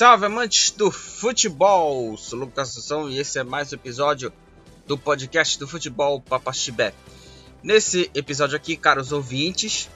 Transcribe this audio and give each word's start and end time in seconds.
salve 0.00 0.24
amantes 0.24 0.70
do 0.70 0.90
futebol! 0.90 2.16
Sou 2.16 2.38
Lucas 2.38 2.70
Assunção 2.70 3.10
e 3.10 3.18
esse 3.18 3.38
é 3.38 3.44
mais 3.44 3.70
um 3.70 3.76
episódio 3.76 4.32
do 4.86 4.96
podcast 4.96 5.58
do 5.58 5.68
futebol 5.68 6.22
Papaxibé. 6.22 6.94
Nesse 7.62 8.10
episódio 8.14 8.56
aqui, 8.56 8.78
caros 8.78 9.12
ouvintes, 9.12 9.90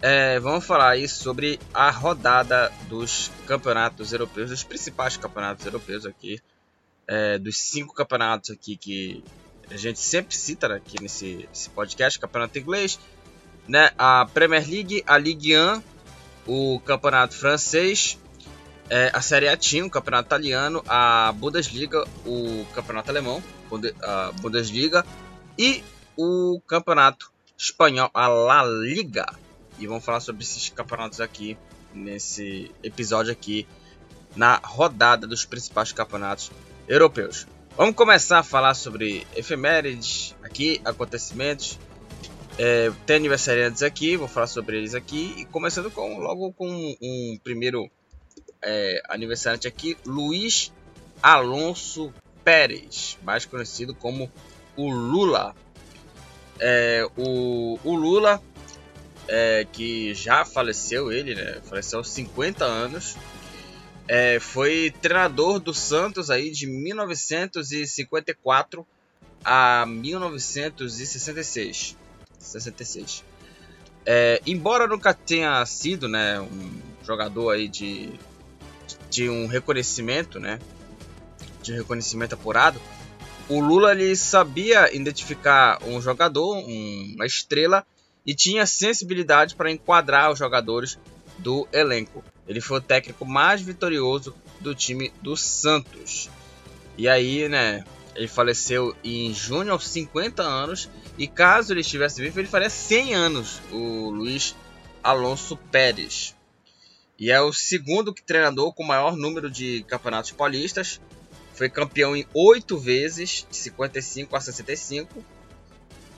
é, 0.00 0.38
vamos 0.38 0.64
falar 0.64 0.90
aí 0.90 1.08
sobre 1.08 1.58
a 1.74 1.90
rodada 1.90 2.72
dos 2.88 3.28
campeonatos 3.44 4.12
europeus, 4.12 4.50
dos 4.50 4.62
principais 4.62 5.16
campeonatos 5.16 5.66
europeus 5.66 6.06
aqui, 6.06 6.40
é, 7.08 7.36
dos 7.36 7.58
cinco 7.58 7.92
campeonatos 7.92 8.50
aqui 8.50 8.76
que 8.76 9.24
a 9.68 9.76
gente 9.76 9.98
sempre 9.98 10.36
cita 10.36 10.72
aqui 10.72 11.02
nesse, 11.02 11.48
nesse 11.48 11.70
podcast, 11.70 12.20
campeonato 12.20 12.56
inglês, 12.56 13.00
né, 13.66 13.90
a 13.98 14.28
Premier 14.32 14.64
League, 14.64 15.02
a 15.04 15.18
Ligue 15.18 15.58
1, 15.58 15.82
o 16.46 16.78
campeonato 16.78 17.34
francês, 17.34 18.16
é, 18.90 19.10
a 19.12 19.20
Série 19.20 19.48
A 19.48 19.56
tinha 19.56 19.84
o 19.84 19.90
campeonato 19.90 20.26
italiano, 20.28 20.82
a 20.86 21.32
Bundesliga, 21.32 22.04
o 22.26 22.66
campeonato 22.74 23.10
alemão, 23.10 23.42
a 24.02 24.32
Bundesliga 24.40 25.04
e 25.58 25.82
o 26.16 26.60
campeonato 26.66 27.32
espanhol, 27.56 28.10
a 28.12 28.28
La 28.28 28.62
Liga. 28.64 29.26
E 29.78 29.86
vamos 29.86 30.04
falar 30.04 30.20
sobre 30.20 30.42
esses 30.42 30.68
campeonatos 30.68 31.20
aqui 31.20 31.56
nesse 31.92 32.70
episódio 32.82 33.32
aqui 33.32 33.66
na 34.36 34.60
rodada 34.62 35.26
dos 35.26 35.44
principais 35.44 35.92
campeonatos 35.92 36.50
europeus. 36.88 37.46
Vamos 37.76 37.94
começar 37.94 38.40
a 38.40 38.42
falar 38.42 38.74
sobre 38.74 39.26
efemérides 39.34 40.34
aqui, 40.42 40.80
acontecimentos. 40.84 41.78
É, 42.56 42.92
tem 43.04 43.16
aniversariantes 43.16 43.82
aqui, 43.82 44.16
vou 44.16 44.28
falar 44.28 44.46
sobre 44.46 44.78
eles 44.78 44.94
aqui. 44.94 45.34
E 45.38 45.44
começando 45.46 45.90
com 45.90 46.18
logo 46.18 46.52
com 46.52 46.68
um 46.68 47.38
primeiro 47.42 47.90
é, 48.64 49.00
aniversariante 49.08 49.68
aqui, 49.68 49.96
Luiz 50.06 50.72
Alonso 51.22 52.12
Pérez, 52.42 53.16
mais 53.22 53.44
conhecido 53.44 53.94
como 53.94 54.32
o 54.76 54.90
Lula. 54.90 55.54
É, 56.58 57.06
o, 57.16 57.78
o, 57.84 57.94
Lula, 57.94 58.42
é, 59.28 59.64
que 59.70 60.14
já 60.14 60.44
faleceu, 60.44 61.12
ele 61.12 61.34
né, 61.34 61.60
faleceu 61.64 61.98
aos 61.98 62.10
50 62.10 62.64
anos, 62.64 63.16
é, 64.08 64.40
foi 64.40 64.94
treinador 65.00 65.58
do 65.58 65.74
Santos 65.74 66.30
aí 66.30 66.50
de 66.50 66.66
1954 66.66 68.86
a 69.44 69.84
1966. 69.86 71.96
66. 72.38 73.24
É, 74.06 74.40
embora 74.46 74.86
nunca 74.86 75.14
tenha 75.14 75.64
sido 75.64 76.06
né, 76.08 76.38
um 76.40 76.78
jogador 77.02 77.50
aí 77.50 77.68
de 77.68 78.12
de 79.14 79.30
um 79.30 79.46
reconhecimento, 79.46 80.40
né? 80.40 80.58
De 81.62 81.72
um 81.72 81.76
reconhecimento 81.76 82.34
apurado, 82.34 82.80
o 83.48 83.60
Lula 83.60 83.92
ele 83.92 84.16
sabia 84.16 84.94
identificar 84.94 85.78
um 85.84 86.00
jogador, 86.00 86.56
um, 86.56 87.12
uma 87.14 87.24
estrela, 87.24 87.86
e 88.26 88.34
tinha 88.34 88.66
sensibilidade 88.66 89.54
para 89.54 89.70
enquadrar 89.70 90.32
os 90.32 90.38
jogadores 90.38 90.98
do 91.38 91.68
elenco. 91.72 92.24
Ele 92.48 92.60
foi 92.60 92.78
o 92.78 92.82
técnico 92.82 93.24
mais 93.24 93.60
vitorioso 93.60 94.34
do 94.60 94.74
time 94.74 95.12
do 95.22 95.36
Santos. 95.36 96.28
E 96.98 97.06
aí, 97.06 97.48
né, 97.48 97.84
ele 98.16 98.26
faleceu 98.28 98.96
em 99.04 99.32
junho 99.32 99.72
aos 99.72 99.86
50 99.88 100.42
anos. 100.42 100.88
E 101.16 101.28
caso 101.28 101.72
ele 101.72 101.82
estivesse 101.82 102.20
vivo, 102.20 102.40
ele 102.40 102.48
faria 102.48 102.70
100 102.70 103.14
anos, 103.14 103.60
o 103.70 104.10
Luiz 104.10 104.56
Alonso 105.02 105.56
Pérez. 105.70 106.33
E 107.18 107.30
é 107.30 107.40
o 107.40 107.52
segundo 107.52 108.12
treinador 108.12 108.72
com 108.72 108.82
maior 108.82 109.16
número 109.16 109.50
de 109.50 109.84
campeonatos 109.84 110.32
paulistas. 110.32 111.00
Foi 111.54 111.68
campeão 111.68 112.16
em 112.16 112.26
oito 112.34 112.76
vezes, 112.78 113.46
de 113.48 113.56
55 113.56 114.34
a 114.34 114.40
65, 114.40 115.24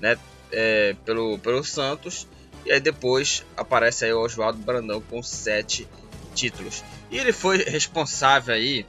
né, 0.00 0.18
é, 0.50 0.96
pelo, 1.04 1.38
pelo 1.38 1.62
Santos. 1.62 2.26
E 2.64 2.72
aí 2.72 2.80
depois 2.80 3.44
aparece 3.56 4.04
aí 4.04 4.12
o 4.12 4.20
Oswaldo 4.20 4.58
Brandão 4.58 5.00
com 5.00 5.22
sete 5.22 5.86
títulos. 6.34 6.82
E 7.10 7.18
ele 7.18 7.32
foi 7.32 7.58
responsável 7.58 8.54
aí 8.54 8.86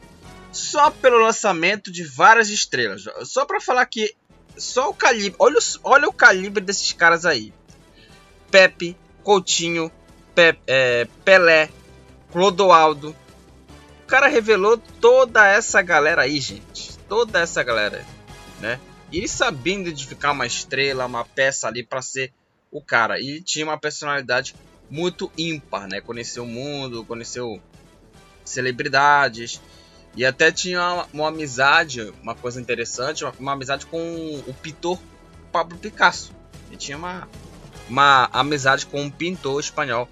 só 0.51 0.89
pelo 0.89 1.17
lançamento 1.17 1.91
de 1.91 2.03
várias 2.03 2.49
estrelas. 2.49 3.03
Só 3.25 3.45
para 3.45 3.61
falar 3.61 3.85
que 3.85 4.15
só 4.57 4.89
o 4.89 4.93
calibre, 4.93 5.35
olha, 5.39 5.59
olha 5.83 6.07
o 6.07 6.13
calibre 6.13 6.63
desses 6.63 6.91
caras 6.93 7.25
aí. 7.25 7.53
Pepe, 8.49 8.97
Coutinho, 9.23 9.91
Pepe, 10.33 10.59
é, 10.65 11.07
Pelé, 11.23 11.69
Clodoaldo. 12.37 13.15
O 14.03 14.05
cara 14.05 14.27
revelou 14.27 14.77
toda 15.01 15.47
essa 15.47 15.81
galera 15.81 16.21
aí, 16.21 16.39
gente. 16.39 16.95
Toda 17.09 17.39
essa 17.39 17.63
galera, 17.63 18.05
né? 18.59 18.79
E 19.11 19.17
ele 19.17 19.27
sabendo 19.27 19.87
identificar 19.87 20.33
uma 20.33 20.45
estrela, 20.45 21.07
uma 21.07 21.25
peça 21.25 21.67
ali 21.67 21.83
para 21.83 21.99
ser 21.99 22.31
o 22.69 22.79
cara. 22.79 23.19
E 23.19 23.41
tinha 23.41 23.65
uma 23.65 23.75
personalidade 23.79 24.53
muito 24.87 25.31
ímpar, 25.35 25.87
né? 25.87 25.99
Conheceu 25.99 26.43
o 26.43 26.47
mundo, 26.47 27.03
conheceu 27.05 27.59
celebridades. 28.45 29.59
E 30.15 30.23
até 30.23 30.51
tinha 30.51 30.79
uma, 30.79 31.07
uma 31.11 31.27
amizade, 31.29 32.13
uma 32.21 32.35
coisa 32.35 32.61
interessante, 32.61 33.23
uma, 33.23 33.33
uma, 33.39 33.53
amizade 33.53 33.87
com 33.87 34.43
o 34.45 34.53
pintor 34.53 34.99
Pablo 35.51 35.75
Picasso. 35.79 36.31
Ele 36.67 36.77
tinha 36.77 36.99
uma, 36.99 37.27
uma 37.89 38.29
amizade 38.31 38.85
com 38.85 39.01
um 39.01 39.09
pintor 39.09 39.59
espanhol, 39.59 40.07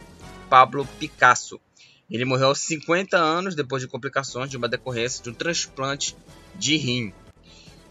Pablo 0.49 0.87
Picasso. 0.99 1.61
Ele 2.09 2.25
morreu 2.25 2.47
aos 2.47 2.59
50 2.59 3.17
anos 3.17 3.55
depois 3.55 3.81
de 3.81 3.87
complicações 3.87 4.49
de 4.49 4.57
uma 4.57 4.67
decorrência 4.67 5.23
de 5.23 5.29
um 5.29 5.33
transplante 5.33 6.15
de 6.55 6.77
rim. 6.77 7.13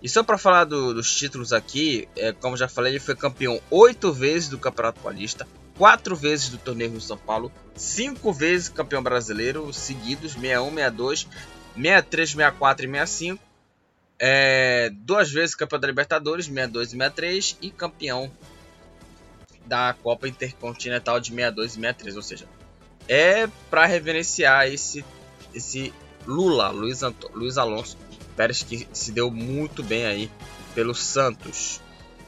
E 0.00 0.08
só 0.08 0.22
para 0.22 0.36
falar 0.36 0.64
do, 0.64 0.92
dos 0.92 1.14
títulos 1.16 1.52
aqui, 1.52 2.06
é, 2.16 2.32
como 2.32 2.56
já 2.56 2.68
falei, 2.68 2.92
ele 2.92 3.00
foi 3.00 3.16
campeão 3.16 3.60
oito 3.70 4.12
vezes 4.12 4.48
do 4.48 4.58
Campeonato 4.58 5.00
Paulista, 5.00 5.48
quatro 5.76 6.14
vezes 6.14 6.50
do 6.50 6.58
Torneio 6.58 6.90
Rio 6.90 7.00
São 7.00 7.16
Paulo, 7.16 7.50
cinco 7.74 8.32
vezes 8.32 8.68
campeão 8.68 9.02
brasileiro 9.02 9.72
seguidos, 9.72 10.34
61, 10.34 10.70
62, 10.74 11.28
63, 11.74 12.30
64 12.30 12.84
e 12.84 12.90
65. 12.90 13.42
É, 14.18 14.90
duas 14.92 15.30
vezes 15.32 15.54
campeão 15.54 15.80
da 15.80 15.88
Libertadores, 15.88 16.46
62 16.46 16.88
e 16.88 16.90
63, 16.90 17.58
e 17.62 17.70
campeão 17.70 18.30
da 19.66 19.94
Copa 19.94 20.28
Intercontinental 20.28 21.18
de 21.18 21.30
62 21.30 21.72
e 21.72 21.74
63, 21.76 22.16
ou 22.16 22.22
seja, 22.22 22.46
é 23.08 23.48
para 23.70 23.86
reverenciar 23.86 24.66
esse, 24.66 25.04
esse 25.54 25.92
Lula, 26.26 26.70
Luiz, 26.70 27.02
Anto, 27.02 27.30
Luiz 27.34 27.58
Alonso 27.58 27.96
Pérez, 28.36 28.62
que 28.62 28.88
se 28.92 29.12
deu 29.12 29.30
muito 29.30 29.82
bem 29.82 30.06
aí 30.06 30.30
pelo 30.74 30.94
Santos. 30.94 31.80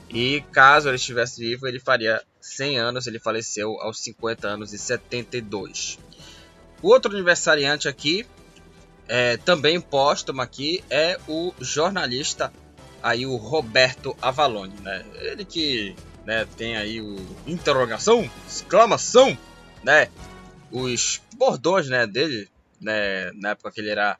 E 0.08 0.42
caso 0.52 0.88
ele 0.88 0.96
estivesse 0.96 1.40
vivo, 1.40 1.66
ele 1.66 1.80
faria 1.80 2.22
100 2.40 2.78
anos, 2.78 3.06
ele 3.06 3.18
faleceu 3.18 3.80
aos 3.80 3.98
50 4.00 4.46
anos 4.46 4.72
e 4.72 4.78
72. 4.78 5.98
O 6.80 6.88
outro 6.88 7.12
aniversariante 7.12 7.88
aqui, 7.88 8.24
é, 9.08 9.36
também 9.38 9.80
póstumo 9.80 10.42
aqui, 10.42 10.84
é 10.88 11.18
o 11.26 11.52
jornalista 11.60 12.52
aí 13.02 13.26
o 13.26 13.36
Roberto 13.36 14.16
Avalone, 14.20 14.74
né? 14.80 15.04
Ele 15.20 15.44
que 15.44 15.94
né, 16.24 16.46
tem 16.56 16.76
aí 16.76 17.00
o 17.00 17.16
interrogação, 17.46 18.28
exclamação, 18.48 19.36
né? 19.82 20.08
Os 20.82 21.22
bordões 21.34 21.88
né, 21.88 22.06
dele, 22.06 22.48
né, 22.80 23.30
na 23.34 23.50
época 23.50 23.70
que 23.70 23.80
ele 23.80 23.90
era 23.90 24.18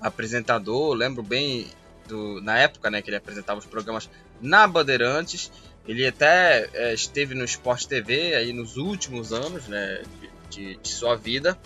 apresentador, 0.00 0.94
lembro 0.94 1.22
bem 1.22 1.66
do, 2.06 2.40
na 2.40 2.58
época 2.58 2.90
né, 2.90 3.02
que 3.02 3.10
ele 3.10 3.16
apresentava 3.16 3.58
os 3.58 3.66
programas 3.66 4.08
na 4.40 4.66
Bandeirantes. 4.66 5.50
Ele 5.86 6.06
até 6.06 6.68
é, 6.72 6.94
esteve 6.94 7.34
no 7.34 7.44
Sport 7.44 7.86
TV 7.86 8.34
aí 8.34 8.52
nos 8.52 8.76
últimos 8.76 9.32
anos 9.32 9.66
né, 9.66 10.02
de, 10.20 10.30
de, 10.74 10.76
de 10.76 10.88
sua 10.88 11.16
vida. 11.16 11.58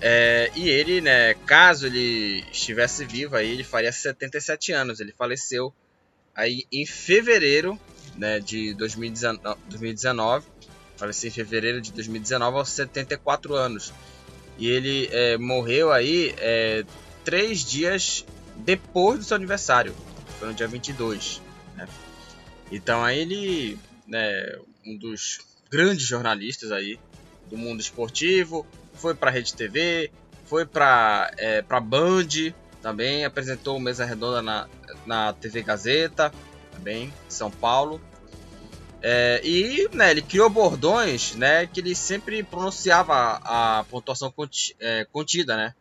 É, 0.00 0.50
e 0.54 0.68
ele, 0.68 1.00
né, 1.00 1.34
caso 1.46 1.86
ele 1.86 2.44
estivesse 2.52 3.04
vivo, 3.04 3.36
aí 3.36 3.50
ele 3.50 3.64
faria 3.64 3.92
77 3.92 4.72
anos. 4.72 5.00
Ele 5.00 5.12
faleceu 5.12 5.74
aí 6.34 6.64
em 6.70 6.86
fevereiro 6.86 7.78
né, 8.16 8.38
de 8.40 8.74
2019, 8.74 9.58
2019 9.68 10.55
faleceu 10.96 11.28
em 11.28 11.32
fevereiro 11.32 11.80
de 11.80 11.92
2019 11.92 12.58
aos 12.58 12.70
74 12.70 13.54
anos. 13.54 13.92
E 14.58 14.68
ele 14.68 15.08
é, 15.12 15.36
morreu 15.36 15.92
aí 15.92 16.34
é, 16.38 16.84
três 17.24 17.64
dias 17.64 18.24
depois 18.56 19.18
do 19.18 19.24
seu 19.24 19.36
aniversário, 19.36 19.94
foi 20.38 20.48
no 20.48 20.54
dia 20.54 20.66
22. 20.66 21.42
Né? 21.76 21.86
Então 22.72 23.04
aí 23.04 23.18
ele, 23.18 23.78
né, 24.06 24.58
um 24.86 24.96
dos 24.96 25.40
grandes 25.70 26.06
jornalistas 26.06 26.72
aí 26.72 26.98
do 27.50 27.56
mundo 27.56 27.80
esportivo, 27.80 28.66
foi 28.94 29.14
para 29.14 29.30
a 29.30 29.32
Rede 29.32 29.54
TV, 29.54 30.10
foi 30.46 30.64
para 30.64 31.30
é, 31.36 31.60
para 31.60 31.80
Band 31.80 32.28
também, 32.80 33.24
apresentou 33.24 33.78
Mesa 33.78 34.04
Redonda 34.04 34.40
na, 34.40 34.68
na 35.04 35.32
TV 35.32 35.62
Gazeta, 35.62 36.32
também, 36.72 37.12
São 37.28 37.50
Paulo. 37.50 38.00
É, 39.02 39.40
e 39.44 39.88
né, 39.92 40.10
ele 40.10 40.22
criou 40.22 40.48
bordões 40.48 41.34
né, 41.34 41.66
que 41.66 41.80
ele 41.80 41.94
sempre 41.94 42.42
pronunciava 42.42 43.14
a, 43.14 43.80
a 43.80 43.84
pontuação 43.84 44.30
conti, 44.32 44.74
é, 44.80 45.06
contida, 45.12 45.56
né? 45.56 45.74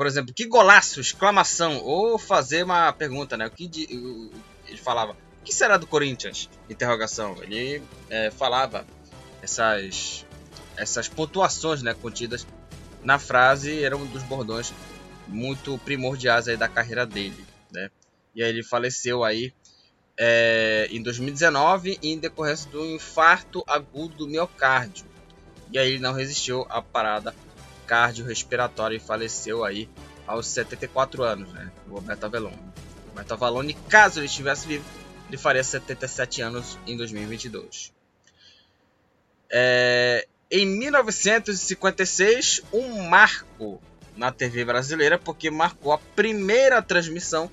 por 0.00 0.06
exemplo, 0.06 0.32
que 0.32 0.46
golaço, 0.46 0.98
exclamação, 0.98 1.76
ou 1.84 2.18
fazer 2.18 2.64
uma 2.64 2.90
pergunta, 2.90 3.36
né? 3.36 3.46
O 3.46 3.50
que 3.50 3.68
de, 3.68 3.82
ele 4.66 4.78
falava, 4.78 5.12
o 5.12 5.44
que 5.44 5.54
será 5.54 5.76
do 5.76 5.86
Corinthians? 5.86 6.48
Interrogação. 6.70 7.36
Ele 7.42 7.82
é, 8.08 8.30
falava 8.30 8.86
essas 9.42 10.24
essas 10.74 11.06
pontuações, 11.06 11.82
né, 11.82 11.92
contidas 11.92 12.46
na 13.04 13.18
frase, 13.18 13.84
eram 13.84 13.98
um 13.98 14.06
dos 14.06 14.22
bordões 14.22 14.72
muito 15.28 15.76
primordiais 15.84 16.48
aí 16.48 16.56
da 16.56 16.66
carreira 16.66 17.04
dele, 17.04 17.44
né? 17.70 17.90
E 18.34 18.42
aí 18.42 18.48
ele 18.48 18.62
faleceu 18.62 19.22
aí 19.22 19.52
é, 20.22 20.86
em 20.90 21.02
2019 21.02 21.98
em 22.02 22.18
decorrência 22.18 22.70
do 22.70 22.84
infarto 22.84 23.64
agudo 23.66 24.16
do 24.16 24.28
miocárdio. 24.28 25.06
E 25.72 25.78
aí 25.78 25.92
ele 25.92 25.98
não 25.98 26.12
resistiu 26.12 26.66
à 26.68 26.82
parada 26.82 27.34
cardiorrespiratória 27.86 28.96
e 28.96 29.00
faleceu 29.00 29.64
aí 29.64 29.88
aos 30.26 30.46
74 30.48 31.22
anos, 31.22 31.50
né? 31.54 31.72
O 31.88 31.94
Roberto 31.94 32.24
Avelone. 32.24 32.58
O 33.06 33.08
Roberto 33.08 33.32
Avalone, 33.32 33.72
caso 33.88 34.20
ele 34.20 34.26
estivesse 34.26 34.68
vivo, 34.68 34.84
ele 35.26 35.38
faria 35.38 35.64
77 35.64 36.42
anos 36.42 36.78
em 36.86 36.98
2022. 36.98 37.90
É, 39.50 40.28
em 40.50 40.66
1956, 40.66 42.62
um 42.74 43.08
marco 43.08 43.80
na 44.18 44.30
TV 44.30 44.66
brasileira, 44.66 45.18
porque 45.18 45.50
marcou 45.50 45.92
a 45.92 45.98
primeira 45.98 46.82
transmissão 46.82 47.50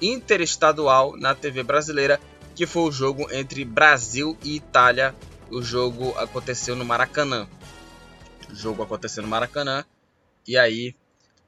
interestadual 0.00 1.16
na 1.16 1.34
TV 1.34 1.62
brasileira, 1.62 2.20
que 2.54 2.66
foi 2.66 2.82
o 2.82 2.92
jogo 2.92 3.28
entre 3.32 3.64
Brasil 3.64 4.36
e 4.42 4.56
Itália. 4.56 5.14
O 5.50 5.62
jogo 5.62 6.16
aconteceu 6.18 6.76
no 6.76 6.84
Maracanã. 6.84 7.48
O 8.50 8.54
jogo 8.54 8.82
aconteceu 8.82 9.22
no 9.22 9.28
Maracanã 9.28 9.84
e 10.46 10.56
aí 10.56 10.94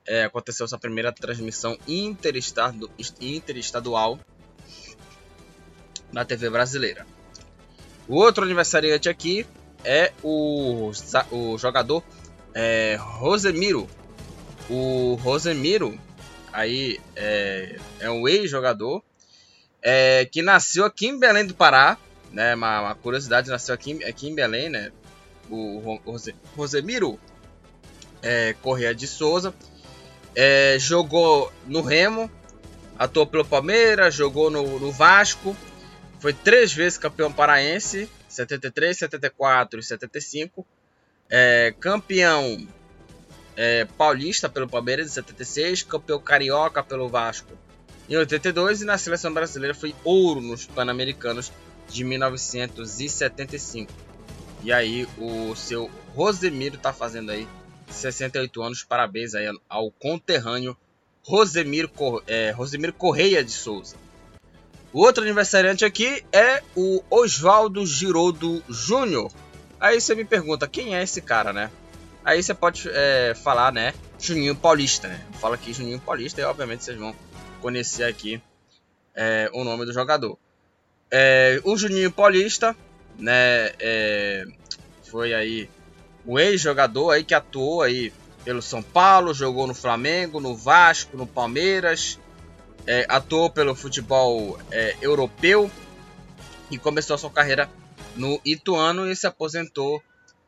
é, 0.07 0.25
aconteceu 0.25 0.67
sua 0.67 0.79
primeira 0.79 1.13
transmissão 1.13 1.77
interestadu 1.87 2.91
interestadual 3.21 4.19
na 6.13 6.25
TV 6.25 6.51
brasileira. 6.51 7.07
O 8.09 8.17
outro 8.17 8.45
aniversariante 8.45 9.09
aqui 9.09 9.47
é 9.85 10.13
o, 10.23 10.91
o 11.31 11.59
jogador 11.59 12.03
é, 12.55 12.97
Rosemiro. 13.01 13.89
O 14.69 15.15
Rosemiro 15.15 15.99
aí 16.53 17.01
é, 17.17 17.79
é 18.01 18.11
um 18.11 18.29
ex-jogador 18.29 19.03
é, 19.81 20.25
que 20.31 20.43
nasceu 20.43 20.85
aqui 20.85 21.09
em 21.09 21.19
Belém 21.19 21.47
do 21.47 21.55
Pará, 21.55 21.99
né? 22.31 22.55
Uma, 22.55 22.81
uma 22.81 22.95
curiosidade, 22.95 23.51
nasceu 23.51 23.75
aqui, 23.75 24.03
aqui 24.05 24.29
em 24.29 24.35
Belém, 24.35 24.69
né? 24.69 24.93
O 25.51 25.99
Rose, 26.05 26.35
Rosemiro 26.57 27.19
é, 28.23 28.55
Correia 28.63 28.95
de 28.95 29.07
Souza 29.07 29.53
é, 30.35 30.77
jogou 30.79 31.53
no 31.67 31.83
Remo, 31.83 32.31
atuou 32.99 33.27
pelo 33.27 33.45
Palmeiras, 33.45 34.15
jogou 34.15 34.51
no, 34.51 34.79
no 34.79 34.93
Vasco, 34.93 35.57
foi 36.19 36.33
três 36.33 36.73
vezes 36.73 36.99
campeão 36.99 37.33
paraense, 37.33 38.09
73, 38.29 38.97
74 38.97 39.81
e 39.81 39.83
75. 39.83 40.67
É, 41.29 41.75
campeão 41.81 42.67
é, 43.57 43.85
paulista 43.85 44.49
pelo 44.49 44.69
Palmeiras 44.69 45.07
em 45.07 45.11
76, 45.11 45.83
campeão 45.83 46.21
carioca 46.21 46.83
pelo 46.83 47.09
Vasco 47.09 47.53
em 48.09 48.17
82 48.17 48.83
e 48.83 48.85
na 48.85 48.99
seleção 48.99 49.33
brasileira 49.33 49.75
foi 49.75 49.95
ouro 50.05 50.41
nos 50.41 50.67
Pan-Americanos 50.67 51.53
de 51.89 52.05
1975. 52.05 53.93
E 54.63 54.73
aí 54.73 55.09
o 55.17 55.55
seu 55.57 55.91
Rosemiro 56.15 56.77
está 56.77 56.93
fazendo 56.93 57.31
aí 57.31 57.49
68 57.89 58.63
anos, 58.63 58.85
parabéns 58.85 59.35
aí 59.35 59.47
ao 59.69 59.91
conterrâneo 59.91 60.77
Rosemiro, 61.23 61.91
é, 62.27 62.51
Rosemiro 62.51 62.93
Correia 62.93 63.43
de 63.45 63.53
Souza. 63.53 63.97
O 64.93 65.01
outro 65.01 65.23
aniversariante 65.23 65.85
aqui 65.85 66.23
é 66.33 66.63
o 66.77 67.03
Oswaldo 67.09 67.87
Girodo 67.87 68.63
Júnior. 68.69 69.33
Aí 69.81 70.01
você 70.01 70.15
me 70.15 70.25
pergunta, 70.25 70.69
quem 70.69 70.95
é 70.95 71.03
esse 71.03 71.23
cara, 71.23 71.53
né? 71.53 71.71
Aí 72.25 72.43
você 72.43 72.55
pode 72.55 72.89
é, 72.89 73.35
falar, 73.35 73.73
né? 73.73 73.93
Juninho 74.19 74.55
Paulista, 74.55 75.09
né? 75.09 75.21
Fala 75.41 75.57
aqui 75.57 75.73
Juninho 75.73 76.01
Paulista 76.01 76.41
e 76.41 76.45
obviamente 76.45 76.85
vocês 76.85 76.97
vão 76.97 77.15
conhecer 77.61 78.05
aqui 78.05 78.41
é, 79.15 79.51
o 79.53 79.65
nome 79.65 79.85
do 79.85 79.93
jogador. 79.93 80.39
É, 81.11 81.61
o 81.65 81.77
Juninho 81.77 82.13
Paulista, 82.13 82.77
né? 83.19 83.73
É, 83.81 84.45
foi 85.03 85.35
aí 85.35 85.69
o 86.25 86.39
ex-jogador 86.39 87.11
aí 87.11 87.25
que 87.25 87.35
atuou 87.35 87.83
aí 87.83 88.13
pelo 88.45 88.63
São 88.63 88.83
Paulo, 88.83 89.35
jogou 89.35 89.67
no 89.67 89.75
Flamengo, 89.75 90.41
no 90.41 90.57
Vasco, 90.57 91.17
no 91.17 91.27
Palmeiras, 91.27 92.19
é, 92.87 93.05
atuou 93.09 93.51
pelo 93.51 93.75
futebol 93.75 94.59
é, 94.71 94.97
europeu 95.01 95.71
e 96.71 96.79
começou 96.79 97.15
a 97.15 97.19
sua 97.19 97.31
carreira 97.31 97.69
no 98.17 98.41
Ituano 98.45 99.11
e 99.11 99.15
se 99.15 99.27
aposentou 99.27 100.03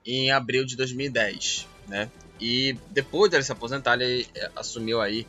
em 0.05 0.31
abril 0.31 0.65
de 0.65 0.77
2010, 0.77 1.67
né? 1.89 2.11
E 2.41 2.77
depois 2.91 3.31
de 3.31 3.37
ele 3.37 3.45
se 3.45 3.53
aposentar, 3.53 4.01
ele 4.01 4.27
é, 4.35 4.51
assumiu 4.57 5.01
aí 5.01 5.27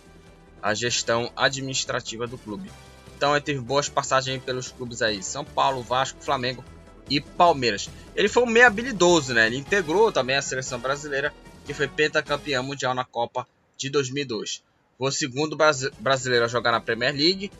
a 0.62 0.74
gestão 0.74 1.32
administrativa 1.36 2.28
do 2.28 2.38
clube. 2.38 2.72
Então 3.16 3.34
ele 3.34 3.44
teve 3.44 3.60
boas 3.60 3.88
passagens 3.88 4.44
pelos 4.44 4.70
clubes 4.70 5.02
aí, 5.02 5.24
São 5.24 5.46
Paulo, 5.46 5.82
Vasco, 5.82 6.22
Flamengo 6.22 6.64
e 7.10 7.22
Palmeiras. 7.22 7.90
Ele 8.16 8.28
foi 8.28 8.44
um 8.44 8.48
meio 8.48 8.68
habilidoso, 8.68 9.34
né? 9.34 9.48
Ele 9.48 9.58
integrou 9.58 10.12
também 10.12 10.36
a 10.36 10.42
seleção 10.42 10.80
brasileira, 10.80 11.34
que 11.66 11.74
foi 11.74 11.88
pentacampeão 11.88 12.64
mundial 12.64 12.94
na 12.94 13.06
Copa 13.06 13.48
de 13.78 13.90
2002. 13.90 14.64
Foi 14.98 15.10
o 15.10 15.12
segundo 15.12 15.58
brasileiro 16.00 16.46
a 16.46 16.48
jogar 16.48 16.72
na 16.72 16.82
Premier 16.82 17.14
League 17.14 17.52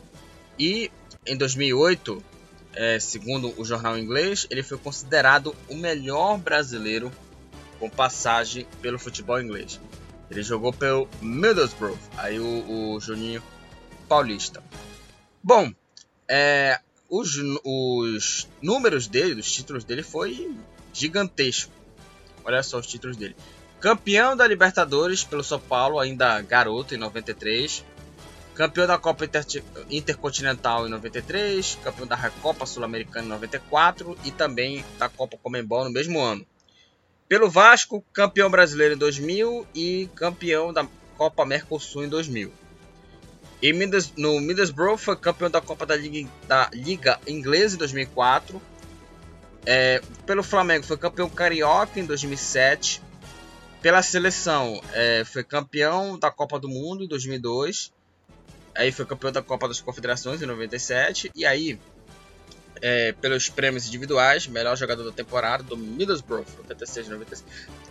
e 0.58 0.90
em 1.26 1.36
2008, 1.36 2.22
é, 2.76 3.00
segundo 3.00 3.58
o 3.58 3.64
jornal 3.64 3.98
inglês, 3.98 4.46
ele 4.50 4.62
foi 4.62 4.76
considerado 4.76 5.56
o 5.68 5.74
melhor 5.74 6.38
brasileiro 6.38 7.10
com 7.80 7.88
passagem 7.88 8.66
pelo 8.82 8.98
futebol 8.98 9.40
inglês. 9.40 9.80
Ele 10.30 10.42
jogou 10.42 10.72
pelo 10.72 11.08
Middlesbrough, 11.22 11.98
aí 12.16 12.38
o, 12.38 12.94
o 12.94 13.00
Juninho 13.00 13.42
Paulista. 14.08 14.62
Bom, 15.42 15.72
é, 16.28 16.78
os, 17.08 17.36
os 17.64 18.48
números 18.60 19.06
dele, 19.06 19.40
os 19.40 19.50
títulos 19.50 19.84
dele 19.84 20.02
foi 20.02 20.54
gigantesco. 20.92 21.72
Olha 22.44 22.62
só 22.62 22.78
os 22.78 22.86
títulos 22.86 23.16
dele. 23.16 23.36
Campeão 23.80 24.36
da 24.36 24.46
Libertadores 24.46 25.22
pelo 25.22 25.44
São 25.44 25.60
Paulo, 25.60 25.98
ainda 25.98 26.40
garoto, 26.42 26.94
em 26.94 26.98
93. 26.98 27.84
Campeão 28.56 28.86
da 28.86 28.96
Copa 28.96 29.26
Inter 29.26 29.44
Intercontinental 29.90 30.86
em 30.86 30.90
93. 30.90 31.78
Campeão 31.84 32.06
da 32.06 32.16
Recopa 32.16 32.64
Sul-Americana 32.64 33.26
em 33.26 33.28
94. 33.28 34.16
E 34.24 34.30
também 34.30 34.82
da 34.98 35.08
Copa 35.08 35.38
Comembol 35.42 35.84
no 35.84 35.90
mesmo 35.90 36.18
ano. 36.20 36.44
Pelo 37.28 37.50
Vasco, 37.50 38.02
campeão 38.12 38.48
brasileiro 38.48 38.94
em 38.94 38.98
2000 38.98 39.66
e 39.74 40.08
campeão 40.14 40.72
da 40.72 40.88
Copa 41.18 41.44
Mercosul 41.44 42.04
em 42.04 42.08
2000. 42.08 42.52
E 43.60 43.72
no 44.16 44.40
Middlesbrough 44.40 44.96
foi 44.96 45.16
campeão 45.16 45.50
da 45.50 45.60
Copa 45.60 45.84
da 45.84 45.96
Liga, 45.96 46.30
da 46.46 46.70
Liga 46.72 47.18
Inglesa 47.26 47.74
em 47.74 47.78
2004. 47.78 48.62
É, 49.66 50.00
pelo 50.24 50.42
Flamengo 50.42 50.86
foi 50.86 50.96
campeão 50.96 51.28
carioca 51.28 51.98
em 51.98 52.06
2007. 52.06 53.02
Pela 53.82 54.02
seleção 54.02 54.80
é, 54.92 55.24
foi 55.24 55.42
campeão 55.44 56.18
da 56.18 56.30
Copa 56.30 56.58
do 56.58 56.68
Mundo 56.68 57.04
em 57.04 57.08
2002. 57.08 57.92
Aí 58.76 58.92
foi 58.92 59.06
campeão 59.06 59.32
da 59.32 59.42
Copa 59.42 59.66
das 59.68 59.80
Confederações 59.80 60.42
em 60.42 60.46
97. 60.46 61.30
E 61.34 61.44
aí, 61.44 61.78
é, 62.82 63.12
pelos 63.12 63.48
prêmios 63.48 63.86
individuais, 63.86 64.46
melhor 64.46 64.76
jogador 64.76 65.04
da 65.04 65.12
temporada 65.12 65.62
do 65.62 65.76
Middlesbrough, 65.76 66.46
96 66.58 67.08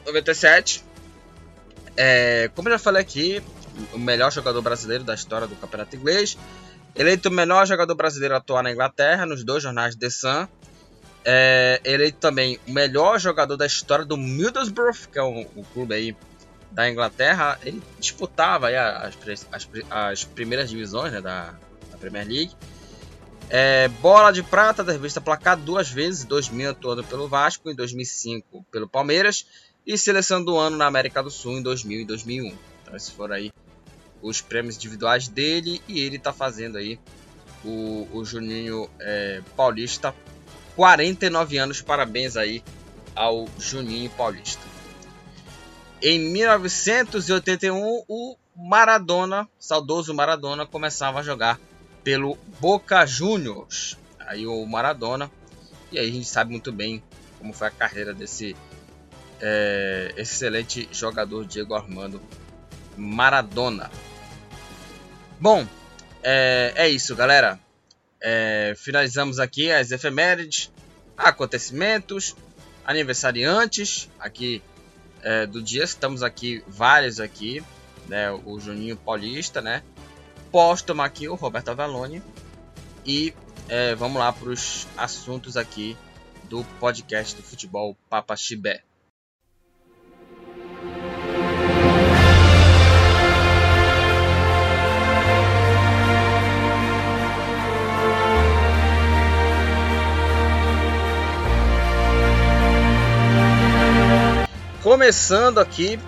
97. 0.06 0.84
É, 1.98 2.50
como 2.54 2.68
eu 2.68 2.74
já 2.74 2.80
falei 2.80 3.01
aqui, 3.01 3.42
o 3.94 3.98
melhor 3.98 4.32
jogador 4.32 4.62
brasileiro 4.62 5.04
da 5.04 5.13
história 5.13 5.48
do 5.48 5.56
campeonato 5.56 5.96
inglês. 5.96 6.38
Eleito 6.96 7.30
o 7.30 7.32
melhor 7.32 7.65
jogador 7.65 7.96
brasileiro 7.96 8.36
a 8.36 8.38
atuar 8.38 8.63
na 8.63 8.72
Inglaterra, 8.72 9.25
nos 9.25 9.44
dois 9.44 9.63
jornais 9.63 9.96
The 9.96 10.10
Sun. 10.10 10.48
É, 11.27 11.82
eleito 11.84 12.20
também 12.20 12.60
o 12.68 12.72
melhor 12.72 13.20
jogador 13.20 13.58
da 13.58 13.65
história 13.65 14.06
do 14.06 14.15
Middlesbrough, 14.15 15.10
que 15.12 15.18
é 15.18 15.24
o, 15.24 15.42
o 15.56 15.65
clube 15.74 15.96
aí 15.96 16.15
da 16.72 16.90
Inglaterra. 16.90 17.60
Ele 17.64 17.82
disputava 18.00 18.70
as, 18.70 19.16
as, 19.52 19.70
as 19.90 20.24
primeiras 20.24 20.70
divisões 20.70 21.12
né, 21.12 21.22
da, 21.22 21.56
da, 21.92 21.98
Premier 21.98 22.28
League. 22.28 22.52
É, 23.50 23.88
bola 23.88 24.32
de 24.32 24.42
prata 24.42 24.84
da 24.84 24.92
revista 24.92 25.22
Placar 25.22 25.58
duas 25.58 25.90
vezes, 25.90 26.24
2000 26.26 26.72
atuando 26.72 27.04
pelo 27.04 27.28
Vasco, 27.28 27.70
em 27.70 27.76
2005 27.76 28.66
pelo 28.72 28.88
Palmeiras 28.88 29.46
e 29.86 29.98
seleção 29.98 30.44
do 30.44 30.58
ano 30.58 30.76
na 30.76 30.88
América 30.88 31.22
do 31.22 31.30
Sul 31.30 31.60
em 31.60 31.62
2000 31.62 32.02
e 32.02 32.06
2001. 32.06 32.58
Então 32.82 32.96
esses 32.96 33.10
foram 33.10 33.36
aí 33.36 33.52
os 34.22 34.42
prêmios 34.42 34.76
individuais 34.78 35.28
dele 35.28 35.82
e 35.88 36.00
ele 36.00 36.16
está 36.16 36.34
fazendo 36.34 36.78
aí 36.78 37.00
o, 37.64 38.08
o 38.12 38.26
Juninho 38.26 38.90
é, 39.00 39.42
Paulista. 39.56 40.14
49 40.76 41.58
anos, 41.58 41.82
parabéns 41.82 42.36
aí 42.36 42.64
ao 43.16 43.48
Juninho 43.58 44.10
Paulista. 44.12 44.75
Em 46.08 46.20
1981 46.20 48.04
o 48.08 48.38
Maradona, 48.56 49.50
saudoso 49.58 50.14
Maradona, 50.14 50.64
começava 50.64 51.20
a 51.20 51.24
jogar 51.24 51.60
pelo 52.04 52.38
Boca 52.60 53.04
Juniors. 53.08 53.98
Aí 54.20 54.46
o 54.46 54.64
Maradona, 54.68 55.32
e 55.92 55.98
aí 55.98 56.08
a 56.08 56.12
gente 56.12 56.28
sabe 56.28 56.52
muito 56.52 56.72
bem 56.72 57.02
como 57.40 57.54
foi 57.54 57.70
a 57.70 57.72
carreira 57.72 58.14
desse 58.14 58.56
é, 59.42 60.14
excelente 60.16 60.88
jogador 60.92 61.44
Diego 61.44 61.74
Armando 61.74 62.22
Maradona. 62.96 63.90
Bom, 65.40 65.68
é, 66.22 66.72
é 66.76 66.88
isso, 66.88 67.16
galera. 67.16 67.60
É, 68.22 68.76
finalizamos 68.78 69.40
aqui 69.40 69.72
as 69.72 69.90
efemérides, 69.90 70.72
acontecimentos, 71.18 72.36
aniversariantes 72.86 74.08
aqui 74.20 74.62
é, 75.25 75.46
do 75.48 75.62
dia. 75.62 75.84
Estamos 75.84 76.22
aqui 76.22 76.63
vários 76.67 77.20
aqui, 77.20 77.62
né? 78.08 78.32
O 78.32 78.60
Juninho 78.60 78.96
Paulista, 78.96 79.62
né? 79.62 79.82
Póstumo 80.51 81.01
aqui 81.01 81.27
o 81.27 81.36
Roberto 81.36 81.70
Avalone 81.70 82.22
e 83.03 83.34
é, 83.67 83.96
vamos 83.96 84.20
lá 84.20 84.32
para 84.32 84.50
os 84.50 84.88
assuntos 84.96 85.58
aqui 85.58 85.98
do 86.44 86.63
podcast 86.79 87.36
do 87.36 87.41
futebol 87.41 87.98
Papa 88.08 88.36
Chibé. 88.36 88.84
Começando 104.86 105.58
aqui 105.58 106.00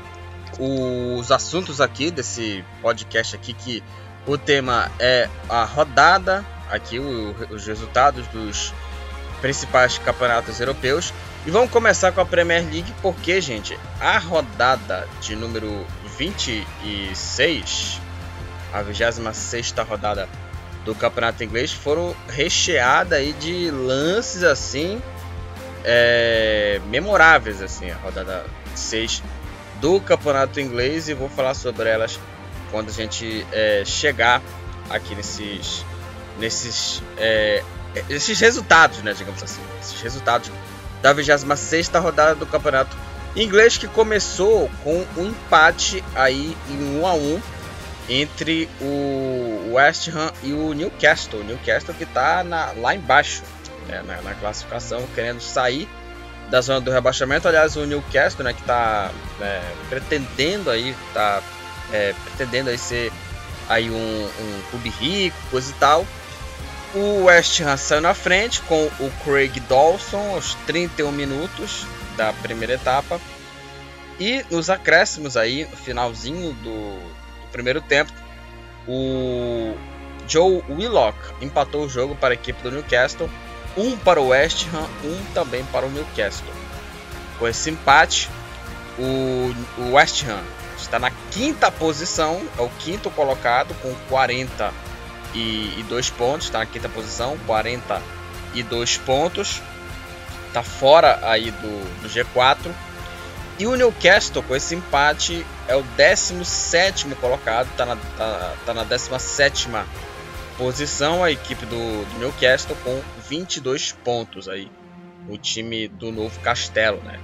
os 0.59 1.31
assuntos 1.31 1.81
aqui 1.81 2.11
desse 2.11 2.63
podcast 2.79 3.35
aqui 3.35 3.51
que 3.51 3.83
o 4.27 4.37
tema 4.37 4.91
é 4.99 5.27
a 5.49 5.63
rodada, 5.63 6.45
aqui 6.69 6.99
o, 6.99 7.35
os 7.49 7.65
resultados 7.65 8.27
dos 8.27 8.71
principais 9.41 9.97
campeonatos 9.97 10.59
europeus. 10.59 11.11
E 11.47 11.49
vamos 11.49 11.71
começar 11.71 12.11
com 12.11 12.21
a 12.21 12.25
Premier 12.25 12.63
League 12.71 12.93
porque, 13.01 13.41
gente, 13.41 13.75
a 13.99 14.19
rodada 14.19 15.07
de 15.21 15.35
número 15.35 15.83
26, 16.15 17.99
a 18.71 18.83
26 18.83 19.73
rodada 19.89 20.29
do 20.85 20.93
campeonato 20.93 21.43
inglês, 21.43 21.73
foram 21.73 22.15
recheada 22.29 23.15
aí 23.15 23.33
de 23.33 23.71
lances 23.71 24.43
assim 24.43 25.01
é, 25.83 26.81
memoráveis 26.87 27.61
assim, 27.61 27.89
a 27.89 27.95
rodada 27.95 28.45
6 28.77 29.23
do 29.81 29.99
campeonato 29.99 30.59
inglês 30.59 31.07
e 31.07 31.13
vou 31.13 31.29
falar 31.29 31.53
sobre 31.53 31.89
elas 31.89 32.19
quando 32.71 32.89
a 32.89 32.93
gente 32.93 33.45
é, 33.51 33.83
chegar 33.85 34.41
aqui 34.89 35.15
nesses 35.15 35.85
nesses 36.39 37.01
é, 37.17 37.63
esses 38.09 38.39
resultados, 38.39 38.99
né, 38.99 39.13
digamos 39.13 39.41
assim, 39.41 39.61
esses 39.81 39.99
resultados 40.01 40.51
da 41.01 41.13
26 41.13 41.89
rodada 41.89 42.35
do 42.35 42.45
campeonato 42.45 42.95
inglês 43.35 43.77
que 43.77 43.87
começou 43.87 44.69
com 44.83 45.05
um 45.15 45.27
empate 45.27 46.03
aí 46.15 46.55
em 46.69 46.99
1 46.99 47.07
a 47.07 47.13
1 47.13 47.41
entre 48.09 48.69
o 48.81 49.73
West 49.73 50.07
Ham 50.09 50.31
e 50.43 50.53
o 50.53 50.73
Newcastle, 50.73 51.43
Newcastle 51.43 51.93
que 51.93 52.03
está 52.03 52.43
lá 52.77 52.95
embaixo 52.95 53.43
né, 53.87 54.01
na, 54.05 54.21
na 54.21 54.33
classificação, 54.35 55.05
querendo 55.13 55.41
sair 55.41 55.87
da 56.49 56.61
zona 56.61 56.81
do 56.81 56.91
rebaixamento. 56.91 57.47
Aliás, 57.47 57.75
o 57.75 57.85
Newcastle, 57.85 58.43
né, 58.43 58.53
que 58.53 58.61
está 58.61 59.11
é, 59.41 59.61
pretendendo 59.89 60.69
aí, 60.69 60.95
tá 61.13 61.41
é, 61.91 62.13
pretendendo 62.23 62.69
aí 62.69 62.77
ser 62.77 63.11
aí 63.69 63.89
um, 63.89 63.93
um, 63.93 64.61
clube 64.69 64.89
rico, 64.89 65.37
coisa 65.49 65.71
e 65.71 65.73
tal. 65.75 66.05
O 66.95 67.25
West 67.25 67.59
Ham 67.61 67.75
saiu 67.75 68.01
na 68.01 68.13
frente 68.13 68.61
com 68.61 68.85
o 68.99 69.11
Craig 69.23 69.59
Dawson 69.67 70.35
aos 70.35 70.55
31 70.65 71.11
minutos 71.11 71.85
da 72.15 72.31
primeira 72.33 72.73
etapa. 72.73 73.19
E 74.19 74.43
nos 74.49 74.69
acréscimos 74.69 75.37
aí, 75.37 75.67
no 75.69 75.77
finalzinho 75.77 76.53
do, 76.53 76.99
do 76.99 77.51
primeiro 77.51 77.81
tempo, 77.81 78.11
o 78.87 79.75
Joe 80.27 80.63
Willock 80.69 81.17
empatou 81.41 81.85
o 81.85 81.89
jogo 81.89 82.15
para 82.15 82.33
a 82.33 82.35
equipe 82.35 82.61
do 82.63 82.71
Newcastle 82.71 83.29
um 83.77 83.95
para 83.95 84.19
o 84.19 84.29
West 84.29 84.65
Ham, 84.73 84.89
um 85.03 85.23
também 85.33 85.63
para 85.65 85.85
o 85.85 85.89
Newcastle. 85.89 86.47
Com 87.37 87.47
esse 87.47 87.69
empate, 87.69 88.27
o, 88.97 89.53
West 89.93 90.23
Ham 90.27 90.41
está 90.77 90.97
na 90.99 91.11
quinta 91.31 91.71
posição, 91.71 92.41
é 92.57 92.61
o 92.61 92.69
quinto 92.79 93.09
colocado 93.11 93.73
com 93.81 93.93
42 94.09 96.09
pontos, 96.09 96.47
está 96.47 96.59
na 96.59 96.65
quinta 96.65 96.89
posição, 96.89 97.37
42 97.45 98.97
pontos, 98.97 99.61
está 100.47 100.63
fora 100.63 101.19
aí 101.23 101.51
do, 101.51 102.01
do 102.01 102.09
G4. 102.09 102.73
E 103.59 103.65
o 103.65 103.75
Newcastle, 103.75 104.43
com 104.43 104.55
esse 104.55 104.75
empate, 104.75 105.43
é 105.67 105.75
o 105.75 105.81
17 105.81 107.07
colocado, 107.15 107.67
está 107.71 107.85
na, 107.85 107.95
tá, 107.95 108.53
tá 108.65 108.73
na 108.73 108.83
17 108.83 109.69
posição 110.57 111.23
a 111.23 111.31
equipe 111.31 111.65
do, 111.65 112.05
do 112.05 112.19
Newcastle 112.19 112.75
com 112.83 113.01
22 113.29 113.91
pontos 113.91 114.47
aí. 114.47 114.69
O 115.29 115.37
time 115.37 115.87
do 115.87 116.11
Novo 116.11 116.39
Castelo, 116.39 117.01
né? 117.03 117.19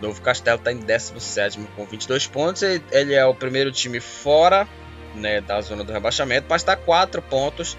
Novo 0.00 0.20
Castelo 0.20 0.58
está 0.58 0.72
em 0.72 0.78
17 0.78 1.60
com 1.76 1.86
22 1.86 2.26
pontos. 2.26 2.62
Ele 2.62 3.14
é 3.14 3.24
o 3.24 3.34
primeiro 3.34 3.70
time 3.70 4.00
fora 4.00 4.66
né, 5.14 5.40
da 5.40 5.60
zona 5.60 5.84
do 5.84 5.92
rebaixamento, 5.92 6.46
mas 6.48 6.62
está 6.62 6.74
4 6.74 7.22
pontos 7.22 7.76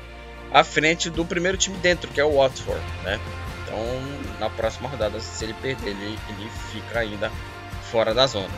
à 0.51 0.63
frente 0.63 1.09
do 1.09 1.25
primeiro 1.25 1.57
time 1.57 1.77
dentro, 1.77 2.09
que 2.11 2.21
é 2.21 2.23
o 2.23 2.37
Watford, 2.37 2.81
né? 3.03 3.19
Então, 3.63 3.79
na 4.39 4.49
próxima 4.49 4.87
rodada, 4.87 5.19
se 5.19 5.43
ele 5.43 5.53
perder, 5.55 5.89
ele, 5.89 6.17
ele 6.29 6.49
fica 6.71 6.99
ainda 6.99 7.31
fora 7.91 8.13
da 8.13 8.27
zona. 8.27 8.53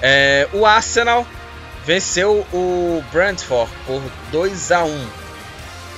É, 0.00 0.48
o 0.52 0.66
Arsenal 0.66 1.26
venceu 1.84 2.46
o 2.52 3.04
Brentford 3.12 3.70
por 3.86 4.02
2 4.32 4.72
a 4.72 4.84
1 4.84 5.23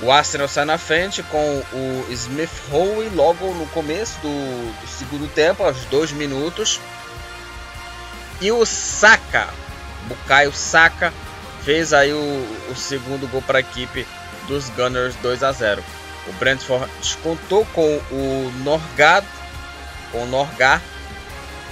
o 0.01 0.11
Arsenal 0.11 0.47
sai 0.47 0.65
na 0.65 0.77
frente 0.77 1.23
com 1.23 1.63
o 1.73 2.05
Smith 2.11 2.51
Rowe 2.69 3.09
logo 3.09 3.53
no 3.53 3.65
começo 3.67 4.19
do, 4.21 4.81
do, 4.81 4.87
segundo 4.87 5.27
tempo, 5.33 5.63
aos 5.63 5.85
dois 5.85 6.11
minutos. 6.11 6.79
E 8.39 8.51
o 8.51 8.63
Saka, 8.65 9.49
Bukayo 10.07 10.53
Saka, 10.53 11.11
fez 11.63 11.93
aí 11.93 12.13
o, 12.13 12.71
o 12.71 12.75
segundo 12.75 13.27
gol 13.27 13.41
para 13.41 13.57
a 13.57 13.61
equipe 13.61 14.05
dos 14.47 14.69
Gunners 14.69 15.15
2 15.15 15.43
a 15.43 15.51
0. 15.51 15.83
O 16.27 16.33
Brentford 16.33 16.89
descontou 17.01 17.65
com 17.73 17.97
o 18.11 18.51
Norgard, 18.63 19.27
com 20.11 20.23
o 20.23 20.47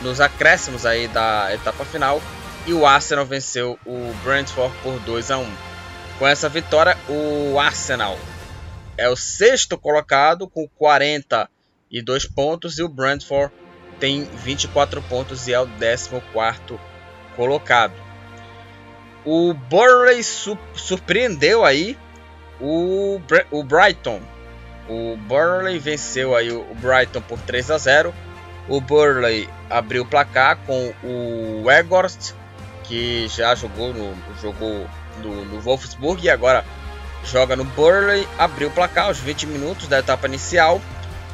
nos 0.02 0.20
acréscimos 0.20 0.86
aí 0.86 1.08
da 1.08 1.54
etapa 1.54 1.86
final 1.86 2.22
e 2.66 2.74
o 2.74 2.86
Arsenal 2.86 3.26
venceu 3.26 3.80
o 3.86 4.14
Brentford 4.24 4.76
por 4.82 5.00
2 5.00 5.32
a 5.32 5.38
1. 5.38 5.75
Com 6.18 6.28
essa 6.28 6.48
vitória, 6.48 6.98
o 7.10 7.60
Arsenal 7.60 8.18
é 8.98 9.10
o 9.10 9.16
sexto 9.18 9.78
colocado 9.78 10.48
com 10.48 10.68
42 10.70 12.26
pontos 12.26 12.80
e 12.80 12.84
o 12.84 12.90
Brentford 12.90 13.54
tem 14.00 14.24
24 14.24 15.02
pontos 15.04 15.48
e 15.48 15.54
é 15.54 15.60
o 15.60 15.68
14 15.68 16.80
colocado. 17.36 17.94
O 19.26 19.54
Burley 19.54 20.24
su 20.24 20.58
surpreendeu 20.74 21.66
aí 21.66 21.98
o, 22.62 23.20
o 23.52 23.64
Brighton. 23.64 24.22
O 24.88 25.18
Burley 25.18 25.80
venceu 25.80 26.36
aí 26.36 26.52
o 26.52 26.76
Brighton 26.76 27.22
por 27.22 27.40
3 27.40 27.72
a 27.72 27.78
0. 27.78 28.14
O 28.70 28.80
Burley 28.80 29.50
abriu 29.70 30.04
o 30.04 30.06
placar 30.06 30.58
com 30.66 30.94
o 31.04 31.64
Weghorst, 31.66 32.34
que 32.84 33.28
já 33.28 33.54
jogou 33.56 33.94
no 33.94 34.16
jogou 34.42 34.88
no, 35.22 35.60
Wolfsburg 35.62 36.24
e 36.24 36.30
agora 36.30 36.66
joga 37.24 37.56
no 37.56 37.64
Burley, 37.64 38.28
abriu 38.38 38.68
o 38.68 38.72
placar 38.72 39.06
aos 39.06 39.18
20 39.18 39.48
minutos 39.48 39.88
da 39.88 40.00
etapa 40.00 40.28
inicial. 40.28 40.82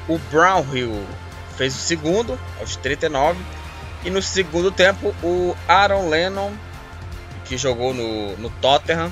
O 0.07 0.17
Brownhill 0.17 1.05
fez 1.57 1.75
o 1.75 1.79
segundo 1.79 2.39
aos 2.59 2.75
39 2.75 3.39
e 4.03 4.09
no 4.09 4.21
segundo 4.21 4.71
tempo 4.71 5.13
o 5.21 5.55
Aaron 5.67 6.09
Lennon, 6.09 6.51
que 7.45 7.57
jogou 7.57 7.93
no, 7.93 8.35
no 8.37 8.49
Tottenham, 8.49 9.11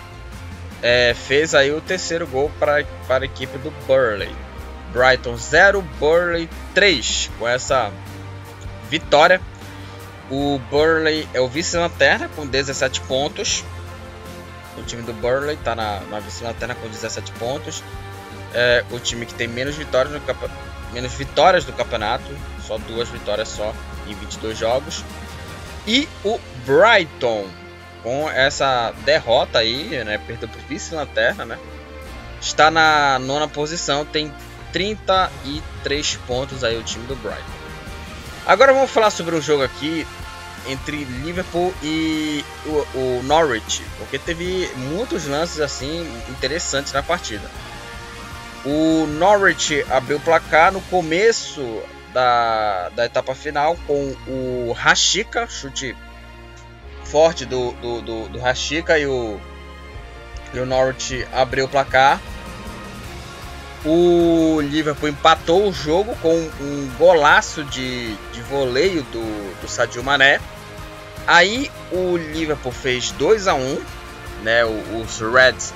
é, 0.81 1.13
fez 1.13 1.53
aí 1.53 1.71
o 1.71 1.81
terceiro 1.81 2.25
gol 2.25 2.51
para, 2.59 2.85
para 3.07 3.23
a 3.23 3.25
equipe 3.25 3.57
do 3.57 3.71
Burley. 3.85 4.33
Brighton 4.91 5.37
0, 5.37 5.81
Burley 5.99 6.49
3. 6.73 7.29
Com 7.37 7.47
essa 7.47 7.91
vitória, 8.89 9.39
o 10.29 10.59
Burley 10.69 11.27
é 11.33 11.41
o 11.41 11.47
vice-lanterna 11.47 12.29
com 12.35 12.45
17 12.45 13.01
pontos. 13.01 13.63
O 14.79 14.83
time 14.83 15.01
do 15.03 15.13
Burley 15.13 15.55
está 15.55 15.75
na, 15.75 15.99
na 16.01 16.19
vice-lanterna 16.19 16.75
com 16.75 16.87
17 16.87 17.31
pontos. 17.33 17.83
É 18.53 18.83
o 18.91 18.99
time 18.99 19.25
que 19.25 19.33
tem 19.33 19.47
menos 19.47 19.75
vitórias, 19.75 20.13
no 20.13 20.21
menos 20.91 21.13
vitórias 21.13 21.65
do 21.65 21.73
campeonato, 21.73 22.25
só 22.65 22.77
duas 22.77 23.09
vitórias 23.09 23.47
só 23.49 23.73
em 24.07 24.13
22 24.15 24.57
jogos. 24.57 25.03
E 25.85 26.07
o 26.23 26.39
Brighton, 26.65 27.47
com 28.03 28.29
essa 28.29 28.93
derrota 29.05 29.59
aí, 29.59 30.03
né, 30.03 30.17
perdeu 30.17 30.47
para 30.47 30.59
o 30.59 30.63
vice-lanterna, 30.67 31.45
né, 31.45 31.59
está 32.41 32.71
na 32.71 33.19
nona 33.19 33.47
posição, 33.47 34.05
tem 34.05 34.33
33 34.71 36.15
pontos 36.27 36.63
aí 36.63 36.77
o 36.77 36.83
time 36.83 37.05
do 37.07 37.15
Brighton. 37.15 37.43
Agora 38.45 38.73
vamos 38.73 38.89
falar 38.89 39.11
sobre 39.11 39.35
um 39.35 39.41
jogo 39.41 39.63
aqui 39.63 40.07
entre 40.67 41.03
Liverpool 41.03 41.73
e 41.81 42.43
o, 42.65 42.97
o, 42.97 43.23
Norwich, 43.23 43.83
porque 43.97 44.17
teve 44.17 44.69
muitos 44.75 45.27
lances 45.27 45.59
assim 45.59 46.07
interessantes 46.29 46.93
na 46.93 47.03
partida. 47.03 47.49
O 48.65 49.05
Norwich 49.07 49.85
abriu 49.89 50.17
o 50.17 50.19
placar 50.19 50.71
no 50.71 50.81
começo 50.81 51.81
da, 52.13 52.89
da 52.89 53.05
etapa 53.05 53.33
final 53.33 53.77
com 53.87 54.15
o 54.27 54.73
Rashica, 54.73 55.47
chute 55.47 55.95
forte 57.05 57.45
do, 57.45 57.71
do, 57.73 58.01
do, 58.01 58.29
do 58.29 58.39
e 58.39 59.05
o, 59.07 59.39
e 60.53 60.59
o 60.59 60.65
Norwich 60.65 61.27
abriu 61.33 61.65
o 61.65 61.69
placar. 61.69 62.19
O 63.85 64.59
Liverpool 64.61 65.09
empatou 65.09 65.67
o 65.67 65.73
jogo 65.73 66.15
com 66.21 66.35
um 66.35 66.89
golaço 66.97 67.63
de, 67.63 68.13
de 68.33 68.41
voleio 68.49 69.03
do, 69.03 69.61
do 69.61 69.67
Sadio 69.67 70.03
Mané. 70.03 70.41
Aí 71.25 71.71
o 71.91 72.17
Liverpool 72.17 72.71
fez 72.71 73.11
2 73.11 73.47
a 73.47 73.53
1 73.53 73.79
né? 74.41 74.63
Os 74.65 75.19
Reds 75.19 75.73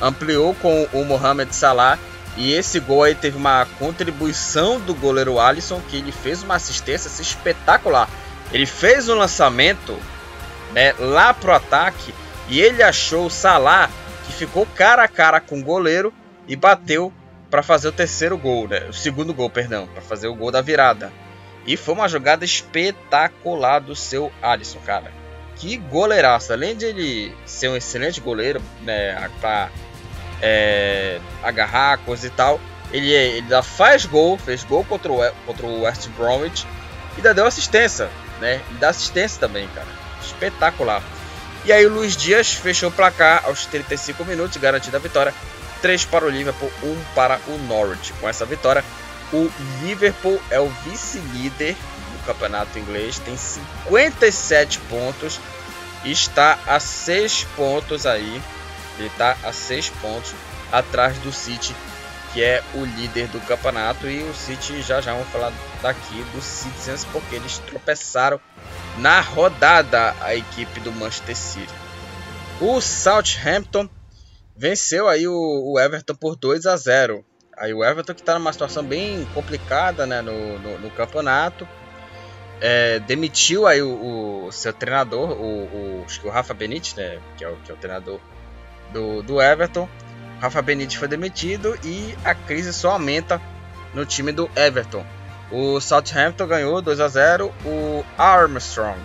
ampliou 0.00 0.54
com 0.54 0.88
o 0.92 1.04
Mohamed 1.04 1.54
Salah 1.54 1.98
e 2.36 2.52
esse 2.52 2.80
gol 2.80 3.04
aí 3.04 3.14
teve 3.14 3.36
uma 3.36 3.66
contribuição 3.78 4.80
do 4.80 4.94
goleiro 4.94 5.38
Alisson 5.38 5.80
que 5.88 5.96
ele 5.96 6.12
fez 6.12 6.42
uma 6.42 6.56
assistência 6.56 7.08
espetacular. 7.22 8.08
Ele 8.52 8.66
fez 8.66 9.08
um 9.08 9.14
lançamento 9.14 9.96
né, 10.72 10.94
lá 10.98 11.32
pro 11.32 11.52
ataque 11.52 12.14
e 12.48 12.60
ele 12.60 12.82
achou 12.82 13.26
o 13.26 13.30
Salah 13.30 13.88
que 14.26 14.32
ficou 14.32 14.66
cara 14.66 15.04
a 15.04 15.08
cara 15.08 15.40
com 15.40 15.60
o 15.60 15.62
goleiro 15.62 16.12
e 16.48 16.56
bateu 16.56 17.12
para 17.54 17.62
fazer 17.62 17.86
o 17.86 17.92
terceiro 17.92 18.36
gol, 18.36 18.66
né? 18.66 18.84
O 18.88 18.92
segundo 18.92 19.32
gol, 19.32 19.48
perdão, 19.48 19.86
para 19.86 20.02
fazer 20.02 20.26
o 20.26 20.34
gol 20.34 20.50
da 20.50 20.60
virada. 20.60 21.12
E 21.64 21.76
foi 21.76 21.94
uma 21.94 22.08
jogada 22.08 22.44
espetacular 22.44 23.78
do 23.78 23.94
seu 23.94 24.32
Alisson, 24.42 24.80
cara. 24.80 25.12
Que 25.54 25.76
goleiraço! 25.76 26.52
Além 26.52 26.74
de 26.76 26.86
ele 26.86 27.32
ser 27.46 27.68
um 27.68 27.76
excelente 27.76 28.20
goleiro, 28.20 28.60
né, 28.82 29.30
para 29.40 29.70
é, 30.42 31.20
agarrar 31.44 31.98
coisa 31.98 32.26
e 32.26 32.30
tal, 32.30 32.58
ele, 32.90 33.12
ele 33.12 33.48
já 33.48 33.62
faz 33.62 34.04
gol, 34.04 34.36
fez 34.36 34.64
gol 34.64 34.82
contra 34.82 35.12
o, 35.12 35.32
contra 35.46 35.64
o 35.64 35.82
West 35.82 36.08
Bromwich 36.08 36.66
e 37.12 37.18
ainda 37.18 37.32
deu 37.32 37.46
assistência, 37.46 38.10
né? 38.40 38.60
E 38.72 38.74
dá 38.78 38.88
assistência 38.88 39.38
também, 39.38 39.68
cara. 39.68 39.86
Espetacular. 40.20 41.00
E 41.64 41.72
aí 41.72 41.86
o 41.86 41.90
Luiz 41.94 42.16
Dias 42.16 42.52
fechou 42.52 42.88
o 42.88 42.92
placar 42.92 43.44
aos 43.44 43.64
35 43.66 44.24
minutos, 44.24 44.56
garantindo 44.56 44.96
a 44.96 45.00
vitória 45.00 45.32
3 45.84 46.06
para 46.06 46.24
o 46.24 46.30
Liverpool, 46.30 46.72
1 46.82 47.04
para 47.14 47.38
o 47.46 47.58
Norwich. 47.68 48.14
Com 48.14 48.26
essa 48.26 48.46
vitória, 48.46 48.82
o 49.30 49.50
Liverpool 49.82 50.40
é 50.50 50.58
o 50.58 50.70
vice-líder 50.82 51.74
do 51.74 52.24
campeonato 52.24 52.78
inglês, 52.78 53.18
tem 53.18 53.36
57 53.36 54.78
pontos 54.88 55.38
está 56.10 56.58
a 56.66 56.80
6 56.80 57.44
pontos 57.54 58.06
aí. 58.06 58.42
Ele 58.98 59.08
está 59.08 59.36
a 59.42 59.52
6 59.52 59.90
pontos 59.90 60.34
atrás 60.72 61.18
do 61.18 61.30
City, 61.30 61.74
que 62.32 62.42
é 62.42 62.62
o 62.74 62.84
líder 62.84 63.28
do 63.28 63.40
campeonato. 63.40 64.08
E 64.08 64.22
o 64.22 64.34
City 64.34 64.80
já 64.80 65.02
já 65.02 65.12
vamos 65.12 65.28
falar 65.28 65.52
daqui 65.82 66.24
dos 66.34 66.44
Citizens, 66.44 67.04
porque 67.12 67.36
eles 67.36 67.58
tropeçaram 67.58 68.40
na 68.96 69.20
rodada 69.20 70.14
a 70.22 70.34
equipe 70.34 70.80
do 70.80 70.92
Manchester 70.92 71.36
City. 71.36 71.74
O 72.58 72.80
Southampton 72.80 73.86
venceu 74.56 75.08
aí 75.08 75.26
o, 75.26 75.34
o, 75.34 75.78
Everton 75.78 76.14
por 76.14 76.36
2 76.36 76.66
a 76.66 76.76
0. 76.76 77.24
Aí 77.56 77.72
o 77.72 77.84
Everton 77.84 78.14
que 78.14 78.20
está 78.20 78.34
numa 78.34 78.52
situação 78.52 78.84
bem 78.84 79.26
complicada 79.34 80.06
né, 80.06 80.20
no, 80.20 80.58
no, 80.58 80.78
no 80.78 80.90
campeonato. 80.90 81.66
É, 82.60 82.98
demitiu 83.00 83.66
aí 83.66 83.82
o, 83.82 84.46
o, 84.46 84.52
seu 84.52 84.72
treinador, 84.72 85.32
o, 85.32 85.64
o, 85.64 86.04
acho 86.06 86.20
que 86.20 86.26
o 86.26 86.30
Rafa 86.30 86.54
Benítez, 86.54 86.94
né, 86.94 87.18
que, 87.36 87.44
é 87.44 87.48
o, 87.48 87.56
que 87.56 87.70
é 87.70 87.74
o 87.74 87.76
treinador 87.76 88.20
do, 88.92 89.22
do 89.22 89.42
Everton. 89.42 89.88
O 90.38 90.40
Rafa 90.40 90.62
Benítez 90.62 90.94
foi 90.94 91.08
demitido 91.08 91.76
e 91.84 92.16
a 92.24 92.34
crise 92.34 92.72
só 92.72 92.92
aumenta 92.92 93.40
no 93.92 94.06
time 94.06 94.32
do 94.32 94.50
Everton. 94.56 95.04
O 95.50 95.80
Southampton 95.80 96.46
ganhou 96.46 96.80
2 96.80 97.00
a 97.00 97.08
0. 97.08 97.52
O 97.64 98.04
Armstrong, 98.16 98.98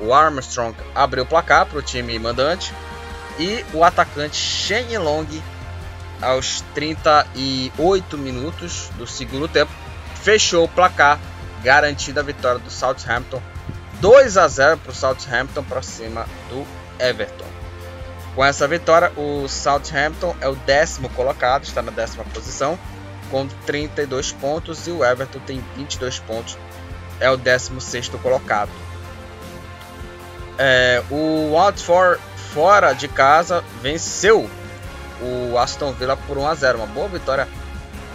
o 0.00 0.14
Armstrong 0.14 0.76
abriu 0.94 1.24
o 1.24 1.26
placar 1.26 1.66
para 1.66 1.78
o 1.78 1.82
time 1.82 2.18
mandante 2.18 2.72
e 3.42 3.66
o 3.74 3.82
atacante 3.82 4.36
Shen 4.36 4.96
Long, 4.98 5.26
aos 6.20 6.60
38 6.74 8.16
minutos 8.16 8.88
do 8.96 9.04
segundo 9.04 9.48
tempo, 9.48 9.72
fechou 10.22 10.64
o 10.64 10.68
placar, 10.68 11.18
garantindo 11.64 12.20
a 12.20 12.22
vitória 12.22 12.60
do 12.60 12.70
Southampton. 12.70 13.42
2 14.00 14.36
a 14.36 14.46
0 14.46 14.78
para 14.78 14.92
o 14.92 14.94
Southampton 14.94 15.64
para 15.64 15.82
cima 15.82 16.26
do 16.48 16.64
Everton. 17.04 17.46
Com 18.36 18.44
essa 18.44 18.68
vitória, 18.68 19.12
o 19.16 19.48
Southampton 19.48 20.36
é 20.40 20.48
o 20.48 20.54
décimo 20.54 21.08
colocado, 21.10 21.64
está 21.64 21.82
na 21.82 21.90
décima 21.90 22.24
posição, 22.26 22.78
com 23.28 23.46
32 23.66 24.32
pontos, 24.32 24.86
e 24.86 24.92
o 24.92 25.04
Everton 25.04 25.40
tem 25.40 25.62
22 25.76 26.20
pontos, 26.20 26.56
é 27.18 27.28
o 27.28 27.36
16 27.36 28.08
colocado. 28.22 28.70
É, 30.58 31.02
o 31.10 31.52
Watford 31.52 32.20
fora 32.52 32.92
de 32.92 33.08
casa 33.08 33.64
venceu 33.80 34.48
o 35.20 35.58
Aston 35.58 35.92
Villa 35.92 36.16
por 36.16 36.36
1 36.36 36.46
a 36.46 36.54
0, 36.54 36.78
uma 36.78 36.86
boa 36.86 37.08
vitória 37.08 37.48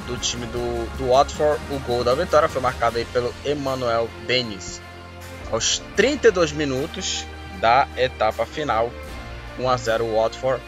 do 0.06 0.18
time 0.18 0.46
do, 0.48 0.98
do 0.98 1.10
Watford. 1.10 1.62
O 1.72 1.80
gol 1.80 2.04
da 2.04 2.14
vitória 2.14 2.48
foi 2.48 2.62
marcado 2.62 2.98
aí 2.98 3.06
pelo 3.06 3.34
Emmanuel 3.46 4.10
Dennis 4.26 4.82
aos 5.52 5.82
32 5.96 6.52
minutos 6.52 7.26
da 7.60 7.88
etapa 7.98 8.46
final. 8.46 8.92
1 9.60 9.70
a 9.70 9.78
0 9.78 10.06
o 10.06 10.22
Watford 10.22 10.62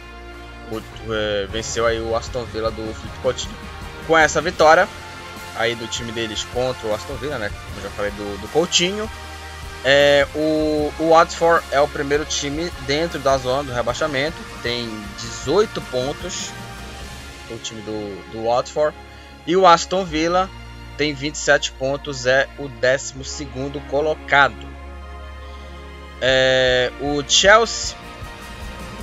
o, 0.71 0.81
é, 1.13 1.47
venceu 1.47 1.85
aí 1.85 1.99
o 1.99 2.15
Aston 2.15 2.43
Villa 2.45 2.71
do 2.71 2.93
Felipe 2.93 3.19
Coutinho. 3.21 3.55
Com 4.07 4.17
essa 4.17 4.41
vitória 4.41 4.87
aí 5.55 5.75
do 5.75 5.87
time 5.87 6.11
deles 6.11 6.43
contra 6.53 6.87
o 6.87 6.93
Aston 6.93 7.15
Villa, 7.15 7.37
né? 7.37 7.49
Como 7.49 7.81
já 7.81 7.89
falei 7.89 8.11
do, 8.11 8.41
do 8.41 8.47
Coutinho, 8.47 9.09
é, 9.83 10.27
o, 10.35 10.91
o 10.99 11.09
Watford 11.09 11.65
é 11.71 11.79
o 11.79 11.87
primeiro 11.87 12.25
time 12.25 12.71
dentro 12.85 13.19
da 13.19 13.37
zona 13.37 13.63
do 13.63 13.71
rebaixamento, 13.71 14.37
tem 14.61 14.89
18 15.19 15.81
pontos, 15.83 16.51
o 17.49 17.57
time 17.57 17.81
do, 17.81 18.31
do 18.31 18.43
Watford, 18.45 18.95
e 19.47 19.55
o 19.55 19.65
Aston 19.65 20.03
Villa 20.03 20.49
tem 20.97 21.13
27 21.13 21.71
pontos, 21.73 22.25
é 22.25 22.47
o 22.57 22.67
12 22.67 23.47
colocado. 23.89 24.67
É, 26.21 26.91
o 26.99 27.23
Chelsea, 27.25 27.95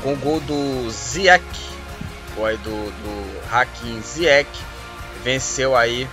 com 0.02 0.12
o 0.12 0.16
gol 0.16 0.40
do 0.40 0.90
ou 2.36 2.44
aí 2.44 2.58
do, 2.58 2.90
do 2.90 3.50
Hakim 3.50 3.98
Ziyech, 4.02 4.50
venceu 5.24 5.74
aí 5.74 6.06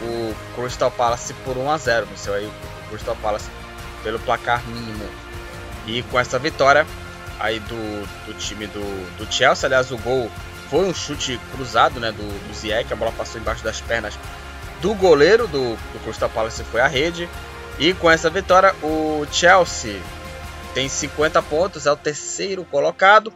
o 0.00 0.34
Crystal 0.54 0.90
Palace 0.90 1.34
por 1.44 1.56
1 1.56 1.70
a 1.70 1.78
0, 1.78 2.06
venceu 2.06 2.34
aí 2.34 2.46
o 2.46 2.88
Crystal 2.88 3.16
Palace 3.16 3.50
pelo 4.04 4.20
placar 4.20 4.62
mínimo. 4.68 5.04
E 5.86 6.02
com 6.04 6.20
essa 6.20 6.38
vitória 6.38 6.86
aí 7.40 7.58
do, 7.58 8.26
do 8.26 8.34
time 8.34 8.68
do, 8.68 9.16
do 9.16 9.32
Chelsea, 9.32 9.66
aliás, 9.66 9.90
o 9.90 9.98
gol 9.98 10.30
foi 10.70 10.84
um 10.84 10.94
chute 10.94 11.40
cruzado 11.52 11.98
né, 11.98 12.12
do, 12.12 12.22
do 12.22 12.54
Ziyech, 12.54 12.92
a 12.92 12.96
bola 12.96 13.10
passou 13.10 13.40
embaixo 13.40 13.64
das 13.64 13.80
pernas 13.80 14.16
do 14.84 14.94
goleiro 14.94 15.48
do, 15.48 15.76
do 15.76 16.04
Crystal 16.04 16.28
Palace 16.28 16.62
foi 16.64 16.82
a 16.82 16.86
rede. 16.86 17.26
E 17.78 17.94
com 17.94 18.10
essa 18.10 18.28
vitória, 18.28 18.74
o 18.82 19.26
Chelsea 19.32 19.98
tem 20.74 20.88
50 20.88 21.42
pontos, 21.42 21.86
é 21.86 21.92
o 21.92 21.96
terceiro 21.96 22.64
colocado. 22.66 23.32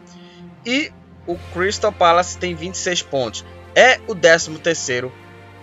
E 0.65 0.93
o 1.27 1.37
Crystal 1.55 1.91
Palace 1.91 2.37
tem 2.37 2.55
26 2.55 3.03
pontos, 3.03 3.47
é 3.75 3.99
o 4.07 4.15
13 4.15 4.59
terceiro 4.59 5.13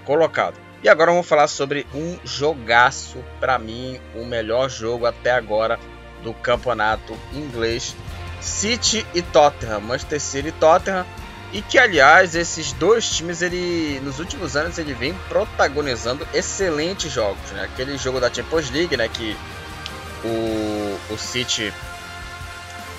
colocado. 0.06 0.65
E 0.86 0.88
agora 0.88 1.10
vamos 1.10 1.26
falar 1.26 1.48
sobre 1.48 1.88
um 1.96 2.16
jogaço, 2.24 3.18
para 3.40 3.58
mim, 3.58 4.00
o 4.14 4.24
melhor 4.24 4.70
jogo 4.70 5.08
até 5.08 5.32
agora 5.32 5.80
do 6.22 6.32
campeonato 6.32 7.18
inglês. 7.34 7.96
City 8.40 9.04
e 9.12 9.24
Tottenham, 9.24 9.80
Manchester 9.80 10.22
City 10.22 10.50
e 10.50 10.52
Tottenham, 10.52 11.04
e 11.52 11.64
que 11.64 11.80
aliás 11.80 12.36
esses 12.36 12.72
dois 12.74 13.10
times 13.10 13.42
ele 13.42 14.00
nos 14.02 14.20
últimos 14.20 14.56
anos 14.56 14.78
ele 14.78 14.94
vem 14.94 15.16
protagonizando 15.28 16.28
excelentes 16.32 17.12
jogos, 17.12 17.50
né? 17.50 17.64
Aquele 17.64 17.98
jogo 17.98 18.20
da 18.20 18.32
Champions 18.32 18.70
League, 18.70 18.96
né, 18.96 19.08
que 19.08 19.36
o, 20.24 21.00
o 21.10 21.18
City 21.18 21.74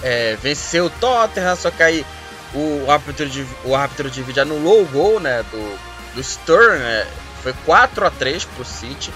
é, 0.03 0.35
venceu 0.43 0.87
o 0.87 0.91
Tottenham, 0.91 1.55
só 1.55 1.71
que 1.71 1.85
aí 1.85 2.05
o 2.53 2.91
árbitro 2.91 3.29
de, 3.29 3.47
o 3.65 3.77
árbitro 3.77 4.11
de 4.11 4.25
vídeo 4.25 4.43
anulou 4.43 4.83
o 4.83 4.87
gol, 4.87 5.21
né, 5.21 5.45
do, 5.53 5.79
do 6.17 6.25
Stern, 6.25 6.81
né, 6.81 7.07
foi 7.47 7.53
4 7.65 8.05
a 8.05 8.11
3 8.11 8.45
pro 8.45 8.65
City. 8.65 9.13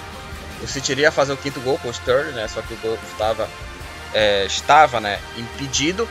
O 0.62 0.66
City 0.69 0.93
iria 0.93 1.11
fazer 1.11 1.33
o 1.33 1.37
quinto 1.37 1.61
gol 1.61 1.77
com 1.79 1.88
o 1.88 1.90
Sterling, 1.90 2.31
né? 2.31 2.47
Só 2.47 2.62
que 2.62 2.75
o 2.75 2.77
gol 2.77 2.97
estava 3.11 3.49
é, 4.14 4.45
estava 4.47 5.01
né, 5.01 5.19
impedido. 5.37 6.09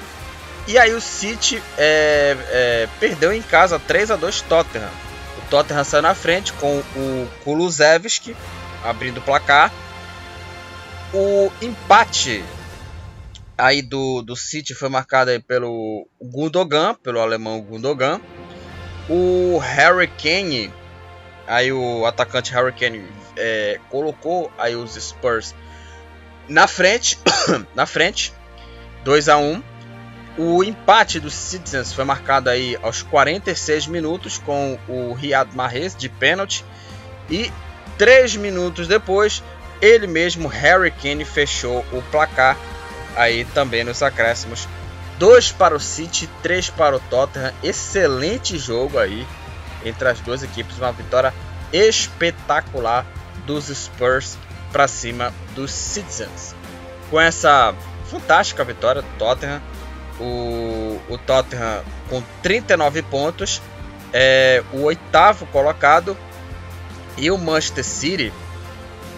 E 0.68 0.78
aí 0.78 0.94
o 0.94 1.00
City 1.00 1.64
é, 1.78 2.36
é, 2.50 2.90
perdeu 3.00 3.32
em 3.32 3.42
casa 3.42 3.80
3 3.80 4.12
a 4.12 4.16
2 4.18 4.42
Tottenham. 4.42 4.90
O 5.38 5.50
Tottenham 5.50 5.84
saiu 5.86 6.02
na 6.02 6.14
frente 6.14 6.52
com 6.54 6.80
o 6.80 7.30
Kulusevski 7.46 8.36
abrindo 8.84 9.20
o 9.20 9.22
placar. 9.22 9.72
O 11.14 11.50
empate 11.62 12.44
aí 13.58 13.82
do, 13.82 14.22
do 14.22 14.36
City 14.36 14.76
foi 14.76 14.90
marcado 14.90 15.32
aí 15.32 15.40
pelo 15.40 16.06
Gundogan, 16.22 16.96
pelo 16.96 17.22
alemão 17.22 17.62
Gundogan. 17.62 18.20
O 19.10 19.58
Harry 19.60 20.08
Kane, 20.08 20.72
aí 21.50 21.74
o 21.74 22.06
atacante 22.06 22.54
Harry 22.54 22.72
Kane 22.72 23.04
é, 23.36 23.80
colocou 23.90 24.52
aí 24.58 24.76
os 24.76 24.94
Spurs 24.94 25.56
na 26.48 26.68
frente, 26.68 27.18
na 27.74 27.86
frente, 27.86 28.32
2 29.04 29.28
a 29.28 29.38
1. 29.38 29.64
O 30.38 30.64
empate 30.64 31.20
dos 31.20 31.34
Citizens 31.34 31.92
foi 31.92 32.06
marcado 32.06 32.50
aí 32.50 32.78
aos 32.82 33.02
46 33.02 33.88
minutos 33.88 34.38
com 34.38 34.80
o 34.88 35.14
Riyad 35.14 35.54
Mahrez 35.54 35.96
de 35.96 36.08
pênalti 36.08 36.64
e 37.30 37.52
3 37.98 38.38
minutos 38.38 38.88
depois 38.88 39.44
ele 39.82 40.08
mesmo 40.08 40.48
Harry 40.48 40.92
Kane 40.92 41.26
fechou 41.26 41.86
o 41.92 42.02
placar 42.04 42.58
aí 43.16 43.44
também 43.46 43.84
nos 43.84 44.02
acréscimos. 44.02 44.68
2 45.18 45.52
para 45.52 45.76
o 45.76 45.80
City, 45.80 46.30
3 46.42 46.70
para 46.70 46.96
o 46.96 47.00
Tottenham. 47.00 47.54
Excelente 47.62 48.58
jogo 48.58 48.98
aí 48.98 49.28
entre 49.86 50.08
as 50.08 50.20
duas 50.20 50.44
equipes, 50.44 50.78
uma 50.78 50.92
vitória 50.92 51.34
espetacular 51.72 53.06
dos 53.46 53.66
Spurs 53.68 54.38
para 54.72 54.88
cima 54.88 55.34
dos 55.56 55.72
Citizens. 55.72 56.56
Com 57.10 57.20
essa 57.20 57.74
fantástica 58.10 58.64
vitória 58.64 59.02
do 59.02 59.08
Tottenham, 59.18 59.62
o, 60.20 61.00
o 61.10 61.18
Tottenham 61.18 61.84
com 62.10 62.22
39 62.42 63.02
pontos 63.04 63.62
é 64.12 64.64
o 64.74 64.82
oitavo 64.82 65.46
colocado 65.48 66.18
e 67.18 67.30
o 67.32 67.38
Manchester 67.38 67.84
City 67.84 68.34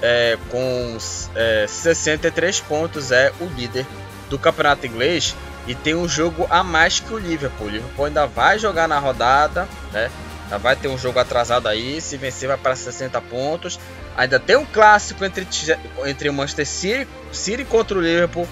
é, 0.01 0.37
com 0.49 0.97
é, 1.35 1.65
63 1.67 2.59
pontos 2.61 3.11
é 3.11 3.31
o 3.39 3.45
líder 3.45 3.85
do 4.29 4.37
campeonato 4.37 4.85
inglês 4.85 5.35
e 5.67 5.75
tem 5.75 5.93
um 5.93 6.07
jogo 6.07 6.47
a 6.49 6.63
mais 6.63 6.99
que 6.99 7.13
o 7.13 7.17
Liverpool. 7.17 7.67
O 7.67 7.69
Liverpool 7.69 8.05
ainda 8.05 8.25
vai 8.25 8.57
jogar 8.57 8.87
na 8.87 8.97
rodada, 8.97 9.67
né? 9.91 10.09
Vai 10.57 10.75
ter 10.75 10.87
um 10.87 10.97
jogo 10.97 11.19
atrasado 11.19 11.67
aí. 11.67 12.01
Se 12.01 12.17
vencer, 12.17 12.47
vai 12.47 12.57
para 12.57 12.75
60 12.75 13.19
pontos. 13.21 13.79
Ainda 14.17 14.39
tem 14.39 14.55
um 14.55 14.65
clássico 14.65 15.23
entre, 15.23 15.47
entre 16.05 16.29
o 16.29 16.33
Manchester 16.33 16.67
City, 16.67 17.07
City 17.31 17.63
contra 17.63 17.97
o 17.97 18.01
Liverpool, 18.01 18.47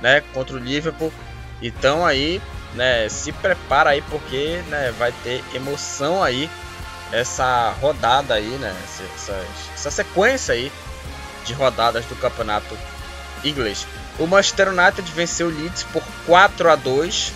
né? 0.00 0.22
Contra 0.32 0.56
o 0.56 0.58
Liverpool. 0.58 1.12
Então 1.60 2.04
aí, 2.04 2.40
né? 2.74 3.08
Se 3.08 3.32
prepara 3.32 3.90
aí 3.90 4.02
porque, 4.02 4.62
né? 4.68 4.92
Vai 4.98 5.12
ter 5.22 5.44
emoção 5.54 6.22
aí 6.22 6.48
essa 7.12 7.74
rodada 7.80 8.34
aí, 8.34 8.48
né? 8.58 8.74
Essa, 9.14 9.46
essa 9.74 9.90
sequência 9.90 10.54
aí 10.54 10.72
de 11.44 11.52
rodadas 11.52 12.04
do 12.06 12.16
campeonato 12.16 12.76
inglês. 13.44 13.86
O 14.18 14.26
Manchester 14.26 14.68
United 14.68 15.10
venceu 15.12 15.48
o 15.48 15.50
Leeds 15.50 15.82
por 15.84 16.02
4 16.26 16.70
a 16.70 16.76
2. 16.76 17.32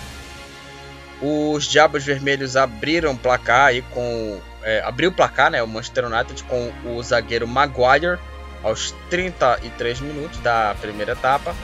Os 1.20 1.64
Diabos 1.64 2.04
Vermelhos 2.04 2.56
abriram 2.56 3.12
o 3.12 3.18
placar 3.18 3.66
aí 3.66 3.82
com 3.82 4.40
é, 4.62 4.82
abriu 4.84 5.10
o 5.10 5.12
placar, 5.12 5.50
né, 5.50 5.62
o 5.62 5.68
Manchester 5.68 6.06
United 6.06 6.42
com 6.44 6.72
o 6.84 7.02
zagueiro 7.02 7.46
Maguire 7.46 8.18
aos 8.62 8.92
33 9.08 10.00
minutos 10.00 10.38
da 10.40 10.74
primeira 10.80 11.12
etapa. 11.12 11.54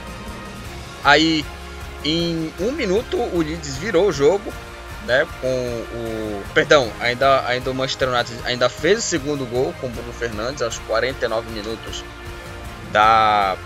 Aí 1.03 1.45
em 2.03 2.51
um 2.59 2.71
minuto 2.71 3.17
o 3.17 3.39
Leeds 3.39 3.77
virou 3.77 4.07
o 4.07 4.11
jogo, 4.11 4.51
né, 5.05 5.27
com 5.41 5.47
o 5.47 6.43
perdão, 6.53 6.89
ainda 6.99 7.45
ainda 7.45 7.69
o 7.69 7.73
Manchester 7.73 8.09
United 8.09 8.39
ainda 8.45 8.69
fez 8.69 8.99
o 8.99 9.01
segundo 9.01 9.45
gol 9.45 9.73
com 9.81 9.87
o 9.87 9.89
Bruno 9.89 10.13
Fernandes 10.13 10.61
aos 10.61 10.79
49 10.79 11.51
minutos 11.51 12.03
da 12.91 13.57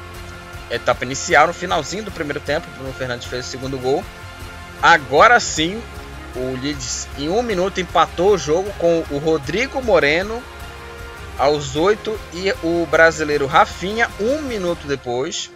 etapa 0.71 1.05
inicial, 1.05 1.47
no 1.47 1.53
finalzinho 1.53 2.03
do 2.03 2.11
primeiro 2.11 2.39
tempo, 2.39 2.67
o 2.67 2.77
Bruno 2.77 2.93
Fernandes 2.93 3.27
fez 3.27 3.45
o 3.45 3.49
segundo 3.49 3.77
gol. 3.77 4.03
Agora 4.81 5.39
sim, 5.39 5.81
o 6.35 6.59
Leeds 6.61 7.07
em 7.17 7.29
um 7.29 7.41
minuto 7.41 7.81
empatou 7.81 8.33
o 8.33 8.37
jogo 8.37 8.71
com 8.77 9.03
o 9.09 9.17
Rodrigo 9.17 9.81
Moreno 9.81 10.41
aos 11.37 11.75
8 11.75 12.19
e 12.33 12.53
o 12.63 12.85
brasileiro 12.85 13.45
Rafinha 13.45 14.09
um 14.19 14.41
minuto 14.43 14.87
depois. 14.87 15.51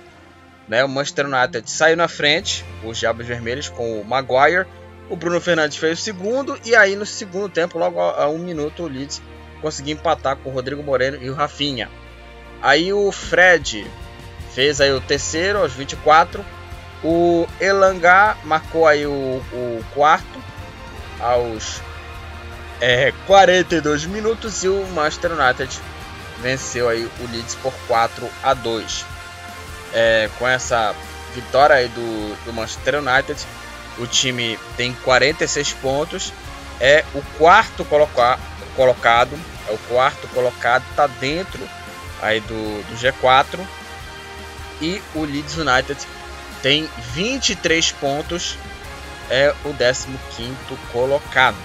Né, 0.68 0.84
o 0.84 0.90
Manchester 0.90 1.26
United 1.26 1.70
saiu 1.70 1.98
na 1.98 2.08
frente, 2.08 2.64
os 2.84 2.98
Diabos 2.98 3.26
Vermelhos 3.26 3.68
com 3.70 4.00
o 4.00 4.06
Maguire. 4.06 4.66
O 5.10 5.16
Bruno 5.16 5.42
Fernandes 5.42 5.78
fez 5.78 6.00
o 6.00 6.02
segundo 6.02 6.58
e 6.64 6.74
aí 6.74 6.96
no 6.96 7.06
segundo 7.06 7.50
tempo, 7.50 7.78
logo 7.78 8.00
a 8.00 8.30
um 8.30 8.38
minuto, 8.38 8.84
o 8.84 8.88
Leeds 8.88 9.22
conseguiu 9.62 9.96
empatar 9.96 10.38
com 10.38 10.50
o 10.50 10.54
Rodrigo 10.54 10.82
Moreno 10.82 11.18
e 11.22 11.30
o 11.30 11.34
Rafinha. 11.34 11.90
Aí 12.62 12.94
o 12.94 13.12
Fred 13.12 13.86
fez 14.54 14.80
aí 14.80 14.92
o 14.92 15.02
terceiro 15.02 15.60
aos 15.60 15.74
24. 15.74 16.44
O 17.04 17.48
Elangá 17.60 18.38
marcou 18.44 18.88
aí 18.88 19.06
o, 19.06 19.10
o 19.54 19.84
quarto 19.94 20.44
aos 21.20 21.82
é, 22.80 23.14
42 23.26 24.06
minutos 24.06 24.64
e 24.64 24.68
o 24.68 24.86
Manchester 24.88 25.32
United 25.34 25.80
venceu 26.40 26.90
aí 26.90 27.04
o 27.04 27.32
Leeds 27.32 27.56
por 27.56 27.74
4 27.88 28.28
a 28.44 28.54
2. 28.54 29.06
É, 29.94 30.30
com 30.38 30.48
essa 30.48 30.96
vitória 31.34 31.76
aí 31.76 31.88
do, 31.88 32.46
do 32.46 32.54
Manchester 32.54 32.96
United, 33.00 33.40
o 33.98 34.08
time 34.08 34.58
tem 34.78 34.94
46 34.94 35.74
pontos, 35.74 36.34
é 36.80 37.06
o 37.14 37.22
quarto 37.38 37.86
coloca, 37.86 38.40
colocado, 38.76 39.38
é 39.68 39.72
o 39.72 39.78
quarto 39.90 40.28
colocado, 40.30 40.84
está 40.90 41.08
dentro 41.08 41.62
aí 42.22 42.40
do, 42.42 42.84
do 42.90 42.96
G4. 42.98 43.60
E 44.82 45.00
o 45.14 45.24
Leeds 45.24 45.58
United 45.58 46.00
tem 46.62 46.88
23 47.14 47.92
pontos, 47.94 48.58
é 49.30 49.54
o 49.66 49.74
15 49.74 50.56
colocado. 50.92 51.58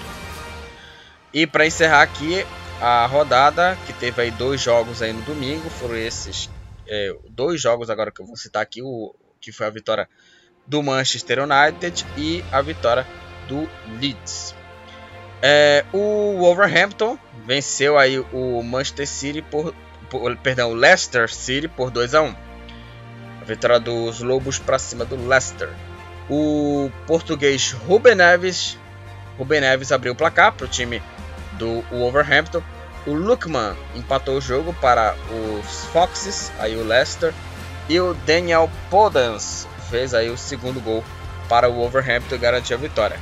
E 1.33 1.45
para 1.45 1.65
encerrar 1.65 2.01
aqui 2.01 2.45
a 2.81 3.05
rodada, 3.05 3.77
que 3.85 3.93
teve 3.93 4.21
aí 4.21 4.31
dois 4.31 4.61
jogos 4.61 5.01
aí 5.01 5.13
no 5.13 5.21
domingo, 5.21 5.69
foram 5.69 5.95
esses 5.95 6.49
é, 6.87 7.15
dois 7.29 7.61
jogos 7.61 7.89
agora 7.89 8.11
que 8.11 8.21
eu 8.21 8.25
vou 8.25 8.35
citar 8.35 8.61
aqui, 8.61 8.81
o 8.81 9.13
que 9.39 9.51
foi 9.51 9.67
a 9.67 9.69
vitória 9.69 10.09
do 10.65 10.81
Manchester 10.81 11.39
United 11.43 12.05
e 12.17 12.43
a 12.51 12.61
vitória 12.61 13.05
do 13.47 13.69
Leeds. 13.99 14.55
É, 15.41 15.85
o 15.93 16.37
Wolverhampton 16.39 17.17
venceu 17.45 17.97
aí 17.97 18.19
o 18.19 18.61
Manchester 18.63 19.07
City 19.07 19.41
por 19.41 19.73
perdão, 20.41 20.73
Leicester 20.73 21.31
City 21.31 21.67
por 21.67 21.91
2 21.91 22.15
a 22.15 22.21
1. 22.21 22.46
Vitória 23.47 23.79
dos 23.79 24.19
Lobos 24.19 24.59
para 24.59 24.77
cima 24.77 25.05
do 25.05 25.15
Leicester. 25.27 25.69
O 26.29 26.91
português 27.07 27.71
Ruben 27.71 28.15
Neves, 28.15 28.77
Ruben 29.37 29.61
Neves 29.61 29.93
abriu 29.93 30.11
o 30.11 30.15
placar 30.15 30.51
para 30.51 30.65
o 30.65 30.69
time 30.69 31.01
do 31.53 31.81
Wolverhampton. 31.89 32.61
O 33.05 33.13
Lukman 33.13 33.73
empatou 33.95 34.35
o 34.35 34.41
jogo 34.41 34.73
para 34.81 35.15
os 35.31 35.85
Foxes, 35.93 36.51
aí 36.59 36.75
o 36.75 36.83
Leicester. 36.83 37.33
E 37.87 37.97
o 38.01 38.13
Daniel 38.25 38.69
Podence 38.89 39.65
fez 39.89 40.13
aí 40.13 40.29
o 40.29 40.37
segundo 40.37 40.81
gol 40.81 41.01
para 41.47 41.69
o 41.69 41.73
Wolverhampton 41.73 42.35
e 42.35 42.37
garantiu 42.37 42.75
a 42.75 42.79
vitória. 42.81 43.17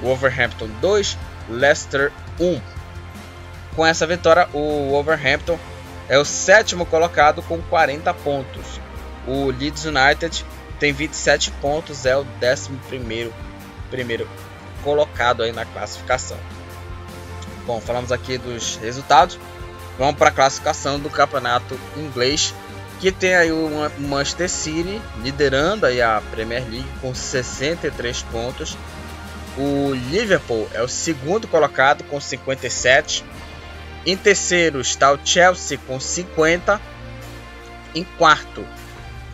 Wolverhampton 0.00 0.68
2, 0.80 1.18
Leicester 1.50 2.10
1. 2.40 2.60
Com 3.74 3.84
essa 3.84 4.06
vitória, 4.06 4.48
o 4.54 4.88
Wolverhampton 4.90 5.58
é 6.08 6.18
o 6.18 6.24
sétimo 6.24 6.86
colocado 6.86 7.42
com 7.42 7.60
40 7.60 8.14
pontos. 8.14 8.80
O 9.26 9.50
Leeds 9.50 9.84
United 9.84 10.44
tem 10.78 10.92
27 10.92 11.50
pontos, 11.52 12.06
é 12.06 12.16
o 12.16 12.24
décimo 12.38 12.78
primeiro, 12.88 13.32
primeiro 13.90 14.28
colocado 14.82 15.42
aí 15.42 15.52
na 15.52 15.64
classificação. 15.64 16.36
Bom, 17.66 17.80
falamos 17.80 18.12
aqui 18.12 18.38
dos 18.38 18.76
resultados. 18.76 19.38
Vamos 19.98 20.16
para 20.16 20.28
a 20.28 20.32
classificação 20.32 21.00
do 21.00 21.08
campeonato 21.08 21.78
inglês, 21.96 22.54
que 23.00 23.10
tem 23.10 23.34
aí 23.34 23.50
o 23.50 23.68
Manchester 23.98 24.48
City 24.48 25.00
liderando 25.22 25.86
aí 25.86 26.00
a 26.00 26.22
Premier 26.30 26.62
League 26.62 26.88
com 27.00 27.14
63 27.14 28.22
pontos. 28.24 28.76
O 29.56 29.92
Liverpool 30.10 30.68
é 30.74 30.82
o 30.82 30.88
segundo 30.88 31.48
colocado 31.48 32.04
com 32.04 32.20
57 32.20 33.24
em 34.06 34.16
terceiro 34.16 34.80
está 34.80 35.12
o 35.12 35.18
Chelsea 35.22 35.76
com 35.84 35.98
50. 35.98 36.80
Em 37.92 38.04
quarto 38.04 38.64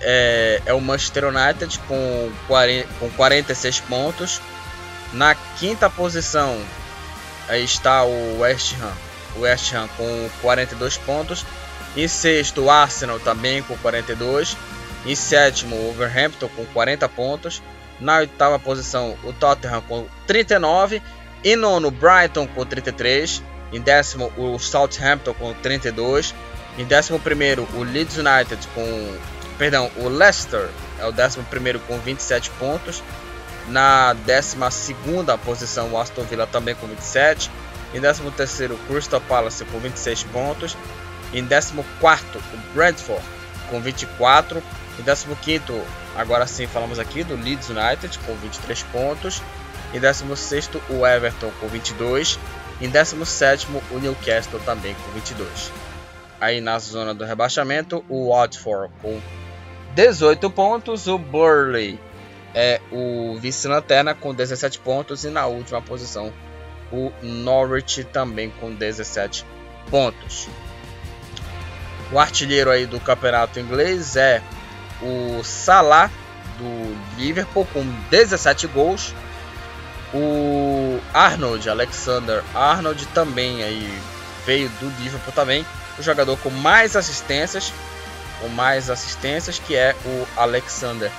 é, 0.03 0.61
é 0.67 0.75
o 0.75 0.81
Manchester 0.81 1.25
United 1.27 1.79
com, 1.89 2.31
40, 2.47 2.89
com 2.99 3.11
46 3.11 3.81
pontos. 3.81 4.41
Na 5.13 5.35
quinta 5.35 5.91
posição 5.91 6.59
aí 7.49 7.65
está 7.65 8.03
o 8.05 8.41
West 8.41 8.75
Ham, 8.81 8.93
o 9.37 9.41
West 9.41 9.73
Ham 9.75 9.89
com 9.97 10.29
42 10.41 10.97
pontos. 10.99 11.45
Em 11.97 12.09
sexto, 12.09 12.63
o 12.63 12.71
Arsenal 12.71 13.21
também 13.21 13.63
com 13.63 13.77
42. 13.77 14.57
Em 15.05 15.15
sétimo, 15.15 15.77
o 15.77 15.85
Wolverhampton 15.87 16.49
com 16.49 16.65
40 16.67 17.09
pontos. 17.09 17.63
Na 18.01 18.19
oitava 18.19 18.59
posição, 18.59 19.17
o 19.23 19.33
Tottenham 19.33 19.83
com 19.83 20.07
39. 20.27 21.03
Em 21.45 21.57
nono, 21.57 21.91
Brighton 21.91 22.47
com 22.47 22.65
33. 22.65 23.43
Em 23.73 23.81
décimo, 23.81 24.33
o 24.37 24.59
Southampton 24.59 25.35
com 25.35 25.53
32. 25.55 26.35
Em 26.79 26.85
décimo 26.85 27.19
primeiro, 27.19 27.69
o 27.75 27.83
Leeds 27.83 28.17
United 28.17 28.67
com... 28.75 29.17
Perdão, 29.63 29.89
o 29.95 30.09
Leicester 30.09 30.69
é 30.99 31.07
o 31.07 31.13
décimo 31.13 31.45
primeiro 31.45 31.79
com 31.79 31.97
27 31.97 32.51
pontos. 32.59 33.01
Na 33.69 34.13
décima 34.13 34.73
segunda 34.73 35.39
posição, 35.39 35.93
o 35.93 36.01
Aston 36.01 36.25
Villa 36.25 36.49
também 36.49 36.75
com 36.75 36.89
27. 36.89 37.49
Em 37.95 38.01
décimo 38.01 38.33
terceiro, 38.33 38.75
o 38.75 38.79
Crystal 38.89 39.21
Palace 39.21 39.65
com 39.67 39.79
26 39.79 40.25
pontos. 40.25 40.77
Em 41.33 41.45
décimo 41.45 41.85
quarto, 42.01 42.39
o 42.39 42.75
Brentford 42.75 43.25
com 43.71 43.81
24. 43.81 44.61
Em 44.99 45.03
décimo 45.05 45.37
quinto, 45.37 45.81
agora 46.17 46.45
sim 46.49 46.67
falamos 46.67 46.99
aqui 46.99 47.23
do 47.23 47.37
Leeds 47.37 47.69
United 47.69 48.19
com 48.27 48.35
23 48.35 48.83
pontos. 48.91 49.41
Em 49.95 50.01
décimo 50.01 50.37
sexto, 50.37 50.83
o 50.91 51.07
Everton 51.07 51.53
com 51.61 51.69
22. 51.69 52.37
Em 52.81 52.89
17 52.89 53.69
o 53.93 53.99
Newcastle 54.01 54.59
também 54.65 54.97
com 54.97 55.13
22. 55.13 55.71
Aí 56.41 56.61
na 56.61 56.81
zona 56.81 57.15
do 57.15 57.25
rebaixamento, 57.25 58.05
o 58.09 58.35
Watford 58.35 58.93
com 59.01 59.21
18 59.95 60.51
pontos, 60.51 61.07
o 61.07 61.19
Burley 61.19 61.99
é 62.55 62.81
o 62.91 63.37
vice-lanterna 63.39 64.15
com 64.15 64.35
17 64.35 64.79
pontos 64.79 65.25
e 65.25 65.29
na 65.29 65.47
última 65.47 65.81
posição 65.81 66.33
o 66.91 67.11
Norwich 67.23 68.05
também 68.05 68.51
com 68.61 68.73
17 68.73 69.47
pontos. 69.91 70.49
O 72.11 72.19
artilheiro 72.19 72.71
aí 72.71 72.87
do 72.87 73.01
campeonato 73.01 73.59
inglês 73.59 74.17
é 74.17 74.43
o 75.01 75.43
Salah 75.43 76.11
do 76.59 77.19
Liverpool 77.19 77.67
com 77.73 77.83
17 78.11 78.67
gols. 78.67 79.15
O 80.13 81.01
Arnold, 81.15 81.71
Alexander 81.71 82.45
Arnold 82.55 83.07
também 83.07 83.63
aí 83.63 83.99
veio 84.45 84.69
do 84.79 84.89
Liverpool 85.03 85.33
também, 85.33 85.65
o 85.99 86.03
jogador 86.03 86.37
com 86.39 86.51
mais 86.51 86.95
assistências, 86.97 87.73
com 88.43 88.49
mais 88.49 88.91
assistências 88.91 89.59
que 89.59 89.75
é 89.75 89.97
o 90.05 90.27
Alexander 90.37 91.11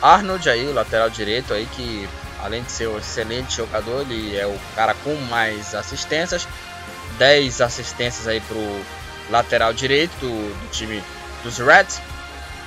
Arnold 0.00 0.48
aí, 0.48 0.66
o 0.66 0.72
lateral 0.72 1.10
direito 1.10 1.52
aí 1.52 1.66
que 1.66 2.08
além 2.40 2.62
de 2.62 2.70
ser 2.70 2.88
um 2.88 2.98
excelente 2.98 3.56
jogador, 3.56 4.02
ele 4.02 4.36
é 4.36 4.46
o 4.46 4.58
cara 4.74 4.94
com 4.94 5.14
mais 5.28 5.74
assistências, 5.74 6.46
10 7.18 7.60
assistências 7.60 8.26
aí 8.26 8.40
pro 8.40 8.84
lateral 9.30 9.72
direito 9.72 10.12
do, 10.20 10.28
do 10.28 10.70
time 10.70 11.02
dos 11.42 11.58
Reds. 11.58 12.00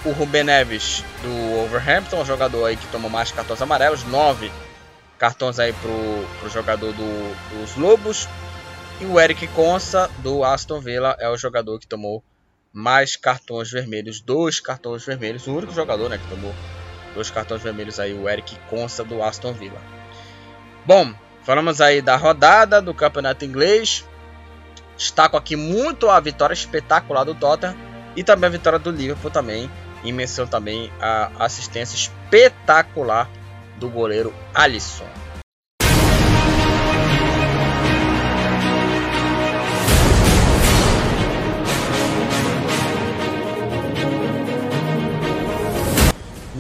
O 0.04 0.12
Ruben 0.12 0.44
Neves 0.44 1.04
do 1.22 1.64
Overhampton, 1.64 2.26
jogador 2.26 2.66
aí 2.66 2.76
que 2.76 2.88
tomou 2.88 3.10
mais 3.10 3.32
cartões 3.32 3.62
amarelos, 3.62 4.04
9 4.04 4.52
cartões 5.18 5.60
aí 5.60 5.72
pro, 5.74 6.28
pro 6.40 6.50
jogador 6.50 6.92
do, 6.92 7.60
dos 7.60 7.76
Lobos. 7.76 8.28
E 9.00 9.06
o 9.06 9.20
Eric 9.20 9.48
Consa 9.50 10.10
do 10.20 10.44
Aston 10.44 10.80
Villa 10.80 11.16
é 11.20 11.30
o 11.30 11.38
jogador 11.38 11.80
que 11.80 11.88
tomou 11.88 12.24
mais 12.74 13.16
cartões 13.16 13.72
vermelhos, 13.72 14.22
dois 14.22 14.60
cartões 14.60 15.06
vermelhos, 15.06 15.48
o 15.48 15.56
único 15.56 15.74
jogador 15.74 16.10
né, 16.10 16.18
que 16.18 16.28
tomou 16.28 16.54
dois 17.14 17.30
cartões 17.30 17.62
vermelhos 17.62 18.00
aí, 18.00 18.14
o 18.14 18.30
Eric 18.30 18.58
Consa 18.70 19.04
do 19.04 19.22
Aston 19.22 19.54
Villa. 19.54 19.82
Bom, 20.86 21.14
falamos 21.44 21.82
aí 21.82 22.02
da 22.02 22.16
rodada 22.16 22.82
do 22.82 22.94
campeonato 22.94 23.46
inglês. 23.46 24.06
Destaco 24.98 25.36
aqui 25.36 25.56
muito 25.56 26.10
a 26.10 26.20
vitória 26.20 26.54
espetacular 26.54 27.24
do 27.24 27.36
Tottenham 27.36 27.76
e 28.16 28.24
também 28.24 28.48
a 28.48 28.52
vitória 28.52 28.80
do 28.80 28.92
Liverpool 28.92 29.32
também. 29.32 29.70
E 30.04 30.12
menção 30.12 30.48
também 30.48 30.92
a 31.00 31.32
assistência 31.46 31.96
espetacular 31.96 33.30
do 33.78 33.88
goleiro 33.90 34.34
Alisson. 34.54 35.21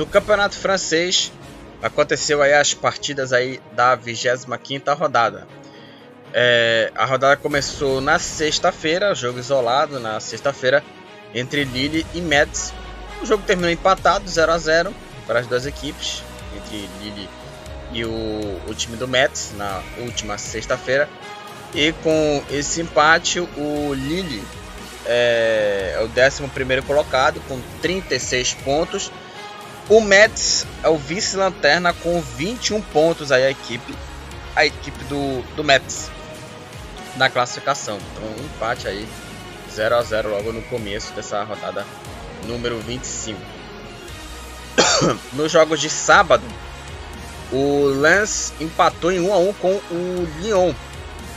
No 0.02 0.08
campeonato 0.08 0.58
francês 0.58 1.32
aconteceu 1.80 2.42
aí 2.42 2.56
as 2.56 2.74
partidas 2.74 3.32
aí 3.32 3.62
da 3.74 3.96
25ª 3.96 4.98
rodada. 4.98 5.48
É, 6.34 6.92
a 6.96 7.06
rodada 7.06 7.38
começou 7.38 8.02
na 8.02 8.18
sexta-feira, 8.18 9.14
jogo 9.14 9.38
isolado 9.38 10.00
na 10.00 10.20
sexta-feira 10.20 10.84
entre 11.36 11.66
Lille 11.66 12.04
e 12.16 12.20
Metz. 12.20 12.74
O 13.22 13.28
jogo 13.28 13.44
terminou 13.46 13.70
empatado 13.70 14.28
0 14.28 14.52
a 14.52 14.58
0 14.58 14.96
para 15.28 15.38
as 15.38 15.46
duas 15.46 15.68
equipes 15.68 16.24
entre 16.58 16.90
Lille 17.00 17.30
e 17.92 18.04
o, 18.04 18.60
o 18.68 18.74
time 18.74 18.98
do 18.98 19.08
Mets 19.08 19.54
na 19.56 19.84
última 20.00 20.36
sexta-feira. 20.40 21.08
E 21.76 21.94
com 22.02 22.44
esse 22.50 22.82
empate, 22.82 23.40
o 23.40 23.94
Lille 23.94 24.44
é, 25.06 25.94
é 25.96 26.00
o 26.04 26.08
11 26.08 26.82
colocado 26.88 27.40
com 27.48 27.62
36 27.84 28.56
pontos. 28.56 29.12
O 29.92 30.00
Mets 30.00 30.66
é 30.82 30.88
o 30.88 30.96
vice-lanterna 30.96 31.92
com 31.92 32.22
21 32.22 32.82
pontos 32.82 33.30
aí 33.30 33.44
a 33.44 33.52
equipe, 33.52 33.94
a 34.56 34.66
equipe 34.66 35.04
do, 35.04 35.42
do 35.54 35.66
Mets 35.66 36.10
na 37.18 37.30
classificação. 37.30 37.98
Então 37.98 38.24
um 38.24 38.46
empate 38.46 38.88
aí 38.88 39.06
0 39.70 39.98
a 39.98 40.02
0 40.02 40.30
logo 40.30 40.54
no 40.54 40.62
começo 40.62 41.12
dessa 41.12 41.44
rodada 41.44 41.86
número 42.48 42.80
25. 42.80 43.38
Nos 45.34 45.52
jogos 45.52 45.82
de 45.82 45.90
sábado, 45.90 46.46
o 47.52 47.88
Lens 47.88 48.54
empatou 48.62 49.12
em 49.12 49.20
1 49.20 49.34
a 49.34 49.38
1 49.40 49.54
com 49.56 49.74
o 49.74 50.28
Lyon. 50.40 50.74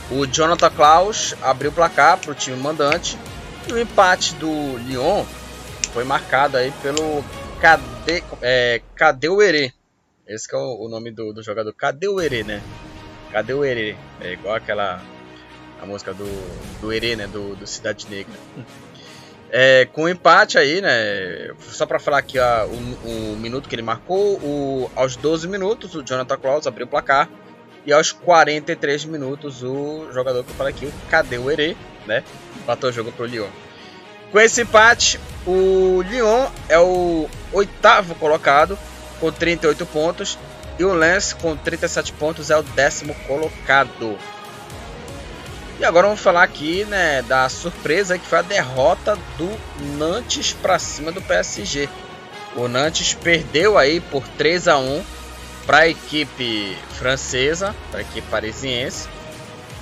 O 0.09 0.25
Jonathan 0.25 0.69
Klaus 0.69 1.35
abriu 1.41 1.71
o 1.71 1.73
placar 1.73 2.19
para 2.19 2.31
o 2.31 2.33
time 2.33 2.55
mandante. 2.55 3.19
E 3.67 3.73
o 3.73 3.77
empate 3.77 4.33
do 4.35 4.77
Lyon 4.77 5.25
foi 5.91 6.05
marcado 6.05 6.55
aí 6.55 6.71
pelo 6.81 7.21
Cade, 7.59 8.23
é, 8.41 8.81
Cadeuerê. 8.95 9.71
Esse 10.27 10.53
é 10.53 10.57
o, 10.57 10.85
o, 10.85 10.89
nome 10.89 11.11
do, 11.11 11.33
do 11.33 11.43
jogador. 11.43 11.73
Cadeuerê, 11.73 12.43
né? 12.43 12.61
Cadeuerê. 13.31 13.95
É 14.21 14.33
igual 14.33 14.55
aquela 14.55 15.01
a 15.81 15.85
música 15.85 16.13
do, 16.13 16.25
do 16.81 16.91
Herê, 16.91 17.15
né? 17.15 17.27
Do, 17.27 17.55
do 17.55 17.67
Cidade 17.67 18.07
Negra. 18.09 18.33
É, 19.51 19.85
com 19.85 20.03
o 20.03 20.09
empate 20.09 20.57
aí, 20.57 20.81
né? 20.81 21.53
Só 21.59 21.85
para 21.85 21.99
falar 21.99 22.17
aqui 22.17 22.39
ó, 22.39 22.65
o, 22.65 23.33
o, 23.33 23.37
minuto 23.37 23.69
que 23.69 23.75
ele 23.75 23.81
marcou, 23.81 24.37
o, 24.37 24.91
aos 24.95 25.15
12 25.15 25.47
minutos 25.47 25.95
o 25.95 26.03
Jonathan 26.03 26.37
Claus 26.37 26.67
abriu 26.67 26.85
o 26.85 26.89
placar. 26.89 27.29
E 27.85 27.93
aos 27.93 28.11
43 28.11 29.05
minutos 29.05 29.63
o 29.63 30.11
jogador 30.11 30.43
que 30.43 30.49
eu 30.49 30.55
falei 30.55 30.73
aqui, 30.73 30.87
o 30.87 30.93
Cadê 31.09 31.37
o 31.37 31.49
Herê, 31.49 31.77
né? 32.07 32.23
Empatou 32.57 32.89
o 32.89 32.93
jogo 32.93 33.11
pro 33.11 33.25
Lyon. 33.25 33.47
Com 34.35 34.41
esse 34.41 34.63
empate, 34.63 35.17
o 35.47 36.01
Lyon 36.01 36.49
é 36.67 36.77
o 36.77 37.29
oitavo 37.53 38.13
colocado 38.15 38.77
com 39.17 39.31
38 39.31 39.85
pontos. 39.85 40.37
E 40.77 40.83
o 40.83 40.91
Lens 40.91 41.31
com 41.31 41.55
37 41.55 42.11
pontos 42.11 42.49
é 42.49 42.57
o 42.57 42.61
décimo 42.61 43.15
colocado. 43.25 44.17
E 45.79 45.85
agora 45.85 46.07
vamos 46.07 46.21
falar 46.21 46.43
aqui, 46.43 46.83
né, 46.83 47.21
da 47.21 47.47
surpresa 47.47 48.19
que 48.19 48.25
foi 48.25 48.39
a 48.39 48.41
derrota 48.41 49.17
do 49.37 49.49
Nantes 49.97 50.51
para 50.51 50.77
cima 50.79 51.13
do 51.13 51.21
PSG. 51.21 51.87
O 52.57 52.67
Nantes 52.67 53.13
perdeu 53.13 53.77
aí 53.77 54.01
por 54.01 54.27
3 54.27 54.67
a 54.67 54.77
1 54.77 55.01
para 55.65 55.77
a 55.77 55.87
equipe 55.87 56.77
francesa, 56.99 57.73
para 57.89 58.01
a 58.01 58.03
equipe 58.03 58.27
parisiense. 58.29 59.07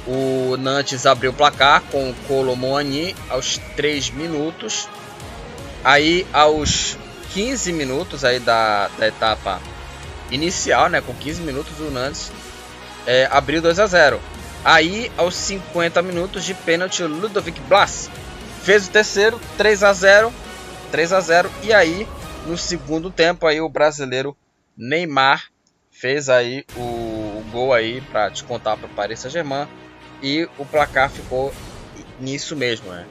O 0.05 0.57
Nantes 0.57 1.05
abriu 1.05 1.31
o 1.31 1.33
placar 1.33 1.81
com 1.91 2.09
o 2.09 2.15
Colomboigny 2.27 3.15
aos 3.29 3.57
3 3.75 4.09
minutos. 4.09 4.87
Aí 5.83 6.25
aos 6.33 6.97
15 7.33 7.73
minutos 7.73 8.23
aí 8.23 8.39
da, 8.39 8.89
da 8.97 9.07
etapa 9.07 9.61
inicial, 10.31 10.89
né, 10.89 11.01
com 11.01 11.13
15 11.13 11.41
minutos 11.41 11.79
o 11.79 11.91
Nantes 11.91 12.31
é, 13.05 13.27
abriu 13.31 13.61
2 13.61 13.79
a 13.79 13.87
0. 13.87 14.19
Aí, 14.63 15.11
aos 15.17 15.35
50 15.35 16.01
minutos 16.01 16.45
de 16.45 16.53
pênalti, 16.53 17.03
o 17.03 17.07
Ludovic 17.07 17.59
Blas 17.61 18.09
fez 18.61 18.87
o 18.87 18.91
terceiro, 18.91 19.39
3 19.57 19.83
a 19.83 19.93
0 19.93 20.33
3 20.89 21.11
a 21.11 21.19
0 21.19 21.51
E 21.63 21.73
aí, 21.73 22.07
no 22.45 22.57
segundo 22.57 23.11
tempo, 23.11 23.45
aí 23.45 23.59
o 23.59 23.67
brasileiro 23.67 24.37
Neymar 24.77 25.43
fez 25.91 26.29
aí 26.29 26.63
o, 26.75 26.79
o 26.79 27.45
gol 27.51 27.73
aí 27.73 27.99
para 28.01 28.29
descontar 28.29 28.77
para 28.77 28.87
o 28.87 28.89
Paris 28.89 29.19
Saint-Germain. 29.19 29.67
E 30.23 30.49
o 30.57 30.65
placar 30.65 31.11
ficou 31.11 31.53
nisso 32.19 32.55
mesmo, 32.55 32.89
né? 32.89 33.05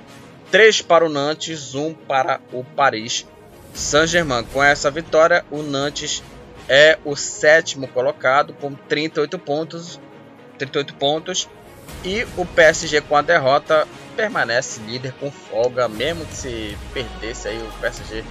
3 0.51 0.83
para 0.83 1.05
o 1.05 1.09
Nantes, 1.09 1.75
1 1.75 1.95
para 1.95 2.41
o 2.53 2.65
Paris 2.65 3.25
Saint-Germain. 3.73 4.45
Com 4.53 4.63
essa 4.63 4.91
vitória, 4.91 5.45
o 5.51 5.63
Nantes 5.63 6.23
é 6.69 6.99
o 7.05 7.15
sétimo 7.15 7.87
colocado 7.87 8.53
com 8.55 8.75
38 8.75 9.39
pontos 9.39 10.01
38 10.59 10.95
pontos. 10.95 11.49
E 12.05 12.27
o 12.37 12.47
PSG 12.47 13.01
com 13.03 13.17
a 13.17 13.23
derrota 13.23 13.87
permanece 14.17 14.81
líder 14.81 15.13
com 15.15 15.31
folga, 15.31 15.89
mesmo 15.89 16.25
que 16.27 16.35
se 16.35 16.79
perdesse 16.93 17.49
aí 17.49 17.59
o 17.59 17.81
PSG 17.81 18.25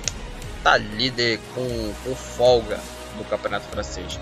tá 0.63 0.77
líder 0.77 1.39
com, 1.53 1.93
com 2.03 2.15
folga 2.15 2.79
do 3.17 3.23
campeonato 3.25 3.65
francês. 3.67 4.19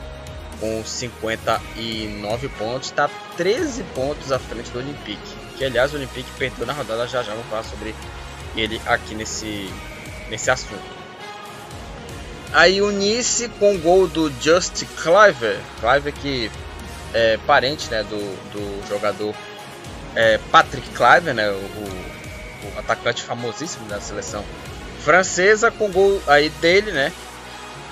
Com 0.60 0.84
59 0.84 2.50
pontos, 2.50 2.89
está 2.89 3.10
13 3.38 3.84
pontos 3.95 4.32
à 4.32 4.39
frente 4.39 4.69
do 4.72 4.80
Olympique. 4.80 5.36
Que 5.58 5.65
aliás 5.65 5.93
o 5.93 5.95
Olympique 5.95 6.30
perdeu 6.38 6.65
na 6.65 6.74
rodada, 6.74 7.08
já 7.08 7.24
já 7.24 7.34
vou 7.34 7.43
falar 7.45 7.63
sobre 7.63 7.95
ele 8.56 8.82
aqui 8.86 9.15
nesse, 9.15 9.72
nesse 10.30 10.52
assunto. 10.52 11.00
Aí 12.52 12.82
o 12.82 12.89
Nice 12.91 13.48
com 13.60 13.78
gol 13.78 14.08
do 14.08 14.32
Just 14.41 14.84
Cliver, 15.02 15.60
Cliver 15.80 16.13
que 16.13 16.52
é 17.13 17.38
parente 17.45 17.89
né, 17.89 18.04
do, 18.04 18.17
do 18.52 18.88
jogador 18.88 19.36
é, 20.15 20.39
Patrick 20.52 20.88
Cliver, 20.89 21.34
né, 21.34 21.50
o, 21.52 21.56
o, 21.56 22.80
atacante 22.80 23.24
famosíssimo 23.24 23.88
da 23.88 24.02
seleção 24.02 24.43
francesa, 25.04 25.69
com 25.69 25.89
gol 25.91 26.22
aí 26.28 26.50
dele, 26.50 26.91
né? 26.91 27.12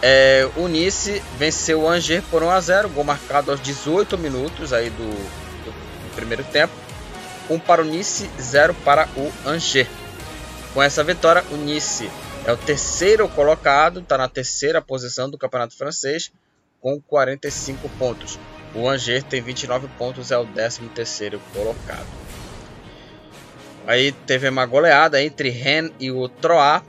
É, 0.01 0.47
o 0.55 0.67
Nice 0.67 1.21
venceu 1.37 1.81
o 1.81 1.89
Angers 1.89 2.23
por 2.25 2.43
1 2.43 2.49
a 2.49 2.61
0, 2.61 2.89
gol 2.89 3.03
marcado 3.03 3.51
aos 3.51 3.61
18 3.61 4.17
minutos 4.17 4.71
aí 4.71 4.89
do, 4.89 4.97
do, 4.97 5.71
do 5.71 6.15
primeiro 6.15 6.43
tempo. 6.43 6.73
1 7.49 7.59
para 7.59 7.81
o 7.81 7.85
Nice, 7.85 8.29
0 8.39 8.73
para 8.85 9.07
o 9.15 9.31
Angers. 9.45 9.87
Com 10.73 10.83
essa 10.83 11.03
vitória, 11.03 11.43
o 11.51 11.55
Nice 11.57 12.09
é 12.45 12.51
o 12.51 12.57
terceiro 12.57 13.27
colocado, 13.27 13.99
está 13.99 14.17
na 14.17 14.29
terceira 14.29 14.81
posição 14.81 15.29
do 15.29 15.37
campeonato 15.37 15.75
francês 15.75 16.31
com 16.81 17.01
45 17.01 17.89
pontos. 17.97 18.39
O 18.75 18.87
Angers 18.87 19.23
tem 19.23 19.41
29 19.41 19.87
pontos, 19.97 20.31
é 20.31 20.37
o 20.37 20.45
13 20.45 20.81
terceiro 20.89 21.41
colocado. 21.53 22.07
Aí 23.87 24.11
teve 24.11 24.49
uma 24.49 24.65
goleada 24.65 25.21
entre 25.21 25.49
Rennes 25.49 25.93
e 25.99 26.11
o 26.11 26.27
Troyes. 26.27 26.83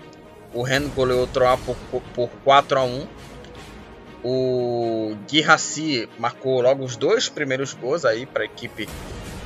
O 0.52 0.62
Rennes 0.62 0.92
goleou 0.94 1.24
o 1.24 1.26
Troyes 1.26 1.61
por, 1.64 2.02
por 2.14 2.30
4 2.44 2.78
a 2.78 2.84
1. 2.84 3.06
O 4.24 5.16
Guirassi 5.28 6.08
marcou 6.18 6.61
logo 6.61 6.84
os 6.84 6.96
dois 6.96 7.28
primeiros 7.28 7.72
gols 7.74 8.04
aí 8.04 8.26
para 8.26 8.42
a 8.42 8.46
equipe 8.46 8.88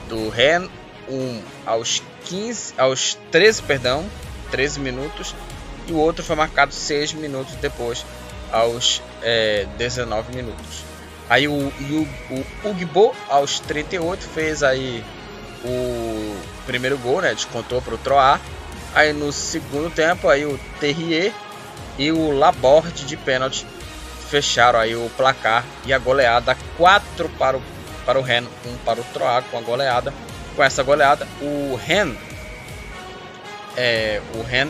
do 0.09 0.29
Rennes, 0.31 0.71
um 1.09 1.43
aos 1.67 2.03
15, 2.25 2.75
aos 2.79 3.19
13, 3.31 3.63
perdão, 3.63 4.05
13 4.51 4.81
minutos 4.81 5.35
e 5.87 5.93
o 5.93 5.97
outro 5.97 6.25
foi 6.25 6.37
marcado 6.37 6.73
6 6.73 7.15
minutos 7.15 7.55
depois, 7.57 8.05
aos 8.51 9.03
é, 9.23 9.67
19 9.77 10.35
minutos. 10.35 10.85
Aí 11.29 11.49
o, 11.49 11.53
o, 11.53 12.09
o 12.65 12.71
Ugbo, 12.71 13.15
aos 13.29 13.61
38, 13.61 14.23
fez 14.23 14.63
aí 14.63 15.05
o 15.65 16.37
primeiro 16.67 16.99
gol, 16.99 17.21
né? 17.21 17.35
Descontou 17.35 17.81
para 17.81 17.95
o 17.95 17.99
Troar. 17.99 18.41
Aí 18.95 19.13
no 19.13 19.33
segundo 19.33 19.91
tempo, 19.91 20.29
aí 20.29 20.45
o 20.45 20.59
Terrier 20.79 21.33
e 21.99 22.13
o 22.13 22.31
Laborde 22.33 23.05
de 23.05 23.17
pênalti 23.17 23.67
fecharam 24.29 24.79
aí 24.79 24.95
o 24.95 25.11
placar 25.17 25.65
e 25.85 25.93
a 25.93 25.99
goleada 25.99 26.57
4 26.77 27.29
para 27.31 27.57
o, 27.57 27.63
para 28.05 28.19
o 28.19 28.23
Ren, 28.23 28.45
1 28.65 28.77
para 28.85 29.01
o 29.01 29.05
Troar 29.13 29.43
com 29.51 29.59
a 29.59 29.61
goleada. 29.61 30.13
Com 30.57 30.63
essa 30.63 30.83
goleada, 30.83 31.27
o 31.41 31.77
Ren 31.77 32.15
é, 33.77 34.21
o 34.35 34.43
Ren 34.43 34.69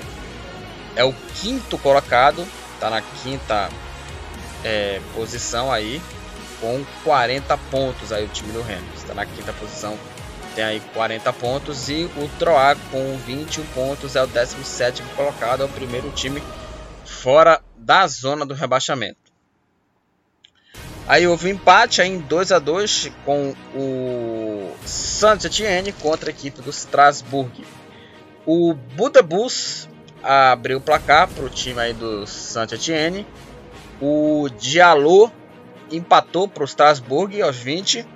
é 0.95 1.05
o 1.05 1.13
quinto 1.41 1.79
colocado, 1.79 2.47
está 2.75 2.91
na 2.91 3.03
quinta 3.23 3.69
é, 4.65 5.01
posição 5.15 5.73
aí, 5.73 6.01
com 6.61 6.85
40 7.05 7.57
pontos 7.71 8.13
aí 8.13 8.25
o 8.25 8.29
time 8.29 8.53
do 8.53 8.63
Rennes. 8.63 8.85
Está 8.97 9.15
na 9.15 9.27
quinta 9.27 9.53
posição, 9.53 9.99
tem 10.55 10.65
aí 10.65 10.81
40 10.95 11.33
pontos. 11.33 11.89
E 11.89 12.05
o 12.17 12.29
Troá 12.39 12.77
com 12.91 13.17
21 13.19 13.65
pontos 13.67 14.17
é 14.17 14.23
o 14.23 14.27
17 14.27 15.03
colocado, 15.17 15.63
é 15.63 15.67
o 15.67 15.69
primeiro 15.69 16.11
time 16.11 16.43
fora 17.05 17.61
da 17.77 18.07
zona 18.07 18.47
do 18.47 18.55
rebaixamento. 18.55 19.23
Aí 21.07 21.27
houve 21.27 21.49
um 21.49 21.51
empate 21.51 22.01
aí 22.01 22.09
em 22.09 22.19
2 22.19 22.53
a 22.53 22.59
2 22.59 23.11
com 23.25 23.55
o 23.75 24.73
Saint-Étienne 24.85 25.93
contra 25.93 26.31
a 26.31 26.33
equipe 26.33 26.63
do 26.63 26.71
Strasbourg. 26.71 27.65
O 28.47 28.75
Budabus 28.75 29.89
abriu 30.23 30.79
o 30.79 30.81
placar 30.81 31.29
para 31.29 31.45
o 31.45 31.51
time 31.51 31.81
aí 31.81 31.93
do 31.93 32.27
Saint-Etienne. 32.27 33.27
O 34.01 34.49
Diallo 34.59 35.31
empatou 35.91 36.49
para 36.49 36.63
o 36.63 36.67
Strasbourg 36.67 37.41
aos 37.43 37.57
20. 37.57 38.07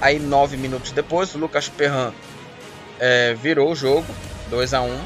Aí, 0.00 0.18
9 0.18 0.56
minutos 0.56 0.92
depois, 0.92 1.34
o 1.34 1.38
Lucas 1.38 1.68
Perrin 1.68 2.12
é, 3.00 3.34
virou 3.34 3.72
o 3.72 3.74
jogo, 3.74 4.06
2 4.48 4.74
a 4.74 4.82
1 4.82 5.00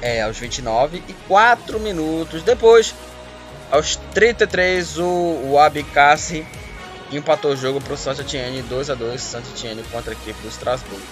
é, 0.00 0.22
aos 0.22 0.38
29. 0.38 1.02
E 1.08 1.12
4 1.28 1.78
minutos 1.80 2.42
depois, 2.42 2.94
aos 3.70 3.96
33, 4.14 4.98
o, 4.98 5.40
o 5.50 5.58
Abicassi 5.58 6.46
empatou 7.12 7.52
o 7.52 7.56
jogo 7.56 7.80
para 7.80 7.94
o 7.94 7.96
Saint-Etienne, 7.96 8.62
2 8.62 8.90
a 8.90 8.94
2 8.94 9.20
Saint-Etienne 9.20 9.82
contra 9.92 10.12
a 10.12 10.14
equipe 10.14 10.40
do 10.40 10.48
Strasbourg. 10.48 11.02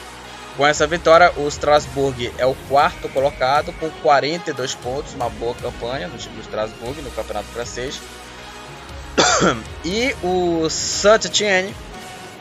Com 0.56 0.64
essa 0.66 0.86
vitória, 0.86 1.32
o 1.36 1.48
Strasbourg 1.48 2.32
é 2.38 2.46
o 2.46 2.54
quarto 2.68 3.08
colocado 3.08 3.72
com 3.74 3.90
42 3.90 4.74
pontos, 4.76 5.12
uma 5.14 5.28
boa 5.28 5.54
campanha 5.54 6.06
no 6.06 6.16
time 6.16 6.36
do 6.36 6.42
Strasbourg 6.42 7.00
no 7.02 7.10
Campeonato 7.10 7.48
Francês. 7.48 8.00
E 9.84 10.16
o 10.22 10.68
Saint-Étienne 10.70 11.74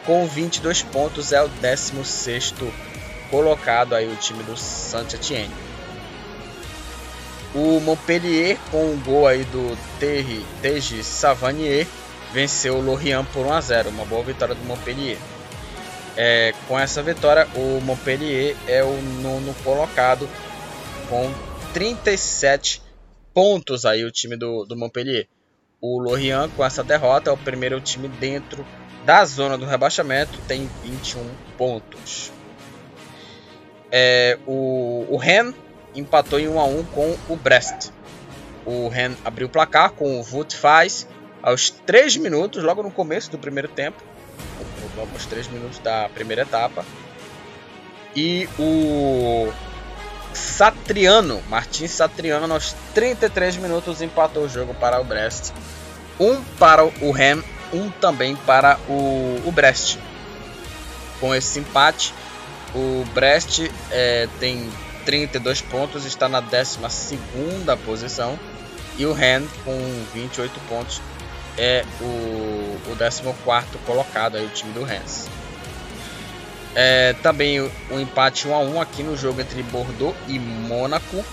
com 0.06 0.28
22 0.28 0.84
pontos 0.84 1.32
é 1.32 1.42
o 1.42 1.48
16 1.48 2.54
colocado 3.30 3.96
aí 3.96 4.12
o 4.12 4.16
time 4.16 4.44
do 4.44 4.56
Saint-Étienne. 4.56 5.54
O 7.56 7.80
Montpellier 7.80 8.58
com 8.72 8.94
o 8.94 8.98
gol 8.98 9.28
aí 9.28 9.44
do 9.46 9.78
Teji 10.62 11.04
Savanier 11.04 11.88
venceu 12.34 12.78
o 12.78 12.82
Lorient 12.82 13.26
por 13.32 13.46
1 13.46 13.54
a 13.54 13.62
0, 13.62 13.90
uma 13.90 14.06
boa 14.06 14.24
vitória 14.24 14.56
do 14.56 14.64
Montpellier. 14.66 15.18
É, 16.18 16.54
com 16.68 16.80
essa 16.80 17.02
vitória, 17.02 17.48
o 17.56 17.80
Montpellier 17.82 18.56
é 18.68 18.84
o 18.84 19.02
nono 19.22 19.54
colocado 19.64 20.28
com 21.10 21.32
37 21.74 22.82
pontos 23.34 23.86
aí 23.86 24.04
o 24.04 24.12
time 24.12 24.36
do, 24.36 24.66
do 24.66 24.76
Montpellier. 24.76 25.28
O 25.80 26.00
Lorient 26.00 26.50
com 26.56 26.64
essa 26.64 26.84
derrota 26.84 27.30
é 27.30 27.34
o 27.34 27.38
primeiro 27.38 27.80
time 27.82 28.08
dentro 28.08 28.66
da 29.06 29.26
zona 29.26 29.58
do 29.58 29.66
rebaixamento 29.66 30.38
tem 30.48 30.70
21 30.84 31.28
pontos. 31.58 32.32
É, 33.92 34.40
o, 34.48 35.06
o 35.10 35.18
Ren 35.18 35.54
empatou 35.94 36.40
em 36.40 36.48
1 36.48 36.60
a 36.60 36.66
1 36.66 36.84
com 36.86 37.18
o 37.30 37.36
Brest. 37.36 37.92
O 38.66 38.88
Ren 38.88 39.14
abriu 39.24 39.48
o 39.48 39.50
placar 39.50 39.92
com 39.92 40.20
o 40.20 40.24
Vult 40.24 40.56
Faz 40.56 41.08
aos 41.42 41.70
3 41.70 42.18
minutos, 42.18 42.64
logo 42.64 42.82
no 42.82 42.90
começo 42.90 43.30
do 43.30 43.38
primeiro 43.38 43.68
tempo, 43.68 44.02
logo 44.96 45.12
aos 45.14 45.26
3 45.26 45.48
minutos 45.48 45.80
da 45.80 46.10
primeira 46.10 46.44
etapa. 46.44 46.86
E 48.16 48.48
o 48.58 49.52
Satriano, 50.34 51.42
Martins 51.50 51.92
Satriano, 51.92 52.52
aos 52.54 52.74
33 52.94 53.58
minutos 53.58 54.02
empatou 54.02 54.44
o 54.44 54.50
jogo 54.50 54.74
para 54.76 55.00
o 55.02 55.04
Brest. 55.04 55.52
1 56.20 56.26
um 56.26 56.44
para 56.58 56.86
o 56.86 57.12
Ren 57.12 57.42
1 57.74 57.90
também 57.92 58.36
para 58.36 58.78
o, 58.88 59.42
o 59.46 59.52
Brest. 59.52 59.98
Com 61.20 61.34
esse 61.34 61.60
empate, 61.60 62.14
o 62.76 63.06
Brest 63.14 63.70
é, 63.92 64.28
tem 64.40 64.70
32 65.06 65.62
pontos, 65.62 66.06
está 66.06 66.30
na 66.30 66.40
12 66.40 66.80
posição. 67.86 68.40
E 68.98 69.06
o 69.06 69.14
Ren, 69.14 69.44
com 69.66 70.06
28 70.14 70.60
pontos, 70.70 71.02
é 71.58 71.84
o, 72.00 72.06
o 72.06 72.96
14 72.98 73.24
colocado, 73.86 74.38
aí, 74.38 74.46
o 74.46 74.50
time 74.50 74.72
do 74.74 74.84
Rennes. 74.84 75.28
É, 76.76 77.14
também 77.22 77.60
o, 77.60 77.72
um 77.92 78.00
empate 78.00 78.48
1 78.48 78.54
a 78.54 78.60
1 78.60 78.82
aqui 78.82 79.04
no 79.04 79.16
jogo 79.16 79.42
entre 79.42 79.62
Bordeaux 79.64 80.16
e 80.28 80.40
Mônaco. 80.40 81.24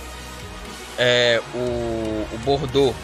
É, 0.98 1.40
o, 1.54 1.58
o 1.58 2.38
Bordeaux 2.44 2.94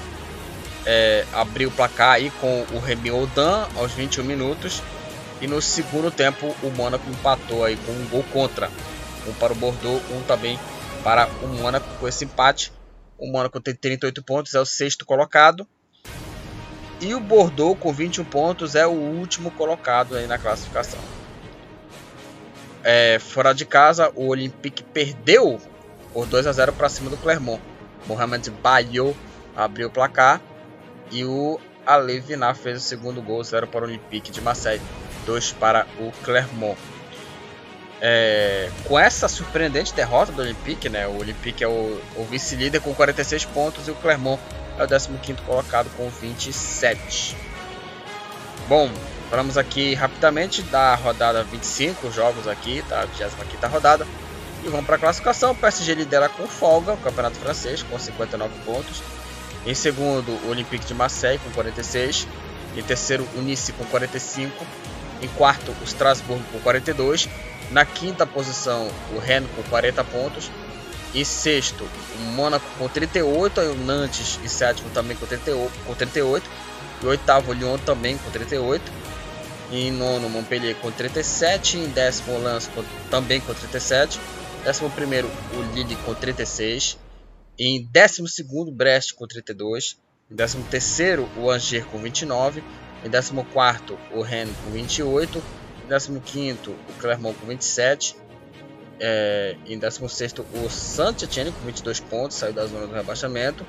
é, 0.87 1.27
abriu 1.33 1.69
o 1.69 1.73
placar 1.73 2.13
aí 2.13 2.31
com 2.31 2.65
o 2.73 2.79
Remy 2.79 3.11
Odan 3.11 3.67
aos 3.75 3.93
21 3.93 4.23
minutos. 4.25 4.81
E 5.41 5.47
no 5.47 5.61
segundo 5.61 6.11
tempo 6.11 6.55
o 6.63 6.71
Mônaco 6.71 7.11
empatou 7.11 7.65
aí 7.65 7.77
com 7.77 7.93
um 7.93 8.09
gol 8.09 8.25
contra. 8.33 8.71
Um 9.27 9.35
para 9.35 9.53
o 9.53 9.57
Bordeaux, 9.57 10.01
um 10.13 10.23
também 10.23 10.59
para 11.03 11.27
o 11.43 11.49
Mônaco. 11.49 11.87
Com 11.99 12.07
esse 12.07 12.25
empate, 12.25 12.73
o 13.19 13.27
Mônaco 13.27 13.61
tem 13.61 13.75
38 13.75 14.23
pontos, 14.23 14.55
é 14.55 14.61
o 14.61 14.65
sexto 14.65 15.05
colocado. 15.05 15.67
E 17.01 17.13
o 17.13 17.21
Bordeaux, 17.21 17.79
com 17.79 17.93
21 17.93 18.25
pontos, 18.25 18.75
é 18.75 18.87
o 18.87 18.93
último 18.93 19.51
colocado 19.51 20.17
aí 20.17 20.27
na 20.27 20.39
classificação. 20.39 21.01
É, 22.83 23.19
fora 23.19 23.53
de 23.53 23.67
casa, 23.67 24.13
o 24.15 24.29
Olympique 24.29 24.85
perdeu 24.85 25.61
por 26.13 26.25
2 26.25 26.47
a 26.47 26.53
0 26.53 26.73
para 26.73 26.89
cima 26.89 27.11
do 27.11 27.17
Clermont. 27.17 27.61
Mohamed 28.07 28.49
Bayo 28.51 29.15
abriu 29.55 29.89
o 29.89 29.91
placar 29.91 30.41
e 31.11 31.25
o 31.25 31.61
Alevinar 31.87 32.57
fez 32.57 32.79
o 32.79 32.81
segundo 32.81 33.23
gol, 33.23 33.43
0 33.43 33.67
para 33.67 33.83
o 33.83 33.85
Olympique 33.85 34.31
de 34.31 34.41
Marseille, 34.41 34.83
2 35.25 35.53
para 35.53 35.87
o 35.99 36.11
Clermont. 36.25 36.77
é, 38.01 38.71
com 38.85 38.99
essa 38.99 39.29
surpreendente 39.29 39.95
derrota 39.95 40.33
do 40.33 40.43
Olympique, 40.43 40.89
né? 40.89 41.07
O 41.07 41.19
Olympique 41.19 41.65
é 41.65 41.69
o, 41.69 42.01
o 42.17 42.25
vice-líder 42.25 42.81
com 42.81 42.95
46 42.95 43.45
pontos 43.47 43.89
e 43.89 43.91
o 43.91 43.95
Clermont 43.95 44.41
é 44.79 44.85
o 44.85 44.87
15 44.87 45.09
colocado 45.47 45.89
com 45.97 46.09
27. 46.09 47.37
Bom, 48.69 48.91
falamos 49.31 49.57
aqui 49.57 49.95
rapidamente 49.95 50.61
da 50.63 50.95
rodada 50.95 51.43
25 51.45 52.11
jogos 52.11 52.47
aqui, 52.47 52.85
tá? 52.89 53.05
25 53.07 53.67
rodada. 53.69 54.07
E 54.65 54.69
vamos 54.69 54.87
para 54.87 54.97
a 54.97 54.99
classificação. 54.99 55.53
O 55.53 55.55
PSG 55.55 55.95
lidera 55.95 56.29
com 56.29 56.47
folga 56.47 56.93
o 56.93 56.97
Campeonato 56.97 57.37
Francês 57.37 57.83
com 57.83 57.99
59 57.99 58.53
pontos. 58.65 59.03
Em 59.67 59.75
segundo, 59.75 60.31
o 60.45 60.51
Olympique 60.51 60.87
de 60.87 60.95
Marseille 60.95 61.41
com 61.41 61.51
46. 61.51 62.29
Em 62.77 62.83
terceiro, 62.83 63.27
o 63.35 63.41
Nice 63.41 63.73
com 63.73 63.85
45. 63.85 64.65
Em 65.21 65.29
quarto, 65.29 65.75
o 65.81 65.85
Strasbourg 65.85 66.43
com 66.53 66.61
42. 66.61 67.29
Na 67.73 67.85
quinta 67.85 68.25
posição, 68.25 68.89
o 69.13 69.19
Rennes 69.19 69.51
com 69.57 69.63
40 69.65 70.05
pontos. 70.05 70.51
Em 71.13 71.25
sexto, 71.25 71.85
o 72.17 72.23
Mônaco 72.33 72.65
com 72.79 72.89
38. 72.89 73.61
E 73.61 73.67
o 73.67 73.75
Nantes 73.75 74.39
em 74.45 74.49
sétimo 74.49 74.89
também 74.91 75.17
com 75.17 75.27
38. 75.27 76.49
E 77.03 77.07
oitavo, 77.07 77.51
o 77.51 77.55
Lyon 77.55 77.77
também 77.79 78.17
com 78.19 78.31
38. 78.31 78.93
Em 79.73 79.91
nono, 79.91 80.29
Montpellier 80.29 80.77
com 80.77 80.93
37. 80.93 81.79
Em 81.79 81.89
décimo, 81.89 82.37
o 82.37 82.45
Lens 82.45 82.71
com, 82.73 82.85
também 83.11 83.41
com 83.41 83.53
37. 83.53 84.21
Décimo 84.63 84.91
primeiro, 84.91 85.29
o 85.55 85.75
Lille 85.75 85.97
com 85.97 86.15
36. 86.15 86.99
Em 87.59 87.83
décimo 87.91 88.29
segundo, 88.29 88.71
Brest 88.71 89.15
com 89.15 89.27
32. 89.27 89.99
Em 90.31 90.35
décimo 90.35 90.65
terceiro, 90.65 91.29
o 91.37 91.51
Angers 91.51 91.87
com 91.87 91.99
29. 91.99 92.63
Em 93.05 93.09
décimo 93.09 93.45
quarto, 93.45 93.99
o 94.13 94.21
Rennes 94.21 94.55
com 94.65 94.71
28. 94.71 95.43
Em 95.85 95.89
décimo 95.89 96.21
quinto, 96.21 96.73
o 96.89 96.93
Clermont 97.01 97.39
com 97.39 97.47
27. 97.47 98.17
É, 98.99 99.57
em 99.67 99.79
décimo 99.79 100.09
sexto, 100.09 100.45
o 100.55 100.71
Saint-Etienne 100.71 101.53
com 101.53 101.61
22 101.67 102.01
pontos, 102.01 102.37
saiu 102.37 102.53
da 102.53 102.67
zona 102.67 102.87
do 102.87 102.95
rebaixamento. 102.95 103.65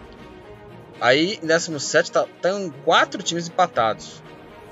Aí, 0.99 1.39
em 1.41 1.45
17 1.45 2.11
tá, 2.11 2.25
tem 2.41 2.71
quatro 2.83 3.21
times 3.21 3.47
empatados. 3.47 4.21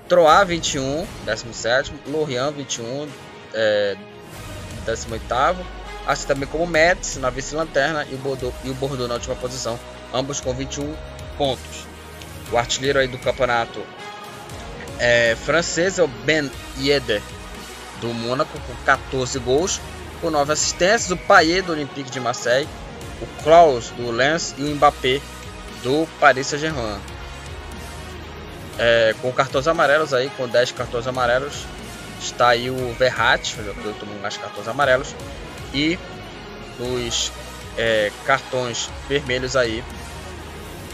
Troyes 0.08 0.48
21, 0.48 1.06
17, 1.26 1.94
Lorient 2.08 2.54
21, 2.54 3.08
é, 3.54 3.96
18 4.86 5.26
assim 6.06 6.28
também 6.28 6.48
como 6.48 6.68
Metz 6.68 7.18
na 7.18 7.30
vice-lanterna 7.30 8.06
e 8.10 8.16
o 8.16 8.18
Bordeaux, 8.18 8.56
e 8.64 8.70
o 8.70 8.74
Bordeaux 8.74 9.08
na 9.08 9.16
última 9.16 9.36
posição, 9.36 9.80
ambos 10.14 10.40
com 10.40 10.54
21 10.54 10.96
pontos. 11.38 11.86
O 12.52 12.58
artilheiro 12.58 13.00
aí 13.00 13.08
do 13.08 13.18
campeonato 13.18 13.82
é, 15.00 15.36
francês 15.36 16.00
é 16.00 16.04
o 16.04 16.08
Ben 16.08 16.50
Yedder 16.80 17.22
do 18.00 18.14
Mônaco 18.14 18.58
com 18.60 18.76
14 18.86 19.40
gols, 19.40 19.82
com 20.22 20.30
9 20.30 20.54
assistências, 20.54 21.12
o 21.12 21.18
Payet 21.18 21.62
do 21.62 21.72
Olympique 21.72 22.10
de 22.10 22.20
Marseille, 22.20 22.68
o 23.22 23.44
Klaus 23.44 23.90
do 23.92 24.12
Lens. 24.12 24.54
E 24.58 24.64
o 24.64 24.76
Mbappé 24.76 25.22
do 25.84 26.08
Paris 26.20 26.48
Saint-Germain. 26.48 27.00
É, 28.78 29.16
com 29.22 29.32
cartões 29.32 29.68
amarelos 29.68 30.14
aí, 30.14 30.30
com 30.36 30.48
10 30.48 30.72
cartões 30.72 31.08
amarelos, 31.08 31.66
está 32.20 32.50
aí 32.50 32.70
o 32.70 32.94
Verratti, 32.94 33.56
que 33.56 33.94
tomou 34.00 34.20
mais 34.20 34.36
cartões 34.36 34.68
amarelos, 34.68 35.16
e 35.76 36.00
nos 36.80 37.32
é, 37.78 38.12
cartões 38.26 38.90
vermelhos 39.10 39.56
aí 39.56 39.84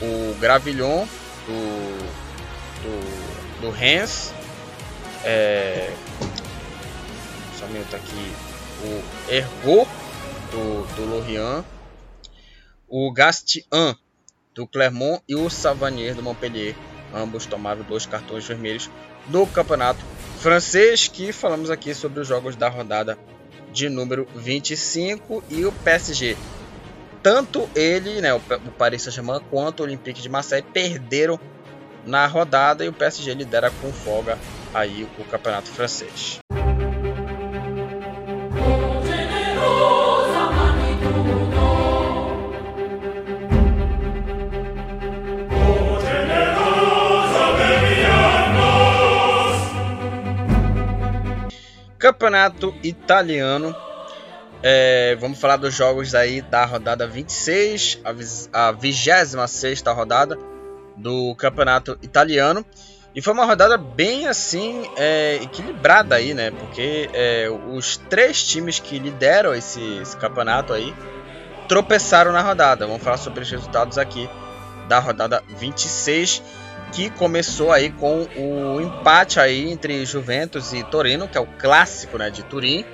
o 0.02 0.36
Gravillon 0.40 1.06
do, 1.46 2.08
do, 2.82 3.62
do 3.62 3.70
Rennes, 3.70 4.34
é, 5.24 5.94
só 7.58 7.66
um 7.66 7.70
minuto 7.70 7.96
aqui, 7.96 8.32
o 8.84 9.32
Ergo 9.32 9.88
do, 10.50 10.96
do 10.96 11.06
Lorient, 11.06 11.64
o 12.90 13.12
Gastian 13.14 13.96
do 14.56 14.66
Clermont 14.66 15.22
e 15.30 15.36
o 15.36 15.50
Savanier 15.50 16.16
do 16.16 16.24
Montpellier. 16.24 16.76
Ambos 17.14 17.46
tomaram 17.46 17.84
dois 17.84 18.06
cartões 18.06 18.46
vermelhos 18.46 18.90
do 19.28 19.46
campeonato 19.46 20.00
francês, 20.40 21.08
que 21.08 21.32
falamos 21.32 21.70
aqui 21.70 21.94
sobre 21.94 22.22
os 22.22 22.28
jogos 22.28 22.56
da 22.56 22.70
rodada 22.70 23.18
de 23.72 23.89
número 23.89 24.28
25 24.36 25.43
e 25.49 25.65
o 25.65 25.72
PSG. 25.72 26.38
Tanto 27.24 27.69
ele, 27.76 28.19
né, 28.19 28.34
o 28.34 28.39
Paris 28.78 29.03
Saint-Germain, 29.03 29.41
quanto 29.49 29.82
o 29.82 29.84
Olympique 29.84 30.22
de 30.22 30.30
Marseille 30.30 30.65
perderam 30.74 31.39
na 32.05 32.26
rodada 32.26 32.84
e 32.84 32.89
o 32.89 32.93
PSG 32.93 33.34
lidera 33.34 33.72
com 33.82 33.91
folga 33.91 34.38
aí 34.74 35.07
o 35.19 35.24
campeonato 35.26 35.69
francês. 35.69 36.39
Campeonato 52.02 52.74
Italiano. 52.82 53.76
É, 54.64 55.16
vamos 55.20 55.39
falar 55.39 55.58
dos 55.58 55.74
jogos 55.74 56.16
aí 56.16 56.41
da 56.41 56.66
rodada 56.66 57.06
26, 57.06 58.02
a 58.52 58.72
26 58.72 59.84
rodada 59.86 60.36
do 60.97 61.36
Campeonato 61.36 61.99
Italiano. 62.02 62.66
E 63.14 63.22
foi 63.22 63.34
uma 63.34 63.45
rodada 63.45 63.78
bem 63.78 64.28
assim 64.28 64.84
é, 64.97 65.36
equilibrada 65.43 66.16
aí, 66.16 66.34
né? 66.34 66.49
Porque 66.49 67.08
é, 67.14 67.47
os 67.70 67.97
três 67.97 68.43
times 68.43 68.80
que 68.80 68.97
lideram 68.97 69.54
esse, 69.54 69.99
esse, 70.02 70.18
campeonato 70.18 70.74
aí 70.74 70.95
tropeçaram 71.68 72.32
na 72.32 72.41
rodada. 72.41 72.88
Vamos 72.88 73.04
falar 73.04 73.18
sobre 73.18 73.43
os 73.43 73.52
resultados 73.52 73.99
aqui 73.99 74.28
da 74.88 74.97
rodada 74.97 75.43
26 75.49 76.41
que 76.92 77.10
começou 77.10 77.72
aí 77.72 77.89
com 77.89 78.28
o 78.36 78.82
empate 78.82 79.39
aí 79.39 79.72
entre 79.72 80.06
Juventus 80.06 80.74
e 80.74 80.84
Torino, 80.84 81.28
que 81.28 81.38
é 81.38 81.42
o 81.42 81.46
clássico 81.46 82.18
né, 82.18 82.30
de 82.30 82.44
Turim. 82.44 82.86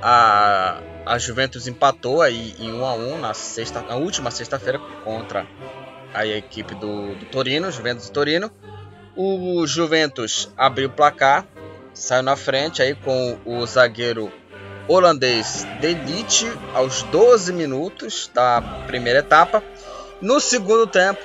A, 0.00 0.80
a 1.04 1.18
Juventus 1.18 1.66
empatou 1.66 2.22
aí 2.22 2.54
em 2.58 2.72
1 2.72 2.84
a 2.84 2.94
1 2.94 3.18
na, 3.18 3.34
sexta, 3.34 3.82
na 3.82 3.96
última 3.96 4.30
sexta-feira 4.30 4.78
contra 5.02 5.46
a 6.12 6.24
equipe 6.26 6.74
do, 6.74 7.14
do 7.16 7.24
Torino, 7.26 7.70
Juventus 7.70 8.08
e 8.08 8.12
Torino. 8.12 8.50
O 9.16 9.66
Juventus 9.66 10.50
abriu 10.56 10.88
o 10.88 10.92
placar, 10.92 11.46
saiu 11.92 12.22
na 12.22 12.36
frente 12.36 12.82
aí 12.82 12.94
com 12.94 13.38
o 13.44 13.64
zagueiro 13.66 14.32
holandês 14.86 15.66
Delite 15.80 16.46
aos 16.74 17.02
12 17.04 17.52
minutos 17.52 18.30
da 18.32 18.60
primeira 18.86 19.20
etapa. 19.20 19.62
No 20.20 20.40
segundo 20.40 20.86
tempo, 20.86 21.20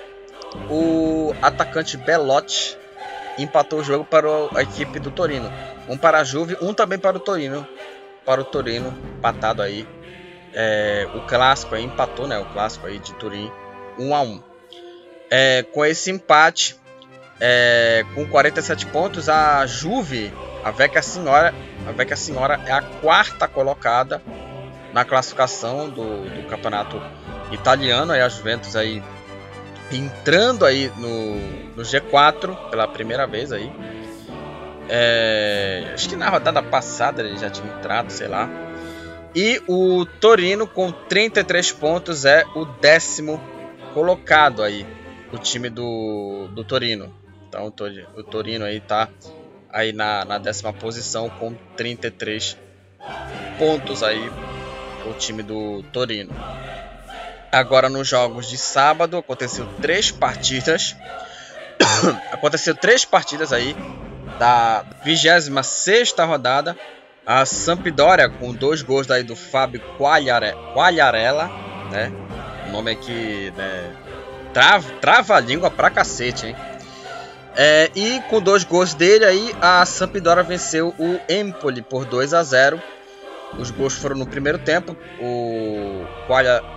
o 0.69 1.33
atacante 1.41 1.97
Belotti 1.97 2.77
empatou 3.37 3.79
o 3.79 3.83
jogo 3.83 4.03
para 4.03 4.27
a 4.55 4.61
equipe 4.61 4.99
do 4.99 5.11
Torino. 5.11 5.51
Um 5.87 5.97
para 5.97 6.19
a 6.19 6.23
Juve, 6.23 6.57
um 6.61 6.73
também 6.73 6.99
para 6.99 7.17
o 7.17 7.19
Torino. 7.19 7.67
Para 8.25 8.41
o 8.41 8.43
Torino, 8.43 8.93
empatado 9.17 9.61
aí. 9.61 9.87
É, 10.53 11.07
o 11.13 11.21
clássico 11.21 11.75
aí 11.75 11.83
empatou, 11.83 12.27
né? 12.27 12.37
O 12.39 12.45
clássico 12.45 12.87
aí 12.87 12.99
de 12.99 13.13
Turim, 13.13 13.51
1 13.97 14.15
a 14.15 14.21
1. 14.21 14.43
É, 15.31 15.63
com 15.71 15.85
esse 15.85 16.09
empate, 16.09 16.75
é, 17.39 18.03
com 18.15 18.27
47 18.27 18.87
pontos, 18.87 19.29
a 19.29 19.65
Juve, 19.65 20.33
a 20.63 20.71
Vecchia 20.71 21.01
Senhora, 21.01 21.53
a 21.87 21.91
Vecchia 21.91 22.17
Senhora 22.17 22.59
é 22.65 22.71
a 22.71 22.81
quarta 22.81 23.47
colocada 23.47 24.21
na 24.91 25.05
classificação 25.05 25.89
do, 25.89 26.23
do 26.23 26.47
campeonato 26.47 27.01
italiano. 27.51 28.11
Aí 28.11 28.21
a 28.21 28.29
Juventus 28.29 28.75
aí 28.75 29.03
entrando 29.91 30.65
aí 30.65 30.91
no, 30.97 31.35
no 31.75 31.83
G4 31.83 32.69
pela 32.69 32.87
primeira 32.87 33.25
vez 33.25 33.51
aí. 33.51 33.71
É, 34.87 35.91
acho 35.93 36.09
que 36.09 36.15
na 36.15 36.29
rodada 36.29 36.63
passada 36.63 37.21
ele 37.21 37.37
já 37.37 37.49
tinha 37.49 37.71
entrado, 37.71 38.11
sei 38.11 38.27
lá. 38.27 38.49
E 39.35 39.61
o 39.67 40.05
Torino 40.05 40.65
com 40.65 40.91
33 40.91 41.71
pontos 41.73 42.25
é 42.25 42.43
o 42.55 42.65
décimo 42.65 43.39
colocado 43.93 44.63
aí, 44.63 44.85
o 45.31 45.37
time 45.37 45.69
do, 45.69 46.47
do 46.53 46.63
Torino. 46.63 47.13
Então 47.47 47.67
o 48.15 48.23
Torino 48.23 48.65
aí 48.65 48.79
tá 48.79 49.09
aí 49.71 49.93
na, 49.93 50.25
na 50.25 50.37
décima 50.39 50.73
posição 50.73 51.29
com 51.29 51.53
33 51.75 52.57
pontos 53.57 54.01
aí 54.01 54.31
o 55.05 55.13
time 55.13 55.43
do 55.43 55.83
Torino. 55.91 56.31
Agora 57.51 57.89
nos 57.89 58.07
jogos 58.07 58.47
de 58.47 58.57
sábado 58.57 59.17
aconteceu 59.17 59.67
três 59.81 60.11
partidas. 60.11 60.95
aconteceu 62.31 62.75
três 62.75 63.05
partidas 63.05 63.51
aí 63.51 63.75
da 64.37 64.85
26 65.03 66.13
rodada. 66.19 66.77
A 67.25 67.45
Sampdoria 67.45 68.29
com 68.29 68.53
dois 68.53 68.81
gols 68.81 69.05
daí 69.05 69.23
do 69.23 69.35
Fábio 69.35 69.81
Quagliarella, 69.97 71.49
né? 71.91 72.11
O 72.67 72.71
nome 72.71 72.91
aqui, 72.91 73.53
né? 73.55 73.95
Trava, 74.53 74.89
trava 75.01 75.35
a 75.35 75.39
língua 75.39 75.69
pra 75.69 75.89
cacete, 75.89 76.47
hein? 76.47 76.55
É, 77.55 77.91
e 77.95 78.21
com 78.29 78.41
dois 78.41 78.63
gols 78.63 78.93
dele 78.93 79.25
aí, 79.25 79.55
a 79.61 79.85
Sampdoria 79.85 80.43
venceu 80.43 80.93
o 80.97 81.19
Empoli 81.27 81.81
por 81.81 82.05
2 82.05 82.33
a 82.33 82.43
0 82.43 82.81
Os 83.57 83.69
gols 83.69 83.95
foram 83.95 84.15
no 84.15 84.25
primeiro 84.25 84.59
tempo. 84.59 84.95
O 85.19 85.98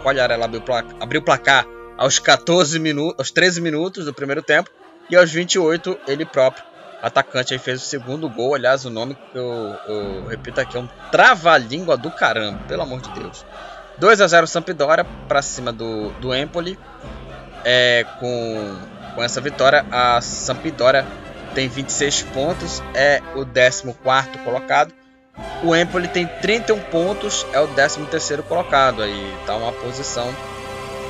Quagliarella 0.03 0.47
abriu, 0.47 0.63
abriu 1.01 1.21
o 1.21 1.25
placar 1.25 1.67
aos 1.99 2.19
14 2.19 2.79
minutos, 2.79 3.19
aos 3.19 3.31
13 3.31 3.61
minutos 3.61 4.05
do 4.05 4.15
primeiro 4.15 4.43
tempo. 4.43 4.71
E 5.11 5.17
aos 5.17 5.31
28, 5.31 5.99
ele 6.07 6.25
próprio, 6.25 6.65
atacante, 7.03 7.53
aí 7.53 7.59
fez 7.59 7.83
o 7.83 7.85
segundo 7.85 8.29
gol. 8.29 8.55
Aliás, 8.55 8.85
o 8.85 8.91
nome 8.91 9.15
que 9.15 9.37
eu, 9.37 9.77
eu 9.87 10.27
repito 10.27 10.61
aqui 10.61 10.77
é 10.77 10.81
um 10.81 10.89
trava-língua 11.11 11.97
do 11.97 12.11
caramba, 12.11 12.61
pelo 12.67 12.83
amor 12.83 13.01
de 13.01 13.11
Deus. 13.21 13.45
2 13.99 14.21
a 14.21 14.27
0 14.27 14.47
Sampdoria 14.47 15.05
para 15.29 15.43
cima 15.43 15.73
do, 15.73 16.11
do 16.13 16.35
Empoli. 16.35 16.79
É, 17.65 18.05
com, 18.19 18.77
com 19.15 19.23
essa 19.23 19.41
vitória, 19.41 19.85
a 19.91 20.21
Sampdoria 20.21 21.07
tem 21.55 21.69
26 21.69 22.23
pontos, 22.35 22.83
é 22.95 23.21
o 23.35 23.45
14 23.45 24.39
colocado. 24.45 25.02
O 25.65 25.75
Empoli 25.75 26.09
tem 26.09 26.27
31 26.27 26.81
pontos, 26.85 27.47
é 27.53 27.61
o 27.61 27.69
13 27.69 28.43
colocado. 28.49 29.03
Aí 29.03 29.37
tá 29.47 29.57
uma 29.57 29.73
posição 29.73 30.29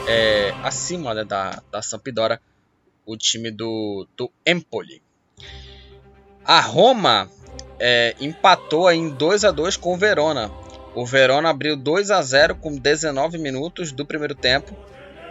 é, 0.07 0.55
acima 0.63 1.15
né, 1.15 1.25
da, 1.25 1.63
da 1.71 1.83
Sampdoria, 1.83 2.41
o 3.07 3.17
time 3.17 3.51
do, 3.51 4.07
do 4.17 4.31
Empoli. 4.47 5.03
A 6.45 6.61
Roma 6.61 7.31
é, 7.79 8.15
empatou 8.21 8.91
em 8.91 9.09
2 9.09 9.45
a 9.45 9.51
2 9.51 9.77
com 9.77 9.95
o 9.95 9.97
Verona. 9.97 10.51
O 10.95 11.07
Verona 11.07 11.49
abriu 11.49 11.77
2 11.77 12.11
a 12.11 12.21
0 12.21 12.57
com 12.57 12.77
19 12.77 13.39
minutos 13.39 13.91
do 13.91 14.05
primeiro 14.05 14.35
tempo. 14.35 14.77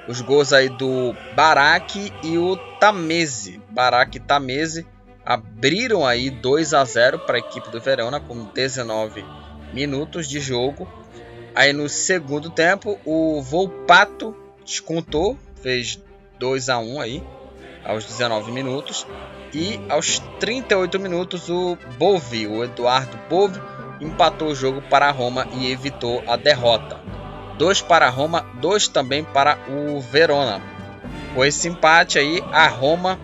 Os 0.08 0.20
gols 0.20 0.52
aí 0.52 0.68
do 0.68 1.16
Barak 1.36 2.12
e 2.24 2.38
o 2.38 2.58
Tamese. 2.80 3.62
Barak 3.70 4.18
e 4.18 4.20
Tamese 4.20 4.86
abriram 5.26 6.06
aí 6.06 6.30
2 6.30 6.74
a 6.74 6.84
0 6.84 7.20
para 7.20 7.38
a 7.38 7.40
equipe 7.40 7.70
do 7.70 7.80
Verona 7.80 8.20
com 8.20 8.46
19 8.46 9.24
minutos 9.74 10.28
de 10.28 10.40
jogo. 10.40 10.88
Aí 11.54 11.74
no 11.74 11.90
segundo 11.90 12.50
tempo 12.50 13.00
o 13.06 13.42
Volpato 13.42 14.36
descontou, 14.64 15.38
fez 15.62 16.02
2 16.40 16.70
a 16.70 16.80
1 16.80 17.02
aí 17.02 17.24
aos 17.84 18.06
19 18.06 18.52
minutos 18.52 19.06
e 19.54 19.80
aos 19.90 20.20
38 20.40 21.00
minutos 21.00 21.50
o 21.50 21.78
Bove, 21.98 22.48
o 22.48 22.64
Eduardo 22.64 23.18
Bove 23.30 23.60
empatou 24.00 24.50
o 24.50 24.56
jogo 24.56 24.82
para 24.82 25.08
a 25.08 25.12
Roma 25.12 25.48
e 25.54 25.72
evitou 25.72 26.24
a 26.28 26.36
derrota. 26.36 27.00
Dois 27.58 27.82
para 27.82 28.08
a 28.08 28.10
Roma, 28.10 28.46
dois 28.60 28.88
também 28.88 29.24
para 29.24 29.58
o 29.70 30.00
Verona. 30.00 30.62
Com 31.36 31.46
esse 31.46 31.68
empate 31.68 32.18
aí, 32.18 32.44
a 32.52 32.68
Roma 32.68 33.20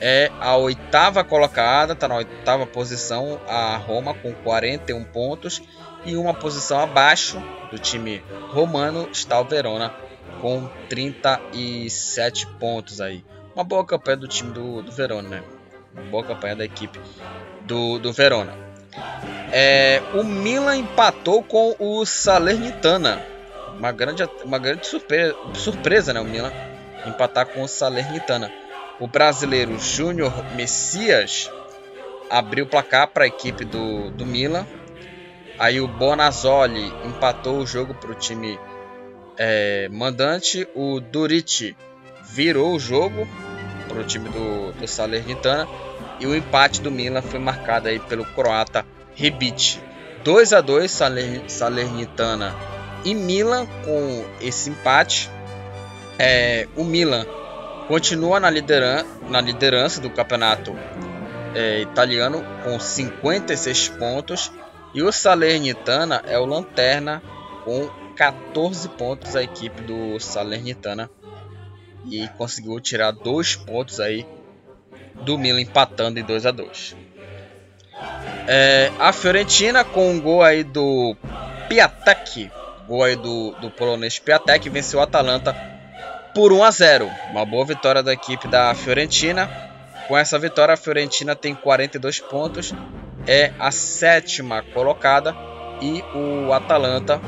é 0.00 0.30
a 0.40 0.56
oitava 0.56 1.24
colocada, 1.24 1.92
está 1.92 2.08
na 2.08 2.16
oitava 2.16 2.66
posição, 2.66 3.40
a 3.48 3.76
Roma 3.76 4.14
com 4.14 4.32
41 4.32 5.04
pontos 5.04 5.62
e 6.04 6.16
uma 6.16 6.34
posição 6.34 6.80
abaixo 6.80 7.42
do 7.70 7.78
time 7.78 8.22
romano 8.50 9.08
está 9.10 9.40
o 9.40 9.44
Verona 9.44 9.92
com 10.40 10.68
37 10.88 12.46
pontos 12.58 13.00
aí. 13.00 13.24
Uma 13.54 13.64
boa 13.64 13.84
campanha 13.84 14.18
do 14.18 14.28
time 14.28 14.52
do, 14.52 14.82
do 14.82 14.92
Verona, 14.92 15.28
né? 15.28 15.42
Uma 15.94 16.04
boa 16.10 16.24
campanha 16.24 16.56
da 16.56 16.64
equipe 16.64 17.00
do, 17.62 17.98
do 17.98 18.12
Verona. 18.12 18.54
É, 19.50 20.02
o 20.14 20.22
Milan 20.22 20.76
empatou 20.76 21.42
com 21.42 21.74
o 21.78 22.04
Salernitana. 22.04 23.24
Uma 23.78 23.92
grande, 23.92 24.28
uma 24.44 24.58
grande 24.58 24.86
surpresa, 24.86 25.34
surpresa, 25.54 26.12
né? 26.12 26.20
O 26.20 26.24
Milan 26.24 26.52
empatar 27.06 27.46
com 27.46 27.62
o 27.62 27.68
Salernitana. 27.68 28.50
O 28.98 29.06
brasileiro 29.06 29.78
Júnior 29.78 30.32
Messias 30.54 31.50
abriu 32.30 32.64
o 32.64 32.68
placar 32.68 33.08
para 33.08 33.24
a 33.24 33.26
equipe 33.26 33.64
do, 33.64 34.10
do 34.10 34.24
Milan. 34.24 34.66
Aí 35.58 35.80
o 35.80 35.86
Bonazzoli 35.86 36.92
empatou 37.04 37.58
o 37.58 37.66
jogo 37.66 37.94
para 37.94 38.10
o 38.10 38.14
time 38.14 38.58
é, 39.36 39.88
mandante. 39.90 40.66
O 40.74 40.98
Durici 41.00 41.76
virou 42.24 42.74
o 42.74 42.78
jogo 42.78 43.28
para 43.86 44.00
o 44.00 44.04
time 44.04 44.30
do, 44.30 44.72
do 44.72 44.88
Salernitana. 44.88 45.68
E 46.18 46.26
o 46.26 46.34
empate 46.34 46.80
do 46.80 46.90
Milan 46.90 47.20
foi 47.20 47.38
marcado 47.38 47.88
aí 47.88 47.98
pelo 47.98 48.24
croata 48.24 48.86
Rebic. 49.14 49.78
2 50.24 50.52
a 50.54 50.60
2 50.60 50.90
Salernitana 51.46 52.54
e 53.04 53.14
Milan 53.14 53.66
com 53.84 54.24
esse 54.40 54.70
empate. 54.70 55.30
É, 56.18 56.66
o 56.74 56.82
Milan 56.82 57.26
continua 57.86 58.40
na, 58.40 58.50
lideran 58.50 59.04
na 59.28 59.40
liderança 59.40 60.00
do 60.00 60.10
campeonato 60.10 60.76
é, 61.54 61.80
italiano 61.80 62.44
com 62.62 62.78
56 62.78 63.88
pontos. 63.90 64.52
E 64.94 65.02
o 65.02 65.12
Salernitana 65.12 66.22
é 66.26 66.38
o 66.38 66.46
lanterna 66.46 67.22
com 67.64 67.88
14 68.14 68.88
pontos 68.90 69.36
a 69.36 69.42
equipe 69.42 69.82
do 69.82 70.18
Salernitana. 70.18 71.10
E 72.08 72.28
conseguiu 72.38 72.78
tirar 72.80 73.10
dois 73.10 73.56
pontos 73.56 74.00
aí 74.00 74.26
do 75.22 75.36
Milan 75.36 75.60
empatando 75.60 76.20
em 76.20 76.22
2 76.22 76.46
a 76.46 76.50
2 76.50 76.96
é, 78.46 78.92
A 78.98 79.12
Fiorentina 79.12 79.82
com 79.82 80.10
um 80.10 80.20
gol 80.20 80.42
aí 80.42 80.62
do 80.62 81.16
Piatek, 81.68 82.50
gol 82.86 83.02
aí 83.02 83.16
do, 83.16 83.52
do 83.52 83.70
polonês 83.70 84.18
Piatek, 84.18 84.68
venceu 84.68 85.00
o 85.00 85.02
Atalanta 85.02 85.75
por 86.36 86.52
1 86.52 86.64
a 86.64 86.70
0 86.70 87.10
Uma 87.30 87.46
boa 87.46 87.64
vitória 87.64 88.02
da 88.02 88.12
equipe 88.12 88.46
da 88.46 88.74
Fiorentina. 88.74 89.48
Com 90.06 90.18
essa 90.18 90.38
vitória, 90.38 90.74
a 90.74 90.76
Fiorentina 90.76 91.34
tem 91.34 91.54
42 91.54 92.20
pontos, 92.20 92.74
é 93.26 93.54
a 93.58 93.70
sétima 93.70 94.62
colocada 94.62 95.34
e 95.80 96.04
o 96.14 96.52
Atalanta 96.52 97.18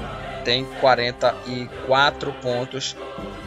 tem 0.45 0.67
44 0.79 2.33
pontos, 2.35 2.95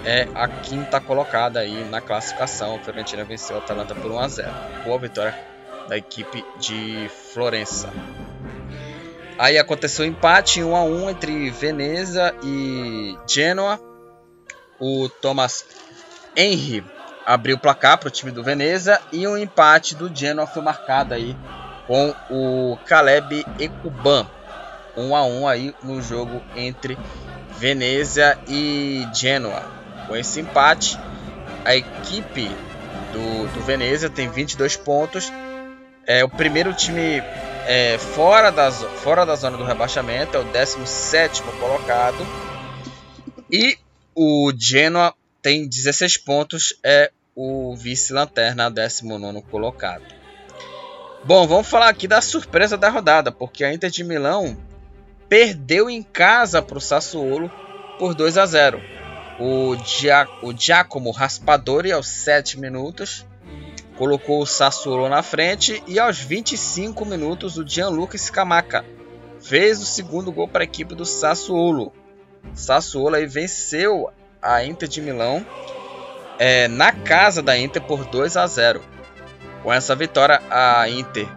é 0.04 0.28
a 0.34 0.48
quinta 0.48 1.00
colocada 1.00 1.60
aí 1.60 1.86
na 1.86 2.02
classificação. 2.02 2.76
A 2.76 2.80
Fiorentina 2.80 3.24
venceu 3.24 3.56
a 3.56 3.60
Atalanta 3.60 3.94
por 3.94 4.12
1 4.12 4.20
a 4.20 4.28
0. 4.28 4.52
Boa 4.84 4.98
vitória 4.98 5.38
da 5.88 5.96
equipe 5.96 6.44
de 6.60 7.08
Florença. 7.34 7.94
Aí 9.38 9.60
aconteceu 9.60 10.06
um 10.06 10.08
empate 10.08 10.64
1 10.64 10.76
a 10.76 10.84
1 10.84 11.10
entre 11.12 11.52
Veneza 11.52 12.34
e 12.44 13.16
Genoa. 13.30 13.91
O 14.82 15.08
Thomas 15.08 15.64
Henry 16.36 16.84
abriu 17.24 17.56
o 17.56 17.60
placar 17.60 18.00
para 18.00 18.08
o 18.08 18.12
time 18.12 18.32
do 18.32 18.44
Veneza 18.44 19.00
e 19.12 19.28
um 19.28 19.38
empate 19.38 19.96
do 19.96 20.14
Genoa 20.14 20.48
foi 20.48 20.64
marcado 20.64 21.14
aí 21.14 21.38
com 21.86 22.16
o 22.32 22.78
Caleb 22.88 23.46
Ekuban 23.60 24.26
1 24.98 25.16
a 25.16 25.24
1 25.24 25.48
aí 25.48 25.76
no 25.84 26.02
jogo 26.02 26.42
entre 26.56 26.98
Venezia 27.58 28.40
e 28.48 29.08
Genoa. 29.14 29.64
Com 30.08 30.16
esse 30.16 30.40
empate, 30.40 30.98
a 31.64 31.76
equipe 31.76 32.50
do, 33.14 33.54
do 33.54 33.62
Venezia 33.62 34.10
tem 34.10 34.30
22 34.30 34.78
pontos. 34.78 35.32
É 36.08 36.24
o 36.24 36.30
primeiro 36.30 36.74
time 36.74 37.24
é, 37.68 37.98
fora, 38.00 38.52
das, 38.52 38.84
fora 39.04 39.26
da 39.26 39.36
zona 39.36 39.58
do 39.58 39.64
rebaixamento, 39.64 40.36
é 40.36 40.40
o 40.40 40.44
17 40.44 41.44
colocado. 41.60 42.26
E 43.52 43.78
o 44.16 44.52
Genoa 44.58 45.14
tem 45.42 45.68
16 45.68 46.18
pontos, 46.18 46.78
é 46.84 47.12
o 47.36 47.76
vice-lanterna, 47.76 48.70
19 48.70 49.42
colocado. 49.44 50.04
Bom, 51.24 51.48
vamos 51.48 51.68
falar 51.68 51.90
aqui 51.90 52.08
da 52.08 52.22
surpresa 52.22 52.78
da 52.78 52.90
rodada, 52.90 53.32
porque 53.32 53.64
a 53.64 53.74
Inter 53.74 53.90
de 53.90 54.04
Milão 54.04 54.58
perdeu 55.30 55.90
em 55.90 56.04
casa 56.04 56.62
para 56.62 56.78
o 56.78 56.82
Sassuolo 56.82 57.50
por 57.98 58.14
2 58.14 58.38
a 58.38 58.46
0. 58.46 58.82
O, 59.40 59.76
Gia, 59.84 60.28
o 60.42 60.52
Giacomo 60.56 61.12
Raspadori 61.12 61.92
aos 61.92 62.08
7 62.08 62.60
minutos 62.60 63.26
colocou 63.98 64.42
o 64.42 64.46
Sassuolo 64.46 65.08
na 65.08 65.22
frente 65.22 65.82
e 65.88 66.00
aos 66.00 66.20
25 66.20 67.06
minutos 67.06 67.58
o 67.58 67.68
Gianluca 67.68 68.18
Scamacca 68.18 68.84
fez 69.40 69.82
o 69.82 69.86
segundo 69.86 70.32
gol 70.32 70.48
para 70.48 70.64
a 70.64 70.66
equipe 70.66 70.96
do 70.96 71.06
Sassuolo. 71.06 71.94
Sassuolo 72.54 73.16
aí 73.16 73.26
venceu 73.26 74.12
a 74.42 74.64
Inter 74.64 74.90
de 74.90 75.02
Milão 75.02 75.46
é, 76.40 76.68
na 76.68 76.92
casa 76.92 77.42
da 77.42 77.58
Inter 77.58 77.82
por 77.82 78.06
2 78.06 78.38
a 78.38 78.48
0. 78.48 78.82
Com 79.64 79.72
essa 79.72 79.96
vitória 79.96 80.42
a 80.50 80.90
Inter 80.90 81.28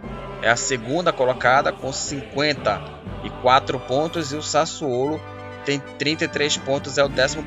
é 0.43 0.51
a 0.51 0.57
segunda 0.57 1.13
colocada 1.13 1.73
com 1.73 1.93
54 1.93 3.81
pontos 3.81 4.33
e 4.33 4.37
o 4.37 4.43
Sassuolo 4.43 5.21
tem 5.65 5.79
33 5.79 6.59
pontos, 6.59 6.99
é 6.99 7.05
o 7.05 7.09
11 7.09 7.39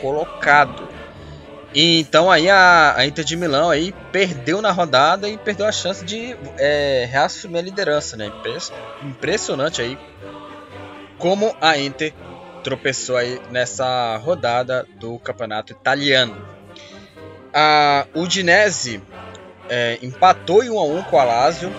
colocado. 0.00 0.88
E 1.74 2.00
então 2.00 2.30
aí 2.30 2.50
a, 2.50 2.94
a, 2.96 3.06
Inter 3.06 3.24
de 3.24 3.34
Milão 3.34 3.70
aí 3.70 3.94
perdeu 4.12 4.60
na 4.60 4.70
rodada 4.70 5.28
e 5.28 5.38
perdeu 5.38 5.66
a 5.66 5.72
chance 5.72 6.04
de 6.04 6.36
é, 6.58 7.08
reassumir 7.10 7.60
a 7.60 7.62
liderança, 7.62 8.14
né? 8.16 8.30
Impressionante 9.02 9.80
aí 9.80 9.98
como 11.16 11.54
a 11.60 11.78
Inter 11.78 12.12
tropeçou 12.62 13.16
aí 13.16 13.40
nessa 13.50 14.16
rodada 14.16 14.86
do 14.98 15.18
campeonato 15.18 15.72
italiano. 15.72 16.46
A 17.52 18.06
Udinese 18.14 19.02
é, 19.68 19.98
empatou 20.02 20.62
em 20.62 20.70
1 20.70 20.78
a 20.78 20.84
1 20.84 21.02
com 21.04 21.18
a 21.18 21.24
Lazio 21.24 21.72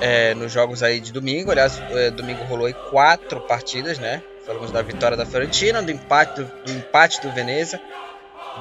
é, 0.00 0.34
nos 0.34 0.50
jogos 0.50 0.82
aí 0.82 1.00
de 1.00 1.12
domingo. 1.12 1.50
Aliás, 1.50 1.80
é, 1.90 2.10
domingo 2.10 2.42
rolou 2.44 2.66
aí 2.66 2.74
quatro 2.74 3.40
partidas, 3.42 3.98
né? 3.98 4.22
Falamos 4.46 4.70
da 4.70 4.80
vitória 4.82 5.16
da 5.16 5.26
Fiorentina, 5.26 5.82
do 5.82 5.90
empate 5.90 6.40
do, 6.40 6.50
do 6.64 6.72
empate 6.72 7.20
do 7.20 7.30
Veneza, 7.30 7.78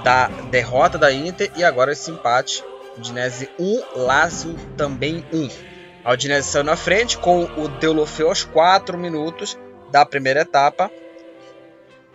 da 0.03 0.27
derrota 0.49 0.97
da 0.97 1.11
Inter 1.11 1.49
e 1.55 1.63
agora 1.63 1.93
esse 1.93 2.11
empate. 2.11 2.63
Udinese 2.97 3.49
1, 3.57 3.81
Lazio 3.95 4.55
também 4.75 5.23
1. 5.31 5.49
A 6.03 6.13
Udinese 6.13 6.49
saiu 6.49 6.63
na 6.63 6.75
frente 6.75 7.17
com 7.17 7.43
o 7.43 7.67
Deulofeu 7.67 8.27
aos 8.27 8.43
4 8.43 8.97
minutos 8.97 9.57
da 9.91 10.05
primeira 10.05 10.41
etapa. 10.41 10.91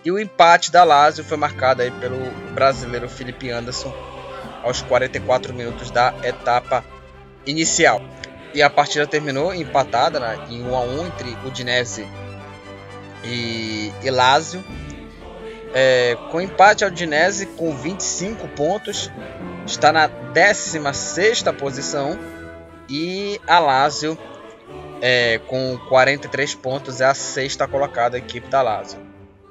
E 0.05 0.13
o 0.13 0.19
empate 0.19 0.71
da 0.71 0.85
Lazio 0.85 1.25
foi 1.25 1.37
marcado 1.37 1.81
aí 1.81 1.91
pelo 1.91 2.31
brasileiro 2.53 3.09
Felipe 3.09 3.51
Anderson 3.51 3.93
aos 4.63 4.83
44 4.83 5.55
minutos 5.55 5.91
da 5.91 6.15
etapa 6.23 6.85
inicial. 7.47 8.03
E 8.53 8.63
a 8.63 8.69
partida 8.69 9.07
terminou 9.07 9.55
empatada 9.55 10.21
né, 10.21 10.39
em 10.51 10.63
1 10.63 10.77
a 10.77 10.81
1 10.81 11.07
entre 11.07 11.39
Udinese 11.47 12.07
e, 13.25 13.93
e 14.03 14.11
Lazio. 14.11 14.63
É, 15.73 16.17
com 16.31 16.41
empate, 16.41 16.85
a 16.85 16.89
Udinese 16.89 17.47
com 17.47 17.75
25 17.77 18.47
pontos 18.49 19.11
está 19.67 19.91
na 19.91 20.07
16 20.07 21.43
posição 21.59 22.19
e 22.89 23.41
a 23.47 23.59
Lazio 23.59 24.17
é, 25.01 25.41
com 25.47 25.79
43 25.89 26.55
pontos 26.55 27.01
é 27.01 27.07
a 27.07 27.15
sexta 27.15 27.67
colocada 27.67 28.17
equipe 28.17 28.49
da 28.49 28.63
Lazio. 28.63 29.04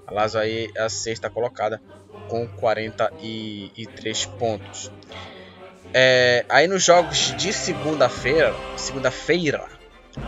A 0.08 0.14
Lazio 0.14 0.40
aí 0.40 0.70
é 0.76 0.84
a 0.84 0.90
sexta 0.90 1.30
colocada 1.30 1.82
com 2.28 2.48
43 2.48 4.26
pontos. 4.26 4.92
É, 5.94 6.46
aí 6.50 6.68
nos 6.68 6.84
jogos 6.84 7.36
de 7.38 7.54
segunda-feira, 7.54 8.54
segunda-feira, 8.76 9.66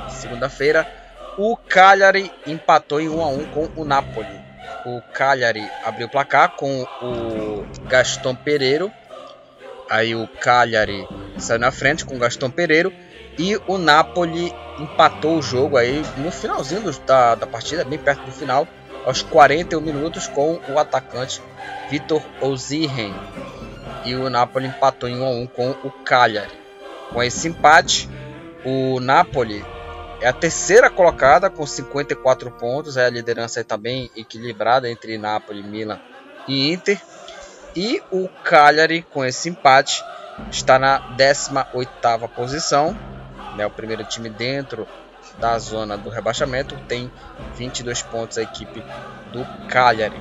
segunda-feira, 0.10 0.88
o 1.38 1.58
Cagliari 1.58 2.32
empatou 2.46 3.02
em 3.02 3.10
1 3.10 3.22
a 3.22 3.28
1 3.28 3.46
com 3.48 3.70
o 3.76 3.84
Napoli. 3.84 4.40
O 4.86 5.02
Cagliari 5.14 5.68
abriu 5.84 6.08
o 6.08 6.10
placar 6.10 6.56
com 6.56 6.84
o 7.02 7.66
Gaston 7.88 8.36
Pereiro. 8.36 8.92
Aí 9.90 10.16
o 10.16 10.28
Cagliari 10.28 11.08
saiu 11.38 11.60
na 11.60 11.72
frente 11.72 12.06
com 12.06 12.16
o 12.16 12.20
Gaston 12.20 12.50
Pereiro 12.50 12.94
e 13.38 13.60
o 13.68 13.78
Napoli 13.78 14.54
empatou 14.80 15.38
o 15.38 15.42
jogo 15.42 15.78
aí 15.78 16.02
no 16.18 16.32
finalzinho 16.32 16.92
da, 17.06 17.36
da 17.36 17.48
partida, 17.48 17.84
bem 17.84 18.00
perto 18.00 18.24
do 18.24 18.32
final, 18.32 18.68
aos 19.06 19.22
41 19.22 19.80
minutos 19.80 20.28
com 20.28 20.60
o 20.68 20.80
atacante 20.80 21.42
Vitor 21.90 22.22
Ozihen 22.42 23.14
e 24.04 24.16
o 24.16 24.30
Napoli 24.30 24.68
empatou 24.68 25.08
em 25.08 25.22
1 25.22 25.26
a 25.26 25.30
1 25.30 25.48
com 25.48 25.72
o 25.84 25.92
Cagliari. 26.04 26.52
Com 27.12 27.22
esse 27.22 27.48
empate, 27.48 28.10
o 28.66 29.00
Napoli 29.00 29.64
é 30.22 30.28
a 30.28 30.34
terceira 30.34 30.90
colocada 30.90 31.50
com 31.50 31.66
54 31.66 32.52
pontos, 32.52 32.98
é 32.98 33.06
a 33.06 33.10
liderança 33.10 33.62
está 33.62 33.78
bem 33.78 34.10
equilibrada 34.16 34.90
entre 34.90 35.18
Napoli, 35.18 35.62
Milan 35.62 36.00
e 36.48 36.72
Inter. 36.72 37.00
E 37.76 38.02
o 38.12 38.28
Cagliari 38.44 39.02
com 39.02 39.24
esse 39.24 39.50
empate 39.50 40.04
está 40.52 40.80
na 40.80 41.16
18ª 41.16 42.28
posição, 42.30 42.98
né, 43.56 43.66
o 43.66 43.72
primeiro 43.72 44.04
time 44.04 44.30
dentro 44.30 44.88
da 45.40 45.58
zona 45.60 45.98
do 45.98 46.10
rebaixamento, 46.10 46.76
tem 46.88 47.12
22 47.56 48.02
pontos 48.04 48.38
a 48.38 48.44
equipe 48.44 48.84
do 49.32 49.46
Cagliari. 49.68 50.20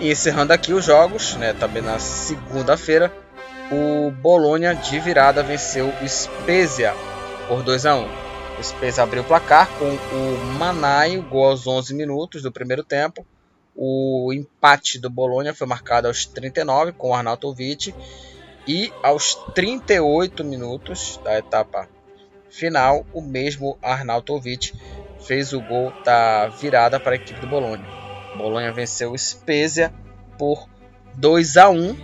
E 0.00 0.10
encerrando 0.10 0.52
aqui 0.52 0.72
os 0.72 0.84
jogos, 0.84 1.36
né, 1.36 1.52
também 1.52 1.82
na 1.82 1.98
segunda-feira, 1.98 3.12
o 3.70 4.10
Bolonha 4.10 4.74
de 4.74 4.98
virada 5.00 5.42
venceu 5.42 5.88
o 5.88 6.08
Spezia 6.08 6.94
por 7.48 7.62
2 7.62 7.86
a 7.86 7.96
1. 7.96 8.08
O 8.58 8.62
Spezia 8.62 9.02
abriu 9.02 9.22
o 9.22 9.24
placar 9.24 9.68
com 9.78 9.86
o 9.86 10.44
Manaio, 10.58 11.22
gol 11.22 11.46
aos 11.46 11.66
11 11.66 11.94
minutos 11.94 12.42
do 12.42 12.52
primeiro 12.52 12.84
tempo. 12.84 13.26
O 13.74 14.30
empate 14.32 14.98
do 14.98 15.08
Bolonha 15.08 15.54
foi 15.54 15.66
marcado 15.66 16.06
aos 16.06 16.26
39 16.26 16.92
com 16.92 17.10
o 17.10 17.14
Arnautovic 17.14 17.94
e 18.66 18.92
aos 19.02 19.34
38 19.54 20.44
minutos 20.44 21.18
da 21.24 21.38
etapa 21.38 21.88
final, 22.52 23.04
o 23.12 23.20
mesmo 23.20 23.78
Arnautovic 23.82 24.72
fez 25.26 25.52
o 25.52 25.60
gol 25.60 25.92
da 26.04 26.48
virada 26.48 27.00
para 27.00 27.12
a 27.12 27.16
equipe 27.16 27.40
do 27.40 27.46
Bolonha. 27.46 27.84
Bolonha 28.36 28.72
venceu 28.72 29.12
o 29.12 29.18
Spezia 29.18 29.92
por 30.38 30.68
2 31.14 31.56
a 31.56 31.68
1. 31.68 31.96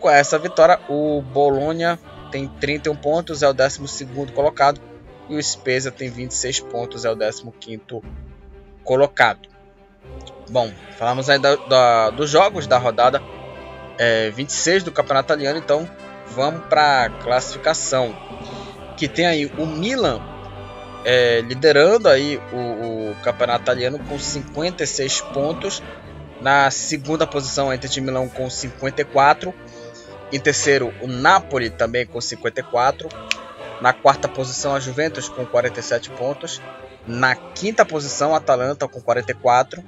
Com 0.00 0.10
essa 0.10 0.38
vitória, 0.38 0.78
o 0.88 1.22
Bolonha 1.22 1.98
tem 2.30 2.46
31 2.48 2.96
pontos, 2.96 3.42
é 3.42 3.48
o 3.48 3.52
12 3.52 4.06
colocado, 4.34 4.80
e 5.28 5.36
o 5.36 5.42
Spezia 5.42 5.90
tem 5.90 6.10
26 6.10 6.60
pontos, 6.60 7.04
é 7.04 7.10
o 7.10 7.16
15 7.16 7.80
colocado. 8.82 9.48
Bom, 10.50 10.70
falamos 10.98 11.30
aí 11.30 11.38
da, 11.38 11.56
da, 11.56 12.10
dos 12.10 12.28
jogos 12.28 12.66
da 12.66 12.76
rodada 12.76 13.22
é, 13.98 14.30
26 14.30 14.82
do 14.82 14.92
Campeonato 14.92 15.32
Italiano, 15.32 15.58
então 15.58 15.88
vamos 16.28 16.66
para 16.66 17.04
a 17.04 17.10
classificação. 17.10 18.14
Que 18.96 19.08
tem 19.08 19.26
aí 19.26 19.46
o 19.58 19.66
Milan 19.66 20.20
é, 21.04 21.42
liderando 21.42 22.08
aí 22.08 22.40
o, 22.52 23.10
o, 23.10 23.16
campeonato 23.22 23.62
italiano 23.62 23.98
com 23.98 24.18
56 24.18 25.20
pontos. 25.20 25.82
Na 26.40 26.70
segunda 26.70 27.26
posição, 27.26 27.70
a 27.70 27.74
Inter 27.74 27.90
de 27.90 28.00
Milão 28.00 28.28
com 28.28 28.48
54. 28.48 29.54
Em 30.32 30.40
terceiro, 30.40 30.92
o 31.00 31.06
Napoli 31.06 31.70
também 31.70 32.06
com 32.06 32.20
54. 32.20 33.08
Na 33.80 33.92
quarta 33.92 34.28
posição, 34.28 34.74
a 34.74 34.80
Juventus 34.80 35.28
com 35.28 35.44
47 35.44 36.10
pontos. 36.10 36.60
Na 37.06 37.34
quinta 37.34 37.84
posição, 37.84 38.34
a 38.34 38.38
Atalanta 38.38 38.88
com 38.88 39.00
44. 39.00 39.84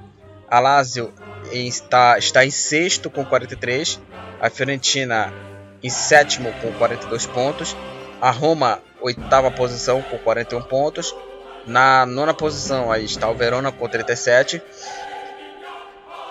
A 0.49 0.61
Lazio 0.61 1.13
está, 1.51 2.19
está 2.19 2.45
em 2.45 2.51
sexto 2.51 3.11
com 3.11 3.25
43. 3.25 4.01
A 4.41 4.51
Fiorentina 4.51 5.33
em 5.83 5.91
sétimo 5.91 6.53
com 6.61 6.73
42 6.73 7.27
pontos. 7.27 7.77
A 8.21 8.31
Roma 8.31 8.81
oitava 9.07 9.51
posição 9.51 10.03
com 10.03 10.19
41 10.19 10.63
pontos. 10.63 11.15
Na 11.67 12.07
nona 12.07 12.35
posição 12.35 12.93
aí 12.93 13.05
está 13.05 13.29
o 13.29 13.35
Verona 13.35 13.73
com 13.73 13.89
37. 13.89 14.63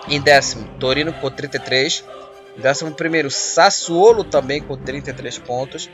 Em 0.08 0.20
décimo, 0.20 0.68
Torino 0.78 1.12
com 1.12 1.30
33. 1.30 2.04
Em 2.56 2.60
décimo 2.60 2.92
primeiro, 2.92 3.30
Sassuolo 3.30 4.24
também 4.24 4.62
com 4.62 4.76
33 4.76 5.38
pontos. 5.38 5.90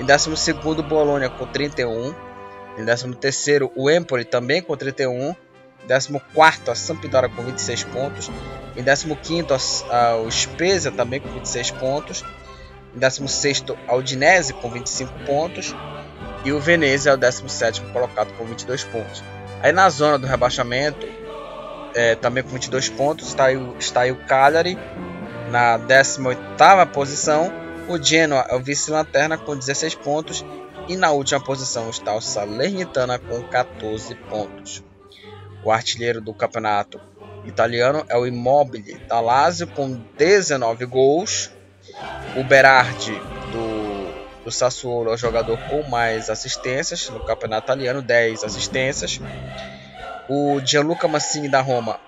Em 0.00 0.04
décimo 0.04 0.36
segundo, 0.36 0.82
Bolonha 0.82 1.28
com 1.28 1.46
31. 1.46 2.14
Em 2.78 2.84
décimo 2.84 3.14
terceiro, 3.14 3.70
o 3.76 3.90
Empoli 3.90 4.24
também 4.24 4.62
com 4.62 4.76
31. 4.76 5.30
Em 5.30 5.86
décimo 5.86 6.20
quarto, 6.32 6.70
a 6.70 6.74
Sampdoria 6.74 7.28
com 7.28 7.42
26 7.42 7.84
pontos. 7.84 8.30
Em 8.76 8.82
décimo 8.82 9.14
quinto, 9.16 9.54
a, 9.54 9.58
a, 9.96 10.16
o 10.16 10.30
Spezia 10.30 10.90
também 10.90 11.20
com 11.20 11.28
26 11.28 11.70
pontos. 11.72 12.24
Em 12.94 12.98
16 12.98 13.64
a 13.86 13.94
Udinese 13.94 14.52
com 14.54 14.70
25 14.70 15.12
pontos. 15.26 15.74
E 16.44 16.52
o 16.52 16.60
Venezia 16.60 17.12
é 17.12 17.14
o 17.14 17.16
17 17.16 17.80
colocado 17.92 18.32
com 18.34 18.44
22 18.44 18.84
pontos. 18.84 19.24
Aí 19.62 19.72
na 19.72 19.88
zona 19.88 20.18
do 20.18 20.26
rebaixamento, 20.26 21.06
é, 21.94 22.14
também 22.14 22.42
com 22.42 22.50
22 22.50 22.90
pontos, 22.90 23.28
está 23.28 23.46
aí, 23.46 23.74
está 23.78 24.02
aí 24.02 24.12
o 24.12 24.16
Cagliari 24.26 24.78
na 25.50 25.78
18 25.78 26.38
posição. 26.92 27.52
O 27.88 28.02
Genoa 28.02 28.46
é 28.48 28.54
o 28.54 28.60
vice-lanterna 28.60 29.38
com 29.38 29.56
16 29.56 29.94
pontos. 29.94 30.44
E 30.86 30.96
na 30.96 31.10
última 31.12 31.40
posição 31.40 31.88
está 31.88 32.14
o 32.14 32.20
Salernitana 32.20 33.18
com 33.18 33.42
14 33.44 34.14
pontos. 34.14 34.84
O 35.62 35.72
artilheiro 35.72 36.20
do 36.20 36.34
campeonato 36.34 37.00
italiano 37.46 38.04
é 38.08 38.18
o 38.18 38.26
Immobile 38.26 38.98
da 39.08 39.20
Lazio 39.20 39.66
com 39.68 39.98
19 40.18 40.84
gols. 40.84 41.50
O 42.36 42.44
Berardi 42.44 43.12
do, 43.52 43.83
do 44.44 44.50
Sassuolo 44.50 45.10
é 45.10 45.14
o 45.14 45.16
jogador 45.16 45.58
com 45.68 45.82
mais 45.88 46.28
assistências 46.28 47.08
no 47.08 47.20
campeonato 47.20 47.66
italiano, 47.66 48.02
10 48.02 48.44
assistências. 48.44 49.20
O 50.28 50.60
Gianluca 50.64 51.08
Mancini 51.08 51.48
da 51.48 51.60
Roma 51.60 51.98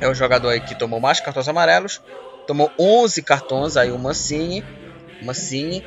é 0.00 0.08
o 0.08 0.14
jogador 0.14 0.58
que 0.60 0.74
tomou 0.74 1.00
mais 1.00 1.18
cartões 1.20 1.48
amarelos, 1.48 2.02
tomou 2.46 2.70
11 2.78 3.22
cartões 3.22 3.76
aí 3.76 3.90
o 3.90 3.98
Mancini, 3.98 4.64
Mancini 5.22 5.84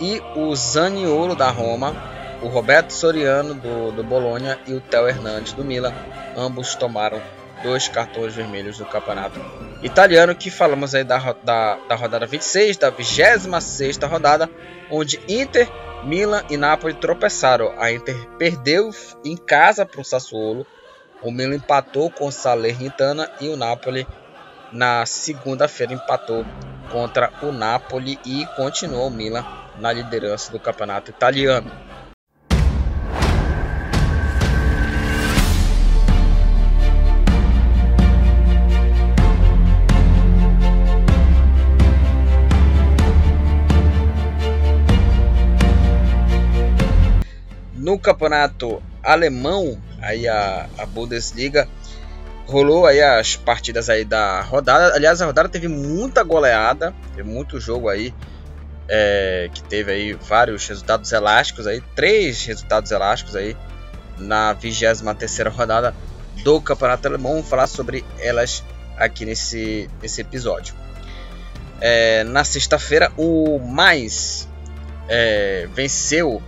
e 0.00 0.20
o 0.36 0.54
Zaniolo 0.54 1.34
da 1.34 1.50
Roma, 1.50 1.94
o 2.42 2.48
Roberto 2.48 2.92
Soriano 2.92 3.54
do, 3.54 3.90
do 3.92 4.04
Bolonha 4.04 4.58
e 4.66 4.74
o 4.74 4.80
Theo 4.80 5.08
Hernandes 5.08 5.54
do 5.54 5.64
Milan, 5.64 5.92
ambos 6.36 6.74
tomaram 6.74 7.20
dois 7.62 7.88
cartões 7.88 8.34
vermelhos 8.34 8.78
no 8.78 8.86
campeonato 8.86 9.40
italiano, 9.82 10.34
que 10.34 10.50
falamos 10.50 10.94
aí 10.94 11.02
da, 11.02 11.18
da, 11.42 11.78
da 11.88 11.94
rodada 11.94 12.26
26, 12.26 12.76
da 12.76 12.90
26 12.90 13.96
rodada, 13.96 14.48
onde 14.90 15.20
Inter, 15.28 15.68
Milan 16.04 16.42
e 16.48 16.56
Napoli 16.56 16.94
tropeçaram. 16.94 17.72
A 17.78 17.90
Inter 17.92 18.16
perdeu 18.38 18.90
em 19.24 19.36
casa 19.36 19.84
para 19.84 20.00
o 20.00 20.04
Sassuolo, 20.04 20.66
o 21.22 21.30
Milan 21.30 21.56
empatou 21.56 22.10
com 22.10 22.26
o 22.26 22.32
Salernitana 22.32 23.28
e 23.40 23.48
o 23.48 23.56
Napoli 23.56 24.06
na 24.72 25.04
segunda-feira 25.06 25.92
empatou 25.92 26.44
contra 26.90 27.32
o 27.42 27.52
Napoli 27.52 28.18
e 28.24 28.46
continuou 28.56 29.08
o 29.08 29.10
Milan 29.10 29.44
na 29.78 29.92
liderança 29.92 30.50
do 30.52 30.60
campeonato 30.60 31.10
italiano. 31.10 31.87
No 47.88 47.98
campeonato 47.98 48.82
alemão, 49.02 49.80
aí 50.02 50.28
a, 50.28 50.68
a 50.76 50.84
Bundesliga, 50.84 51.66
rolou 52.46 52.84
aí 52.84 53.00
as 53.00 53.34
partidas 53.34 53.88
aí 53.88 54.04
da 54.04 54.42
rodada. 54.42 54.94
Aliás, 54.94 55.22
a 55.22 55.24
rodada 55.24 55.48
teve 55.48 55.68
muita 55.68 56.22
goleada, 56.22 56.94
teve 57.16 57.26
muito 57.26 57.58
jogo 57.58 57.88
aí 57.88 58.12
é, 58.86 59.48
que 59.54 59.62
teve 59.62 59.90
aí 59.90 60.12
vários 60.12 60.68
resultados 60.68 61.10
elásticos 61.10 61.66
aí, 61.66 61.82
três 61.96 62.44
resultados 62.44 62.90
elásticos 62.90 63.34
aí 63.34 63.56
na 64.18 64.52
23 64.52 65.00
terceira 65.18 65.48
rodada 65.48 65.94
do 66.44 66.60
Campeonato 66.60 67.08
Alemão. 67.08 67.32
Vamos 67.32 67.48
falar 67.48 67.68
sobre 67.68 68.04
elas 68.18 68.62
aqui 68.98 69.24
nesse, 69.24 69.88
nesse 70.02 70.20
episódio. 70.20 70.74
É, 71.80 72.22
na 72.24 72.44
sexta-feira, 72.44 73.10
o 73.16 73.58
Mais 73.58 74.46
é, 75.08 75.66
venceu 75.72 76.42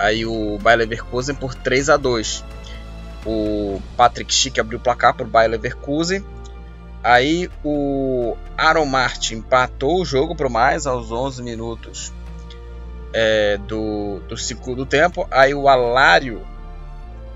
aí 0.00 0.24
o 0.24 0.58
Bayer 0.58 0.78
Leverkusen 0.78 1.34
por 1.34 1.54
3 1.54 1.90
a 1.90 1.96
2 1.96 2.42
O 3.26 3.80
Patrick 3.96 4.32
Schick 4.32 4.58
abriu 4.58 4.78
o 4.78 4.82
placar 4.82 5.14
para 5.14 5.26
o 5.26 5.28
Bayer 5.28 5.50
Leverkusen. 5.50 6.24
Aí 7.02 7.50
o 7.62 8.36
Aaron 8.56 8.86
Martin 8.86 9.36
empatou 9.36 10.00
o 10.00 10.04
jogo 10.04 10.34
para 10.34 10.48
Mais 10.48 10.86
aos 10.86 11.12
11 11.12 11.42
minutos 11.42 12.12
é, 13.12 13.58
do, 13.58 14.20
do 14.20 14.36
segundo 14.36 14.86
tempo. 14.86 15.28
Aí 15.30 15.54
o 15.54 15.68
Alário 15.68 16.42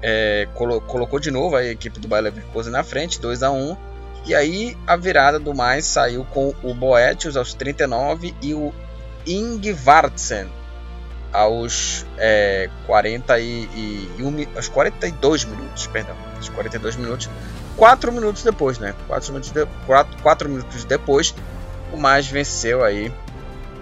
é, 0.02 0.48
colo 0.54 0.80
colocou 0.80 1.20
de 1.20 1.30
novo 1.30 1.56
a 1.56 1.64
equipe 1.64 2.00
do 2.00 2.08
Bayer 2.08 2.24
Leverkusen 2.24 2.72
na 2.72 2.82
frente, 2.82 3.20
2 3.20 3.42
a 3.42 3.50
1 3.50 3.76
E 4.26 4.34
aí 4.34 4.76
a 4.86 4.96
virada 4.96 5.38
do 5.38 5.54
mais 5.54 5.84
saiu 5.84 6.24
com 6.24 6.54
o 6.62 6.74
Boetius 6.74 7.36
aos 7.36 7.52
39 7.52 8.34
e 8.40 8.54
o 8.54 8.72
Ingvartsen 9.26 10.48
aos 11.34 12.06
é, 12.16 12.70
41, 12.86 14.46
aos 14.54 14.68
42 14.68 15.44
minutos, 15.44 15.88
perdão, 15.88 16.14
aos 16.36 16.48
42 16.48 16.94
minutos, 16.94 17.28
4 17.76 18.12
minutos 18.12 18.44
depois, 18.44 18.78
né? 18.78 18.94
4 19.08 19.32
minutos, 19.32 19.50
de, 19.50 19.66
4, 19.84 20.22
4 20.22 20.48
minutos 20.48 20.84
depois, 20.84 21.34
o 21.92 21.96
mais 21.96 22.28
venceu 22.28 22.84
aí, 22.84 23.12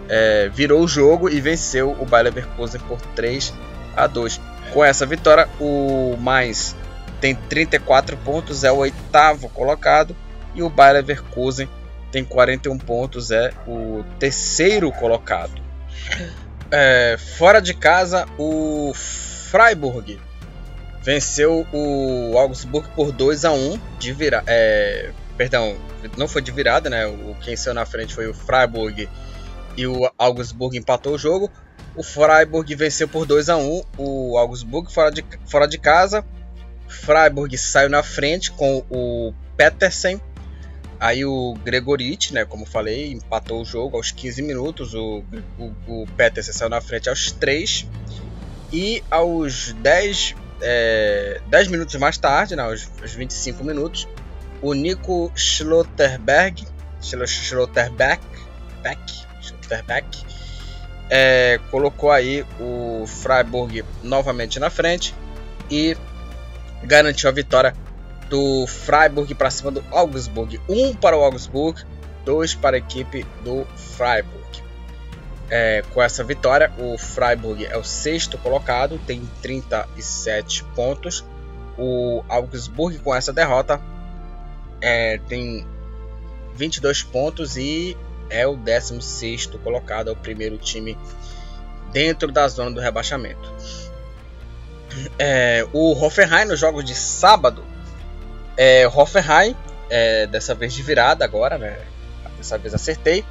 é, 0.09 0.48
virou 0.48 0.82
o 0.82 0.88
jogo 0.88 1.28
e 1.28 1.40
venceu 1.42 1.94
o 2.00 2.07
Bayer 2.07 2.24
Leverkusen 2.24 2.80
por 2.80 2.98
3 3.14 3.53
a 3.94 4.07
2. 4.07 4.40
Com 4.72 4.82
essa 4.82 5.05
vitória, 5.05 5.46
o 5.61 6.16
mais 6.18 6.74
tem 7.20 7.34
34 7.34 8.16
pontos, 8.16 8.64
é 8.64 8.72
o 8.72 8.76
oitavo 8.76 9.50
colocado, 9.50 10.16
e 10.55 10.62
o 10.62 10.70
Bayer 10.70 10.94
Leverkusen 10.94 11.68
tem 12.11 12.24
41 12.24 12.78
pontos, 12.78 13.30
é 13.30 13.53
o 13.66 14.03
terceiro 14.18 14.90
colocado. 14.90 15.61
É, 16.75 17.18
fora 17.37 17.61
de 17.61 17.75
casa, 17.75 18.27
o 18.39 18.93
Freiburg 18.95 20.18
venceu 21.03 21.66
o 21.70 22.39
Augsburg 22.39 22.89
por 22.97 23.12
2 23.12 23.45
a 23.45 23.53
1 23.53 23.79
de 23.99 24.12
virada. 24.14 24.45
É, 24.47 25.11
perdão, 25.37 25.77
não 26.16 26.27
foi 26.27 26.41
de 26.41 26.51
virada, 26.51 26.89
né? 26.89 27.07
O 27.07 27.37
quem 27.43 27.55
saiu 27.57 27.75
na 27.75 27.85
frente 27.85 28.14
foi 28.14 28.27
o 28.27 28.33
Freiburg 28.33 29.07
e 29.77 29.87
o 29.87 30.11
Augsburg 30.16 30.79
empatou 30.79 31.14
o 31.14 31.18
jogo. 31.18 31.51
O 31.95 32.03
Freiburg 32.03 32.75
venceu 32.75 33.07
por 33.07 33.27
2 33.27 33.51
a 33.51 33.57
1 33.59 33.83
o 33.99 34.39
Augsburg 34.39 34.91
fora 34.91 35.11
de, 35.11 35.23
fora 35.45 35.68
de 35.68 35.77
casa. 35.77 36.25
Freiburg 36.89 37.57
saiu 37.59 37.91
na 37.91 38.03
frente 38.03 38.51
com 38.51 38.83
o 38.89 39.35
Petersen. 39.59 40.18
Aí 41.03 41.24
o 41.24 41.55
Gregorich, 41.64 42.32
né, 42.32 42.44
como 42.44 42.64
falei, 42.64 43.11
empatou 43.11 43.61
o 43.61 43.64
jogo 43.64 43.96
aos 43.96 44.12
15 44.12 44.40
minutos. 44.40 44.94
O, 44.94 45.24
o, 45.59 45.72
o 45.88 46.07
Petersen 46.16 46.55
saiu 46.55 46.70
na 46.70 46.80
frente 46.80 47.09
aos 47.09 47.32
3. 47.32 47.88
E 48.72 49.03
aos 49.11 49.72
10, 49.72 50.36
é, 50.61 51.40
10 51.48 51.68
minutos 51.68 51.96
mais 51.96 52.16
tarde, 52.18 52.55
né, 52.55 52.62
aos, 52.62 52.88
aos 53.00 53.12
25 53.12 53.64
minutos, 53.64 54.07
o 54.62 54.74
Nico 54.74 55.32
Schlotterberg, 55.34 56.64
Schlotterbeck, 57.00 58.22
Beck, 58.80 59.12
Schlotterbeck 59.40 60.24
é, 61.11 61.59
colocou 61.72 62.12
aí 62.12 62.46
o 62.61 63.05
Freiburg 63.09 63.84
novamente 64.05 64.61
na 64.61 64.70
frente 64.70 65.12
e 65.68 65.96
garantiu 66.84 67.28
a 67.28 67.32
vitória 67.32 67.74
do 68.29 68.66
Freiburg 68.66 69.35
para 69.35 69.51
cima 69.51 69.70
do 69.70 69.85
Augsburg. 69.91 70.61
Um 70.68 70.95
para 70.95 71.16
o 71.16 71.23
Augsburg, 71.23 71.83
dois 72.25 72.55
para 72.55 72.77
a 72.77 72.79
equipe 72.79 73.25
do 73.45 73.66
Freiburg. 73.77 74.43
É, 75.51 75.83
com 75.93 76.03
essa 76.03 76.25
vitória, 76.25 76.73
o 76.79 76.97
Freiburg 76.97 77.66
é 77.66 77.77
o 77.77 77.85
sexto 77.85 78.39
colocado, 78.39 78.99
tem 79.07 79.29
37 79.43 80.64
pontos. 80.75 81.25
O 81.77 82.25
Augsburg, 82.29 82.99
com 83.01 83.14
essa 83.14 83.33
derrota, 83.33 83.81
é, 84.81 85.18
tem 85.29 85.66
22 86.55 87.03
pontos 87.03 87.57
e 87.57 87.97
é 88.31 88.47
o 88.47 88.57
16 88.57 89.47
colocado, 89.62 90.09
é 90.09 90.12
o 90.12 90.16
primeiro 90.16 90.57
time 90.57 90.97
dentro 91.93 92.33
da 92.33 92.49
zona 92.49 92.70
do 92.70 92.81
rebaixamento. 92.81 93.53
É, 95.18 95.66
o 95.73 95.93
Hoffenheim 95.93 96.47
nos 96.47 96.59
jogos 96.59 96.85
de 96.85 96.95
sábado, 96.95 97.64
é, 98.57 98.86
Hoffenheim, 98.86 99.57
é, 99.88 100.26
dessa 100.26 100.55
vez 100.55 100.72
de 100.72 100.82
virada 100.82 101.24
agora, 101.24 101.59
né? 101.59 101.78
Dessa 102.36 102.59
vez 102.59 102.74
acertei. 102.74 103.24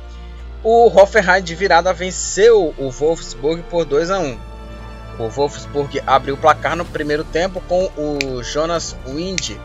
O 0.64 0.88
Hoffenheim 0.88 1.42
de 1.42 1.56
virada 1.56 1.92
venceu 1.92 2.74
o 2.78 2.92
Wolfsburg 2.92 3.64
por 3.64 3.84
2 3.84 4.12
a 4.12 4.20
1. 4.20 4.40
O 5.20 5.30
Wolfsburg 5.30 6.02
abriu 6.06 6.36
o 6.36 6.38
placar 6.38 6.76
no 6.76 6.86
primeiro 6.86 7.24
tempo 7.24 7.62
com 7.62 7.92
o 7.98 8.44
Jonas 8.44 8.96
Wind 9.06 9.58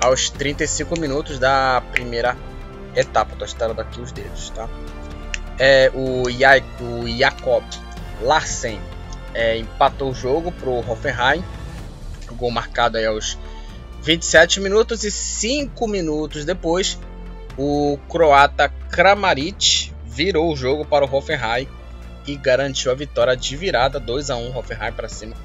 aos 0.00 0.30
35 0.30 0.98
minutos 0.98 1.38
da 1.38 1.82
primeira 1.92 2.36
etapa. 2.94 3.36
Tô 3.36 3.44
estarando 3.44 3.80
aqui 3.80 4.00
os 4.00 4.12
dedos, 4.12 4.50
tá? 4.50 4.68
É, 5.58 5.90
o, 5.94 6.30
ja 6.30 6.52
o 6.80 7.06
Jakob 7.06 7.64
Larsen 8.22 8.80
é, 9.34 9.58
empatou 9.58 10.10
o 10.10 10.14
jogo 10.14 10.52
pro 10.52 10.78
Hoffenheim. 10.78 11.44
O 12.30 12.34
gol 12.34 12.50
marcado 12.50 12.96
aí 12.96 13.04
aos 13.04 13.36
27 14.02 14.60
minutos 14.60 15.04
e 15.04 15.10
5 15.10 15.86
minutos 15.86 16.44
depois, 16.44 16.98
o 17.56 17.98
croata 18.08 18.68
Kramaric 18.90 19.92
virou 20.06 20.52
o 20.52 20.56
jogo 20.56 20.84
para 20.84 21.04
o 21.04 21.14
Hoffenheim 21.14 21.68
e 22.26 22.36
garantiu 22.36 22.90
a 22.90 22.94
vitória 22.94 23.36
de 23.36 23.56
virada 23.56 24.00
2 24.00 24.30
a 24.30 24.36
1 24.36 24.56
Hoffenheim 24.56 24.92
para 24.92 25.08
cima 25.08 25.36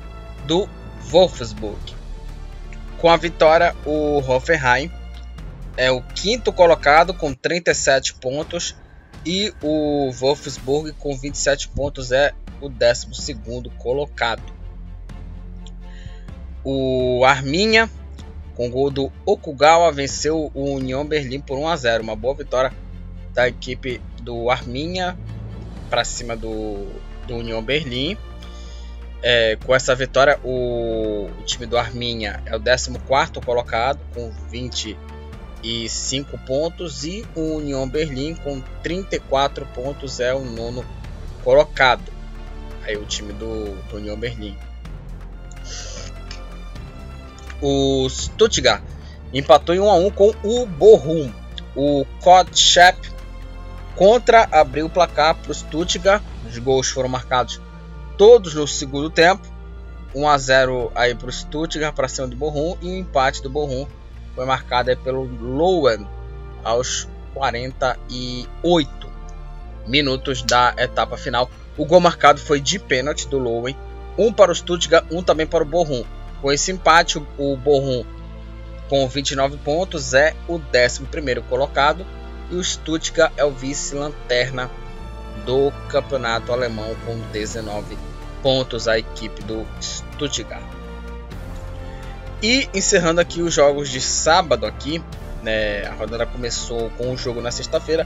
do 0.45 0.69
Wolfsburg. 1.09 1.95
Com 2.97 3.09
a 3.09 3.17
vitória, 3.17 3.75
o 3.85 4.19
Hoffenheim 4.19 4.89
é 5.75 5.91
o 5.91 6.01
quinto 6.01 6.53
colocado 6.53 7.13
com 7.13 7.33
37 7.33 8.13
pontos 8.15 8.75
e 9.25 9.53
o 9.61 10.11
Wolfsburg 10.11 10.93
com 10.93 11.15
27 11.17 11.67
pontos 11.69 12.11
é 12.11 12.33
o 12.61 12.69
12 12.69 13.07
colocado. 13.77 14.53
O 16.63 17.23
Arminha 17.25 17.89
com 18.55 18.69
gol 18.69 18.89
do 18.89 19.11
Okugawa 19.25 19.91
venceu 19.91 20.49
o 20.53 20.73
União 20.73 21.05
Berlim 21.05 21.41
por 21.41 21.57
1 21.57 21.67
a 21.67 21.75
0, 21.75 22.03
uma 22.03 22.15
boa 22.15 22.33
vitória 22.33 22.71
da 23.33 23.47
equipe 23.47 24.01
do 24.21 24.49
Arminha 24.49 25.17
para 25.89 26.03
cima 26.03 26.35
do, 26.35 26.87
do 27.27 27.35
União 27.35 27.61
Berlim. 27.61 28.17
É, 29.21 29.57
com 29.65 29.75
essa 29.75 29.93
vitória, 29.95 30.39
o, 30.43 31.29
o, 31.39 31.43
time 31.45 31.65
do 31.65 31.77
Arminha 31.77 32.41
é 32.45 32.55
o 32.55 32.59
14 32.61 32.91
colocado 33.43 33.99
com 34.13 34.31
20 34.49 34.97
e 35.63 35.89
5 35.89 36.37
pontos 36.39 37.03
e 37.03 37.25
o 37.35 37.55
União 37.55 37.89
Berlim 37.89 38.35
com 38.35 38.61
34 38.83 39.65
pontos 39.67 40.19
é 40.19 40.33
o 40.33 40.45
nono 40.45 40.85
colocado. 41.43 42.13
Aí 42.83 42.95
o 42.95 43.05
time 43.05 43.33
do, 43.33 43.75
do 43.89 43.97
União 43.97 44.17
Berlim. 44.17 44.55
O 47.61 48.07
Stuttgart 48.09 48.81
empatou 49.33 49.75
em 49.75 49.79
1 49.79 49.89
a 49.89 49.95
1 49.95 50.11
com 50.11 50.33
o 50.43 50.65
Bochum. 50.65 51.31
O 51.75 52.05
Kotschep 52.21 53.11
contra 53.95 54.47
abriu 54.51 54.85
o 54.85 54.89
placar 54.89 55.35
para 55.35 55.51
o 55.51 55.55
Stuttgart. 55.55 56.21
Os 56.47 56.57
gols 56.57 56.89
foram 56.89 57.09
marcados 57.09 57.61
todos 58.17 58.53
no 58.53 58.67
segundo 58.67 59.09
tempo. 59.09 59.47
1 60.13 60.27
a 60.27 60.37
0 60.37 60.91
aí 60.95 61.13
para 61.13 61.27
o 61.27 61.31
Stuttgart 61.31 61.93
para 61.93 62.07
cima 62.07 62.27
do 62.27 62.35
Bochum 62.35 62.77
e 62.81 62.87
o 62.87 62.95
empate 62.95 63.41
do 63.43 63.49
Bochum 63.49 63.85
foi 64.33 64.45
marcada 64.45 64.95
pelo 64.95 65.23
Lowen 65.23 66.07
aos 66.63 67.07
48 67.33 69.09
minutos 69.87 70.41
da 70.41 70.73
etapa 70.77 71.17
final. 71.17 71.49
O 71.77 71.85
gol 71.85 71.99
marcado 71.99 72.39
foi 72.39 72.61
de 72.61 72.79
pênalti 72.79 73.27
do 73.27 73.37
Lowen, 73.37 73.75
um 74.17 74.31
para 74.31 74.51
o 74.51 74.55
Stuttgart, 74.55 75.05
um 75.11 75.21
também 75.21 75.45
para 75.45 75.63
o 75.63 75.67
Bochum. 75.67 76.05
Com 76.45 76.51
esse 76.51 76.71
empate, 76.71 77.17
o 77.39 77.57
Bochum 77.57 78.05
com 78.87 79.07
29 79.07 79.57
pontos 79.57 80.13
é 80.13 80.35
o 80.47 80.61
11 80.61 81.41
colocado 81.49 82.05
e 82.51 82.55
o 82.55 82.63
Stuttgart 82.63 83.33
é 83.35 83.43
o 83.43 83.49
vice-lanterna 83.49 84.69
do 85.43 85.71
campeonato 85.89 86.51
alemão 86.51 86.95
com 87.03 87.17
19 87.31 87.97
pontos 88.43 88.87
a 88.87 88.99
equipe 88.99 89.41
do 89.41 89.65
Stuttgart. 89.81 90.61
E 92.43 92.69
encerrando 92.75 93.19
aqui 93.19 93.41
os 93.41 93.51
jogos 93.51 93.89
de 93.89 93.99
sábado 93.99 94.67
aqui, 94.67 95.03
né, 95.41 95.87
a 95.87 95.95
rodada 95.95 96.27
começou 96.27 96.91
com 96.91 97.09
um 97.09 97.17
jogo 97.17 97.41
na 97.41 97.49
sexta-feira 97.49 98.05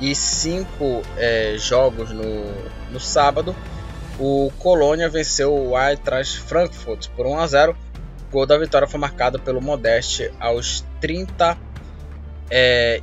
e 0.00 0.14
cinco 0.14 1.02
é, 1.18 1.56
jogos 1.58 2.08
no, 2.12 2.50
no 2.90 2.98
sábado. 2.98 3.54
O 4.18 4.50
Colônia 4.58 5.08
venceu 5.08 5.52
o 5.52 5.78
Eintracht 5.78 6.38
Frankfurt 6.38 7.08
por 7.10 7.26
1 7.26 7.38
a 7.38 7.46
0. 7.46 7.76
O 8.28 8.32
gol 8.32 8.46
da 8.46 8.56
vitória 8.56 8.86
foi 8.86 9.00
marcado 9.00 9.40
pelo 9.40 9.60
Modeste 9.60 10.30
aos 10.38 10.84
38 11.00 11.58
é, 12.50 13.00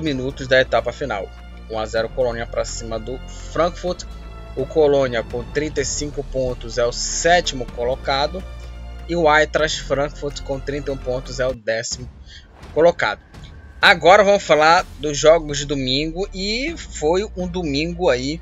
minutos 0.00 0.46
da 0.46 0.60
etapa 0.60 0.92
final. 0.92 1.28
1 1.68 1.78
a 1.78 1.86
0 1.86 2.08
Colônia 2.10 2.46
para 2.46 2.64
cima 2.64 3.00
do 3.00 3.18
Frankfurt. 3.52 4.04
O 4.56 4.64
Colônia 4.64 5.24
com 5.24 5.42
35 5.42 6.22
pontos 6.22 6.78
é 6.78 6.86
o 6.86 6.92
sétimo 6.92 7.66
colocado 7.72 8.40
e 9.08 9.16
o 9.16 9.28
Eintracht 9.28 9.82
Frankfurt 9.82 10.42
com 10.42 10.60
31 10.60 10.96
pontos 10.96 11.40
é 11.40 11.46
o 11.46 11.52
décimo 11.52 12.08
colocado. 12.72 13.20
Agora 13.82 14.22
vamos 14.22 14.44
falar 14.44 14.86
dos 14.98 15.18
jogos 15.18 15.58
de 15.58 15.66
domingo 15.66 16.28
e 16.32 16.74
foi 16.76 17.28
um 17.36 17.48
domingo 17.48 18.08
aí 18.08 18.40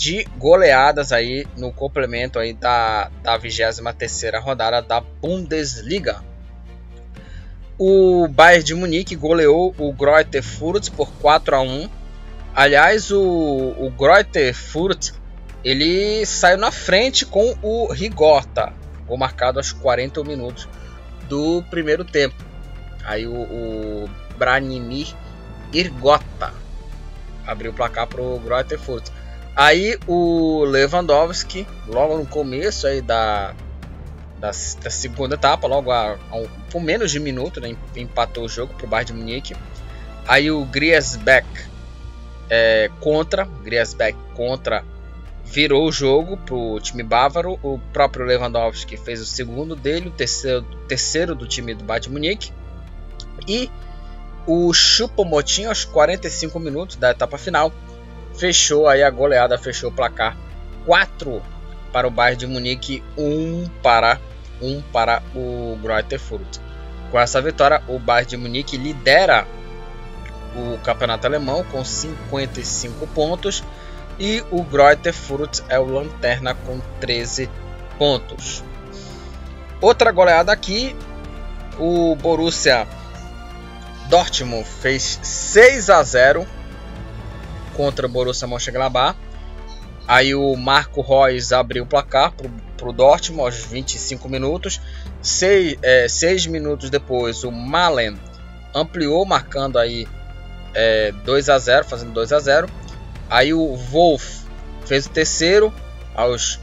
de 0.00 0.26
goleadas 0.38 1.12
aí 1.12 1.46
no 1.58 1.70
complemento 1.70 2.38
aí 2.38 2.54
da, 2.54 3.10
da 3.22 3.36
23 3.36 4.42
rodada 4.42 4.80
da 4.80 4.98
Bundesliga. 4.98 6.24
O 7.76 8.26
Bayern 8.26 8.64
de 8.64 8.74
Munique 8.74 9.14
goleou 9.14 9.74
o 9.76 9.92
Greuther 9.92 10.42
Fürth 10.42 10.88
por 10.96 11.12
4 11.20 11.54
a 11.54 11.60
1. 11.60 11.90
Aliás, 12.54 13.10
o, 13.10 13.20
o 13.20 13.90
Greuther 13.90 14.54
Fürth 14.54 15.12
ele 15.62 16.24
saiu 16.24 16.56
na 16.56 16.72
frente 16.72 17.26
com 17.26 17.54
o 17.60 17.92
Rigota, 17.92 18.72
gol 19.06 19.18
marcado 19.18 19.58
aos 19.58 19.70
41 19.70 20.24
minutos 20.24 20.66
do 21.28 21.62
primeiro 21.64 22.06
tempo. 22.06 22.42
Aí 23.04 23.26
o, 23.26 23.34
o 23.34 24.10
Branimir 24.38 25.14
Irgota 25.74 26.54
abriu 27.46 27.70
o 27.70 27.74
placar 27.74 28.06
para 28.06 28.22
o 28.22 28.40
Greuther 28.40 28.78
Fürth. 28.78 29.19
Aí 29.54 29.98
o 30.06 30.64
Lewandowski, 30.64 31.66
logo 31.86 32.16
no 32.16 32.26
começo 32.26 32.86
aí 32.86 33.02
da, 33.02 33.54
da, 34.38 34.50
da 34.50 34.90
segunda 34.90 35.34
etapa, 35.34 35.66
logo 35.66 35.90
a, 35.90 36.16
a 36.30 36.36
um, 36.36 36.48
por 36.70 36.80
menos 36.80 37.10
de 37.10 37.18
um 37.18 37.22
minuto, 37.22 37.60
né, 37.60 37.76
empatou 37.96 38.44
o 38.44 38.48
jogo 38.48 38.74
para 38.74 38.86
o 38.86 38.88
Bayern 38.88 39.12
de 39.12 39.18
Munique. 39.18 39.56
Aí 40.26 40.50
o 40.50 40.64
Griesbeck 40.64 41.46
é, 42.48 42.90
contra, 43.00 43.44
Griesbeck 43.62 44.16
contra, 44.34 44.84
virou 45.44 45.88
o 45.88 45.92
jogo 45.92 46.36
para 46.36 46.54
o 46.54 46.80
time 46.80 47.02
bávaro. 47.02 47.58
O 47.62 47.78
próprio 47.92 48.24
Lewandowski 48.24 48.96
fez 48.96 49.20
o 49.20 49.26
segundo 49.26 49.74
dele, 49.74 50.08
o 50.08 50.12
terceiro, 50.12 50.62
terceiro 50.86 51.34
do 51.34 51.46
time 51.46 51.74
do 51.74 51.84
Bayern 51.84 52.06
de 52.06 52.12
Munique. 52.12 52.52
E 53.48 53.70
o 54.46 54.72
Chupomotin 54.72 55.66
aos 55.66 55.84
45 55.84 56.58
minutos 56.58 56.96
da 56.96 57.10
etapa 57.10 57.36
final 57.36 57.72
fechou 58.34 58.88
aí 58.88 59.02
a 59.02 59.10
goleada, 59.10 59.58
fechou 59.58 59.90
o 59.90 59.92
placar 59.92 60.36
4 60.86 61.42
para 61.92 62.06
o 62.06 62.10
Bayern 62.10 62.38
de 62.38 62.46
Munique, 62.46 63.02
1 63.16 63.68
para 63.82 64.20
1 64.60 64.82
para 64.92 65.22
o 65.34 65.78
Greuther 65.82 66.20
Fürth. 66.20 66.60
Com 67.10 67.18
essa 67.18 67.40
vitória, 67.40 67.82
o 67.88 67.98
Bayern 67.98 68.30
de 68.30 68.36
Munique 68.36 68.76
lidera 68.76 69.46
o 70.54 70.78
campeonato 70.78 71.26
alemão 71.26 71.64
com 71.64 71.84
55 71.84 73.06
pontos 73.08 73.62
e 74.18 74.44
o 74.50 74.62
Greuther 74.62 75.14
Fürth 75.14 75.62
é 75.68 75.78
o 75.78 75.84
lanterna 75.84 76.54
com 76.54 76.80
13 77.00 77.48
pontos. 77.98 78.62
Outra 79.80 80.12
goleada 80.12 80.52
aqui, 80.52 80.94
o 81.78 82.14
Borussia 82.16 82.86
Dortmund 84.08 84.64
fez 84.64 85.18
6 85.22 85.88
a 85.88 86.02
0 86.02 86.46
contra 87.70 88.06
o 88.06 88.08
Borussia 88.08 88.46
Mönchengladbach. 88.46 89.16
Aí 90.06 90.34
o 90.34 90.56
Marco 90.56 91.02
Reus 91.02 91.52
abriu 91.52 91.84
o 91.84 91.86
placar 91.86 92.32
para 92.32 92.88
o 92.88 92.92
Dortmund 92.92 93.42
aos 93.42 93.64
25 93.64 94.28
minutos. 94.28 94.80
Seis, 95.22 95.76
é, 95.82 96.08
seis 96.08 96.46
minutos 96.46 96.90
depois, 96.90 97.44
o 97.44 97.52
Malen 97.52 98.18
ampliou, 98.74 99.24
marcando 99.24 99.78
aí 99.78 100.08
é, 100.74 101.12
2 101.24 101.48
a 101.48 101.58
0 101.58 101.84
fazendo 101.84 102.12
2 102.12 102.32
a 102.32 102.38
0 102.38 102.68
Aí 103.28 103.54
o 103.54 103.76
Wolf 103.76 104.42
fez 104.84 105.06
o 105.06 105.10
terceiro 105.10 105.72
aos 106.14 106.58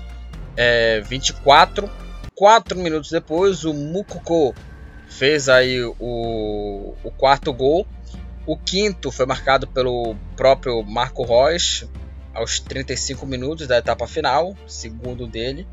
é, 0.57 1.01
24. 1.01 1.89
Quatro 2.35 2.77
minutos 2.77 3.09
depois, 3.09 3.63
o 3.63 3.73
Mukoko 3.73 4.53
fez 5.07 5.47
aí 5.47 5.81
o, 5.83 6.93
o 7.03 7.11
quarto 7.11 7.53
gol. 7.53 7.87
O 8.47 8.55
quinto 8.55 9.11
foi 9.11 9.25
marcado 9.25 9.67
pelo 9.67 10.15
próprio 10.37 10.81
Marco 10.81 11.25
Reus 11.25 11.85
aos 12.33 12.61
35 12.61 13.25
minutos 13.25 13.67
da 13.67 13.77
etapa 13.77 14.07
final, 14.07 14.55
segundo 14.65 15.27
dele 15.27 15.67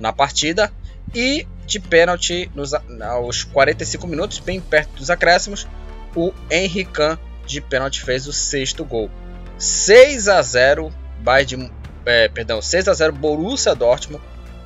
na 0.00 0.12
partida. 0.12 0.72
E 1.14 1.46
de 1.64 1.78
pênalti 1.78 2.50
nos, 2.52 2.74
aos 2.74 3.44
45 3.44 4.08
minutos, 4.08 4.40
bem 4.40 4.60
perto 4.60 4.96
dos 4.96 5.08
acréscimos, 5.08 5.68
o 6.16 6.32
Henrique 6.50 7.16
de 7.46 7.60
pênalti 7.60 8.02
fez 8.02 8.26
o 8.26 8.32
sexto 8.32 8.84
gol. 8.84 9.08
6 9.56 10.26
a 10.26 10.42
0 10.42 10.92
Bayern 11.20 11.70
é, 12.04 12.28
perdão, 12.28 12.60
6 12.60 12.88
a 12.88 12.92
0 12.92 13.12
Borussia 13.12 13.72
Dortmund 13.72 14.22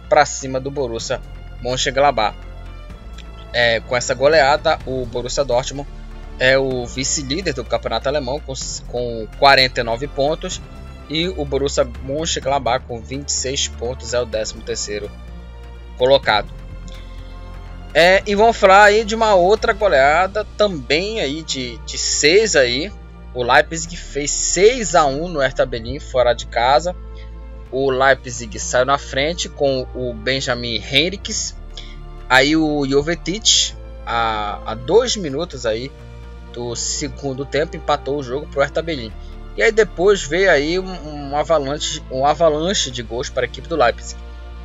para 0.09 0.25
cima 0.25 0.59
do 0.59 0.71
Borussia 0.71 1.21
Mönchengladbach. 1.61 2.39
É, 3.53 3.81
com 3.81 3.95
essa 3.95 4.15
goleada, 4.15 4.79
o 4.87 5.05
Borussia 5.05 5.45
Dortmund 5.45 5.87
é 6.39 6.59
o 6.59 6.87
vice-líder 6.87 7.53
do 7.53 7.65
campeonato 7.65 8.09
alemão 8.09 8.41
com, 8.41 8.55
com 8.87 9.27
49 9.39 10.07
pontos 10.09 10.61
e 11.09 11.29
o 11.29 11.45
Borussia 11.45 11.89
Mönchengladbach 12.03 12.85
com 12.87 13.01
26 13.01 13.69
pontos 13.69 14.15
é 14.15 14.21
o 14.21 14.27
13º 14.27 15.09
colocado. 15.97 16.49
É, 17.95 18.23
e 18.27 18.35
vamos 18.35 18.57
falar 18.57 18.85
aí 18.85 19.05
de 19.05 19.15
uma 19.15 19.35
outra 19.35 19.73
goleada 19.73 20.45
também 20.57 21.21
aí 21.21 21.43
de, 21.43 21.79
de 21.79 21.97
6 21.97 22.57
aí. 22.57 22.93
O 23.35 23.43
Leipzig 23.43 23.97
fez 23.97 24.31
6 24.31 24.95
a 24.95 25.07
1 25.07 25.29
no 25.29 25.41
Hertha 25.41 25.65
Berlin 25.65 25.99
fora 25.99 26.35
de 26.35 26.47
casa. 26.47 26.95
O 27.71 27.91
Leipzig 27.91 28.59
saiu 28.59 28.85
na 28.85 28.99
frente 28.99 29.49
com 29.49 29.87
o 29.95 30.13
Benjamin 30.13 30.77
Henriques. 30.77 31.57
Aí 32.29 32.57
o 32.57 32.87
Jovetic 32.87 33.75
a, 34.07 34.61
a 34.67 34.75
dois 34.75 35.17
minutos 35.17 35.67
aí 35.67 35.91
do 36.59 36.75
segundo 36.75 37.45
tempo 37.45 37.77
empatou 37.77 38.19
o 38.19 38.23
jogo 38.23 38.49
para 38.49 38.59
o 38.59 38.63
Hertha 38.63 38.83
Berlin. 38.83 39.13
E 39.57 39.63
aí 39.63 39.71
depois 39.71 40.25
veio 40.25 40.51
aí 40.51 40.77
um, 40.77 41.31
um, 41.31 41.37
avalanche, 41.37 42.03
um 42.11 42.27
avalanche 42.27 42.91
de 42.91 43.01
gols 43.01 43.31
para 43.31 43.45
a 43.45 43.47
equipe 43.47 43.69
do 43.69 43.77
Leipzig. 43.77 44.19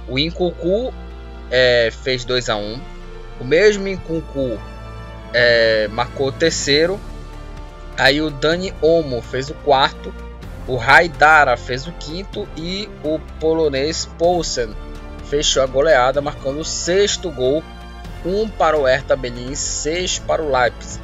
O 0.08 0.18
Incucu 0.18 0.91
é, 1.52 1.91
fez 2.04 2.26
2 2.26 2.50
a 2.50 2.56
1 2.56 2.82
O 3.39 3.46
mesmo 3.46 3.88
Incucu 3.88 4.60
é, 5.32 5.88
marcou 5.89 6.30
o 6.30 6.32
terceiro. 6.32 7.00
Aí 7.96 8.20
o 8.22 8.32
Dani 8.32 8.74
Olmo 8.82 9.22
fez 9.22 9.52
o 9.52 9.54
quarto. 9.54 10.12
O 10.68 10.80
Haidara 10.80 11.56
fez 11.56 11.86
o 11.86 11.91
quinto. 11.91 12.48
E 12.58 12.89
o 13.04 13.20
polonês 13.39 14.10
Poulsen 14.18 14.76
fechou 15.30 15.62
a 15.62 15.68
goleada, 15.68 16.22
marcando 16.22 16.60
o 16.60 16.66
sexto 16.66 17.30
gol. 17.30 17.64
Um 18.26 18.50
para 18.50 18.78
o 18.78 18.86
Hertha 18.86 19.16
Berlin, 19.16 19.54
seis 19.54 20.18
para 20.18 20.41
o 20.41 20.52
Leipzig. 20.52 21.03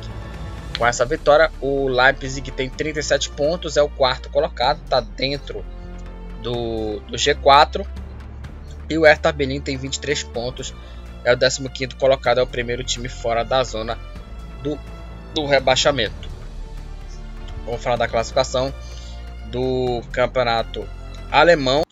Com 0.79 0.87
essa 0.87 1.03
vitória, 1.05 1.51
o 1.59 1.89
Leipzig 1.89 2.51
tem 2.51 2.69
37 2.69 3.31
pontos, 3.31 3.75
é 3.75 3.81
o 3.81 3.89
quarto 3.89 4.29
colocado, 4.29 4.81
está 4.81 5.01
dentro 5.01 5.65
do, 6.41 7.01
do 7.01 7.17
G4. 7.17 7.85
E 8.89 8.97
o 8.97 9.03
Hertha 9.03 9.29
Berlin 9.33 9.59
tem 9.59 9.75
23 9.75 10.23
pontos, 10.23 10.73
é 11.25 11.33
o 11.33 11.37
15 11.37 11.95
colocado, 11.95 12.39
é 12.39 12.43
o 12.43 12.47
primeiro 12.47 12.81
time 12.81 13.09
fora 13.09 13.43
da 13.43 13.61
zona 13.61 13.99
do, 14.63 14.79
do 15.35 15.45
rebaixamento. 15.45 16.29
Vamos 17.65 17.83
falar 17.83 17.97
da 17.97 18.07
classificação 18.07 18.73
do 19.51 20.01
campeonato 20.13 20.87
alemão, 21.29 21.83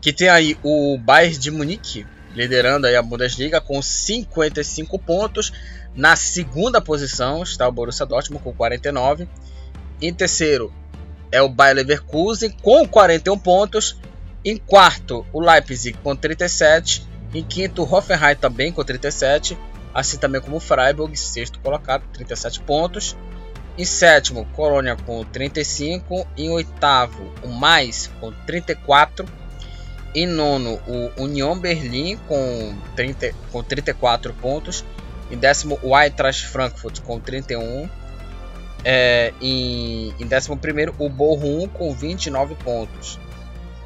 que 0.00 0.12
tem 0.12 0.28
aí 0.28 0.58
o 0.64 0.98
Bayern 0.98 1.38
de 1.38 1.52
Munique 1.52 2.04
liderando 2.34 2.88
aí 2.88 2.96
a 2.96 3.02
Bundesliga 3.02 3.60
com 3.60 3.80
55 3.80 4.98
pontos. 4.98 5.52
Na 5.94 6.16
segunda 6.16 6.80
posição 6.80 7.42
está 7.42 7.68
o 7.68 7.72
Borussia 7.72 8.04
Dortmund 8.04 8.42
com 8.42 8.52
49. 8.52 9.28
Em 10.02 10.12
terceiro 10.12 10.72
é 11.30 11.40
o 11.40 11.48
Bayer 11.48 11.76
Leverkusen 11.76 12.50
com 12.62 12.86
41 12.86 13.38
pontos. 13.38 13.96
Em 14.44 14.56
quarto, 14.56 15.24
o 15.32 15.40
Leipzig 15.40 15.96
com 16.02 16.14
37. 16.14 17.06
Em 17.32 17.42
quinto, 17.42 17.82
o 17.82 17.94
Hoffenheim 17.94 18.36
também 18.36 18.72
com 18.72 18.84
37. 18.84 19.56
Assim 19.94 20.18
também 20.18 20.40
como 20.40 20.56
o 20.56 20.60
Freiburg, 20.60 21.16
sexto 21.16 21.60
colocado, 21.60 22.02
37 22.12 22.60
pontos. 22.60 23.16
Em 23.78 23.84
sétimo, 23.84 24.44
Colônia 24.52 24.96
com 24.96 25.24
35. 25.24 26.26
Em 26.36 26.50
oitavo, 26.50 27.32
o 27.42 27.48
Mais 27.48 28.10
com 28.20 28.32
34. 28.46 29.26
Em 30.14 30.26
nono, 30.26 30.80
o 30.86 31.22
Union 31.22 31.58
Berlim 31.58 32.16
com, 32.28 32.76
30, 32.94 33.34
com 33.50 33.62
34 33.62 34.32
pontos. 34.34 34.84
Em 35.30 35.36
décimo, 35.36 35.78
o 35.82 35.98
Eintracht 35.98 36.46
Frankfurt 36.46 37.00
com 37.00 37.18
31. 37.18 37.88
É, 38.84 39.32
em, 39.40 40.14
em 40.20 40.26
décimo 40.26 40.56
primeiro, 40.56 40.94
o 40.98 41.08
Bochum 41.08 41.66
com 41.68 41.92
29 41.92 42.54
pontos. 42.56 43.18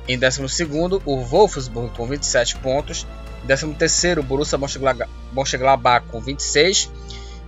Em 0.08 0.18
décimo 0.18 0.48
segundo, 0.48 1.02
o 1.04 1.22
Wolfsburg 1.22 1.94
com 1.96 2.06
27 2.06 2.56
pontos. 2.56 3.06
Em 3.44 3.46
décimo 3.46 3.74
terceiro, 3.74 4.20
o 4.20 4.24
Borussia 4.24 4.58
Mönchengladbach 4.58 6.06
com 6.08 6.20
26. 6.20 6.90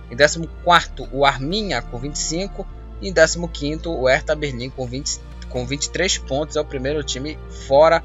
Em 0.09 0.15
décimo 0.15 0.47
quarto, 0.63 1.07
o 1.11 1.25
Arminia 1.25 1.81
com 1.81 1.97
25. 1.97 2.65
E 3.01 3.09
em 3.09 3.13
décimo 3.13 3.49
quinto, 3.49 3.91
o 3.91 4.07
Hertha 4.07 4.35
Berlim 4.35 4.69
com, 4.69 4.85
20, 4.85 5.19
com 5.49 5.65
23 5.65 6.19
pontos. 6.19 6.55
É 6.55 6.61
o 6.61 6.65
primeiro 6.65 7.03
time 7.03 7.37
fora 7.67 8.03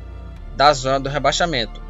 da 0.56 0.72
zona 0.72 0.98
do 0.98 1.10
rebaixamento. 1.10 1.80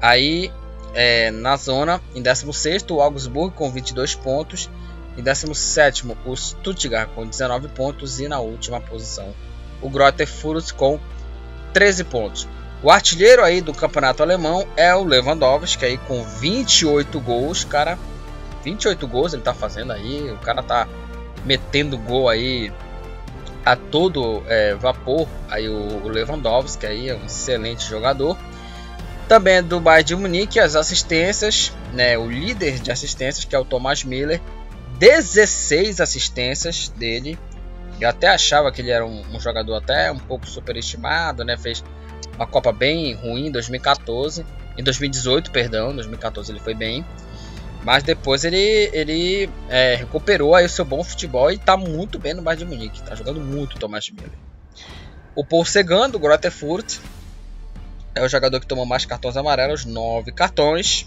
Aí 0.00 0.52
é, 0.96 1.30
na 1.30 1.56
zona, 1.58 2.00
em 2.14 2.22
16 2.22 2.86
o 2.90 3.02
Augsburg 3.02 3.54
com 3.54 3.70
22 3.70 4.14
pontos. 4.14 4.70
Em 5.16 5.22
17 5.22 6.04
o 6.24 6.36
Stuttgart 6.36 7.10
com 7.14 7.26
19 7.26 7.68
pontos. 7.68 8.18
E 8.18 8.26
na 8.28 8.40
última 8.40 8.80
posição 8.80 9.34
o 9.82 9.90
Greuther 9.90 10.26
Fürth 10.26 10.72
com 10.72 10.98
13 11.74 12.04
pontos. 12.04 12.48
O 12.82 12.90
artilheiro 12.90 13.44
aí 13.44 13.60
do 13.60 13.74
campeonato 13.74 14.22
alemão 14.22 14.66
é 14.74 14.94
o 14.94 15.04
Lewandowski 15.04 15.84
aí 15.84 15.98
com 15.98 16.24
28 16.24 17.20
gols, 17.20 17.62
cara. 17.62 17.98
28 18.64 19.06
gols 19.06 19.34
ele 19.34 19.42
tá 19.42 19.52
fazendo 19.52 19.92
aí, 19.92 20.30
o 20.30 20.38
cara 20.38 20.62
tá 20.62 20.88
metendo 21.44 21.96
gol 21.98 22.28
aí 22.28 22.72
a 23.64 23.76
todo 23.76 24.42
é, 24.46 24.74
vapor. 24.74 25.28
Aí 25.48 25.68
o, 25.68 26.08
Lewandowski 26.08 26.86
aí 26.86 27.10
é 27.10 27.14
um 27.14 27.26
excelente 27.26 27.86
jogador. 27.86 28.36
Também 29.28 29.56
é 29.56 29.62
do 29.62 29.80
Bayern 29.80 30.04
de 30.04 30.16
Munique 30.16 30.60
as 30.60 30.76
assistências, 30.76 31.72
né, 31.92 32.16
o 32.16 32.30
líder 32.30 32.78
de 32.78 32.92
assistências 32.92 33.44
que 33.44 33.56
é 33.56 33.58
o 33.58 33.64
Thomas 33.64 34.04
Miller, 34.04 34.40
16 34.98 36.00
assistências 36.00 36.88
dele. 36.90 37.38
Eu 38.00 38.08
até 38.08 38.28
achava 38.28 38.70
que 38.70 38.80
ele 38.80 38.90
era 38.90 39.04
um, 39.04 39.22
um 39.34 39.40
jogador 39.40 39.74
até 39.74 40.12
um 40.12 40.18
pouco 40.18 40.46
superestimado, 40.46 41.44
né? 41.44 41.56
Fez 41.56 41.82
uma 42.36 42.46
Copa 42.46 42.70
bem 42.70 43.14
ruim 43.14 43.46
em 43.46 43.50
2014, 43.50 44.44
em 44.76 44.84
2018, 44.84 45.50
perdão, 45.50 45.94
2014 45.94 46.52
ele 46.52 46.60
foi 46.60 46.74
bem. 46.74 47.04
Mas 47.82 48.02
depois 48.02 48.44
ele, 48.44 48.90
ele 48.92 49.48
é, 49.68 49.94
recuperou 49.94 50.54
aí 50.54 50.66
o 50.66 50.68
seu 50.68 50.84
bom 50.84 51.02
futebol 51.02 51.50
e 51.50 51.54
está 51.54 51.76
muito 51.76 52.18
bem 52.18 52.34
no 52.34 52.42
Bayern 52.42 52.64
de 52.64 52.76
Munique. 52.76 53.00
Está 53.00 53.14
jogando 53.14 53.40
muito 53.40 53.74
o 53.74 53.78
Thomas 53.78 54.10
Miller. 54.10 54.32
O 55.34 55.44
Paul 55.44 55.64
Segan, 55.64 56.10
do 56.10 56.18
Greuther 56.18 56.50
Fürth, 56.50 56.98
é 58.16 58.24
o 58.24 58.28
jogador 58.28 58.58
que 58.58 58.66
tomou 58.66 58.86
mais 58.86 59.04
cartões 59.04 59.36
amarelos, 59.36 59.84
9 59.84 60.32
cartões. 60.32 61.06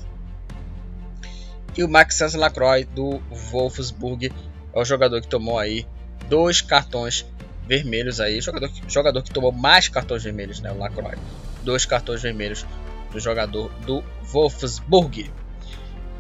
E 1.76 1.84
o 1.84 1.90
Maxence 1.90 2.38
Lacroix, 2.38 2.88
do 2.94 3.20
Wolfsburg, 3.52 4.32
é 4.74 4.80
o 4.80 4.86
jogador 4.86 5.20
que 5.20 5.28
tomou 5.28 5.58
aí 5.58 5.88
dois 6.28 6.62
cartões 6.62 7.26
vermelhos 7.68 8.20
aí. 8.20 8.40
Jogador, 8.40 8.70
jogador 8.88 9.24
que 9.24 9.32
tomou 9.32 9.52
mais 9.52 9.88
cartões 9.88 10.24
vermelhos, 10.24 10.62
né? 10.62 10.72
O 10.72 10.78
Lacroix. 10.78 11.18
Dois 11.64 11.84
cartões 11.84 12.22
vermelhos 12.22 12.64
do 13.12 13.20
jogador 13.20 13.72
do 13.88 14.04
Wolfsburg. 14.32 15.32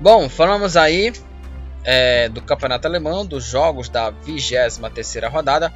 Bom, 0.01 0.27
falamos 0.27 0.75
aí 0.75 1.13
é, 1.83 2.29
do 2.29 2.41
campeonato 2.41 2.87
alemão, 2.87 3.23
dos 3.23 3.43
jogos 3.43 3.89
da 3.89 4.09
23 4.09 4.79
rodada. 5.31 5.71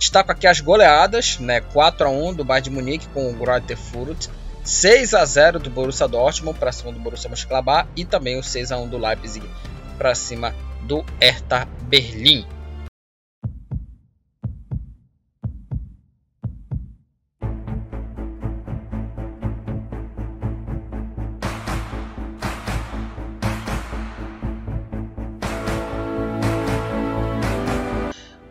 Destaco 0.00 0.32
aqui 0.32 0.48
as 0.48 0.60
goleadas, 0.60 1.38
né? 1.38 1.60
4 1.60 2.08
a 2.08 2.10
1 2.10 2.34
do 2.34 2.44
Bayern 2.44 2.70
de 2.70 2.74
Munique 2.74 3.06
com 3.08 3.30
o 3.30 3.34
Greuther 3.34 3.76
Fürth, 3.76 4.28
6 4.68 5.14
a 5.14 5.24
0 5.24 5.60
do 5.60 5.70
Borussia 5.70 6.06
Dortmund 6.06 6.58
para 6.58 6.70
cima 6.70 6.92
do 6.92 7.00
Borussia 7.00 7.30
Mönchengladbach 7.30 7.88
e 7.96 8.04
também 8.04 8.38
o 8.38 8.42
6 8.42 8.70
a 8.70 8.76
1 8.76 8.88
do 8.88 8.98
Leipzig 8.98 9.48
para 9.96 10.14
cima 10.14 10.54
do 10.82 11.02
Hertha 11.18 11.66
Berlim. 11.84 12.46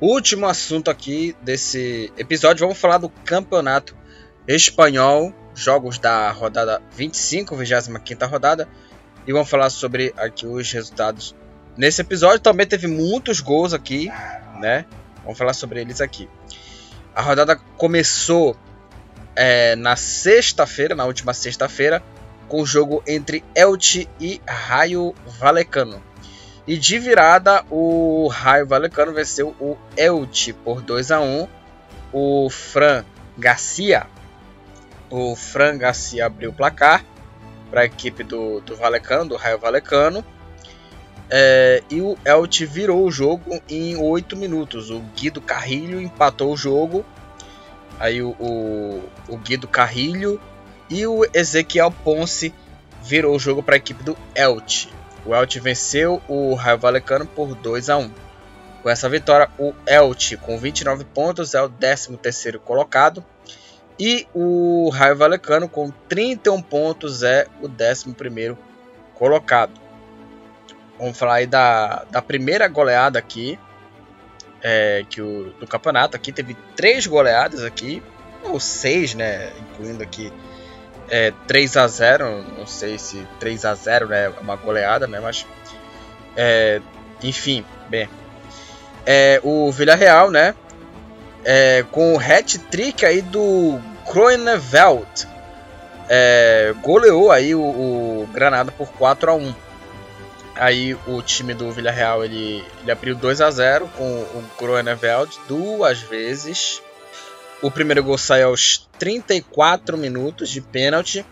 Último 0.01 0.47
assunto 0.47 0.89
aqui 0.89 1.35
desse 1.43 2.11
episódio, 2.17 2.65
vamos 2.65 2.81
falar 2.81 2.97
do 2.97 3.07
campeonato 3.07 3.95
espanhol, 4.47 5.31
jogos 5.57 5.97
da 5.97 6.29
rodada 6.31 6.81
25, 6.95 7.55
25 7.55 8.25
rodada, 8.25 8.67
e 9.25 9.33
vamos 9.33 9.49
falar 9.49 9.69
sobre 9.69 10.13
aqui 10.15 10.45
os 10.45 10.71
resultados 10.71 11.35
nesse 11.75 12.01
episódio. 12.01 12.39
Também 12.39 12.65
teve 12.65 12.87
muitos 12.87 13.41
gols 13.41 13.73
aqui, 13.73 14.09
né? 14.59 14.85
Vamos 15.23 15.37
falar 15.37 15.53
sobre 15.53 15.81
eles 15.81 15.99
aqui. 15.99 16.29
A 17.13 17.21
rodada 17.21 17.55
começou 17.77 18.55
é, 19.35 19.75
na 19.75 19.95
sexta-feira, 19.95 20.95
na 20.95 21.05
última 21.05 21.33
sexta-feira, 21.33 22.01
com 22.47 22.61
o 22.61 22.65
jogo 22.65 23.03
entre 23.07 23.43
Elche 23.55 24.07
e 24.19 24.39
Raio 24.47 25.13
Valecano. 25.39 26.01
E 26.65 26.77
de 26.77 26.99
virada, 26.99 27.65
o 27.69 28.27
Raio 28.27 28.67
Valecano 28.67 29.13
venceu 29.13 29.55
o 29.59 29.77
Elche 29.95 30.53
por 30.53 30.81
2 30.81 31.11
a 31.11 31.19
1 31.19 31.47
O 32.13 32.49
Fran 32.49 33.03
Garcia. 33.37 34.05
O 35.09 35.35
Fran 35.35 35.77
Garcia 35.77 36.25
abriu 36.25 36.49
o 36.49 36.53
placar 36.53 37.03
para 37.69 37.81
a 37.81 37.85
equipe 37.85 38.23
do, 38.23 38.59
do 38.61 38.75
Valecano, 38.75 39.29
do 39.29 39.35
Raio 39.35 39.59
Valecano. 39.59 40.23
É, 41.29 41.83
e 41.89 42.01
o 42.01 42.17
Elche 42.25 42.65
virou 42.65 43.05
o 43.05 43.11
jogo 43.11 43.61
em 43.69 43.97
8 43.97 44.35
minutos. 44.35 44.89
O 44.89 44.99
Guido 45.15 45.41
Carrilho 45.41 46.01
empatou 46.01 46.53
o 46.53 46.57
jogo. 46.57 47.05
Aí 47.99 48.21
o, 48.21 48.29
o, 48.39 49.03
o 49.27 49.37
Guido 49.37 49.67
Carrilho 49.67 50.39
e 50.89 51.05
o 51.05 51.25
Ezequiel 51.33 51.91
Ponce 51.91 52.53
virou 53.03 53.35
o 53.35 53.39
jogo 53.39 53.63
para 53.63 53.75
a 53.75 53.77
equipe 53.77 54.03
do 54.03 54.17
Elche. 54.35 54.89
O 55.25 55.35
Elche 55.35 55.59
venceu 55.59 56.21
o 56.27 56.53
Raio 56.53 56.77
Valecano 56.77 57.25
por 57.25 57.55
2 57.55 57.89
a 57.89 57.97
1. 57.97 58.11
Com 58.83 58.89
essa 58.89 59.09
vitória, 59.09 59.49
o 59.57 59.73
Elche, 59.85 60.37
com 60.37 60.57
29 60.57 61.03
pontos, 61.05 61.53
é 61.53 61.61
o 61.61 61.69
13º 61.69 62.59
colocado. 62.59 63.25
E 63.99 64.27
o 64.33 64.89
Raio 64.89 65.15
Valecano, 65.15 65.67
com 65.67 65.91
31 66.07 66.61
pontos, 66.61 67.23
é 67.23 67.47
o 67.61 67.67
11º 67.67 68.57
colocado. 69.15 69.71
Vamos 70.99 71.17
falar 71.17 71.35
aí 71.35 71.47
da, 71.47 72.05
da 72.11 72.21
primeira 72.21 72.67
goleada 72.67 73.17
aqui 73.17 73.59
é, 74.61 75.05
que 75.09 75.21
o, 75.21 75.51
do 75.59 75.67
campeonato. 75.67 76.15
Aqui 76.15 76.31
teve 76.31 76.55
três 76.75 77.07
goleadas 77.07 77.63
aqui, 77.63 78.03
ou 78.43 78.59
seis, 78.59 79.13
né? 79.15 79.51
Incluindo 79.59 80.03
aqui 80.03 80.31
é, 81.09 81.31
3 81.47 81.77
a 81.77 81.87
0 81.87 82.43
não 82.57 82.67
sei 82.67 82.97
se 82.97 83.25
3 83.39 83.65
a 83.65 83.73
0 83.73 84.07
né, 84.07 84.25
é 84.25 84.29
uma 84.41 84.55
goleada, 84.55 85.07
né, 85.07 85.19
mas 85.19 85.45
é, 86.35 86.81
enfim, 87.23 87.65
bem, 87.89 88.09
é, 89.05 89.39
o 89.43 89.71
Villarreal, 89.71 90.29
né, 90.29 90.53
é, 91.49 91.83
com 91.91 92.13
o 92.13 92.19
hat-trick 92.19 93.05
aí 93.05 93.21
do 93.21 93.79
Groeneveld, 94.05 95.27
é, 96.09 96.75
goleou 96.83 97.31
aí 97.31 97.55
o, 97.55 97.61
o, 97.61 98.29
Granada 98.33 98.71
por 98.71 98.89
4 98.89 99.31
a 99.31 99.33
1 99.33 99.55
Aí 100.55 100.95
o 101.05 101.21
time 101.21 101.53
do 101.53 101.71
Villarreal 101.71 102.25
ele, 102.25 102.65
ele 102.81 102.91
abriu 102.91 103.15
2 103.15 103.41
a 103.41 103.51
0 103.51 103.87
com 103.95 104.03
o 104.03 104.43
Groeneveld 104.57 105.39
duas 105.47 105.99
vezes 105.99 106.81
o 107.61 107.71
primeiro 107.71 108.03
gol 108.03 108.17
sai 108.17 108.43
aos 108.43 108.87
34 108.99 109.97
minutos 109.97 110.49
de 110.49 110.61
pênalti. 110.61 111.25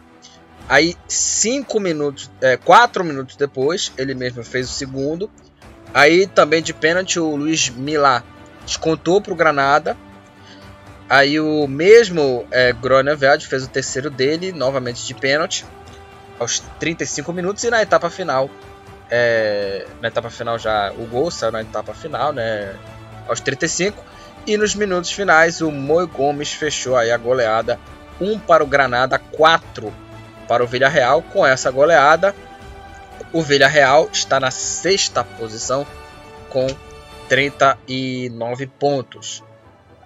Aí, 0.68 0.96
5 1.08 1.80
minutos, 1.80 2.32
é, 2.42 2.58
4 2.58 3.04
minutos 3.04 3.36
depois, 3.36 3.92
ele 3.98 4.16
mesmo 4.16 4.44
fez 4.44 4.68
o 4.70 4.74
segundo. 4.74 5.30
Aí, 5.94 6.26
também 6.26 6.64
de 6.64 6.74
pênalti, 6.74 7.20
o 7.20 7.36
Luiz 7.36 7.70
Milá 7.70 8.24
descontou 8.66 9.22
para 9.22 9.34
o 9.34 9.36
Granada. 9.36 9.96
Aí, 11.10 11.40
o 11.40 11.68
mesmo 11.68 12.48
é, 12.52 12.74
fez 13.42 13.64
o 13.64 13.70
terceiro 13.70 14.10
dele, 14.10 14.52
novamente 14.52 15.06
de 15.06 15.14
pênalti, 15.14 15.66
aos 16.40 16.60
35 16.80 17.32
minutos. 17.32 17.64
E 17.64 17.70
na 17.70 17.82
etapa 17.82 18.10
final, 18.10 18.50
é, 19.10 19.86
na 20.02 20.08
etapa 20.08 20.30
final 20.30 20.58
já 20.58 20.92
o 20.98 21.06
gol 21.06 21.30
saiu 21.30 21.52
na 21.52 21.62
etapa 21.62 21.94
final, 21.94 22.34
né, 22.34 22.76
aos 23.28 23.40
35. 23.40 24.04
E 24.48 24.58
nos 24.58 24.76
minutos 24.76 25.12
finais, 25.12 25.62
o 25.62 25.72
Moi 25.72 26.06
Gomes 26.06 26.54
fechou 26.54 26.96
aí 26.96 27.12
a 27.12 27.18
goleada 27.18 27.80
1 28.22 28.40
para 28.40 28.64
o 28.64 28.68
Granada, 28.68 29.18
4 29.18 29.92
para 30.48 30.64
o 30.64 30.68
Villarreal. 30.68 31.22
Com 31.22 31.46
essa 31.46 31.72
goleada, 31.72 32.36
o 33.34 33.42
Villarreal 33.42 34.10
está 34.12 34.40
na 34.40 34.52
sexta 34.52 35.24
posição 35.24 35.86
com 36.50 36.68
39 37.28 38.68
pontos. 38.68 39.44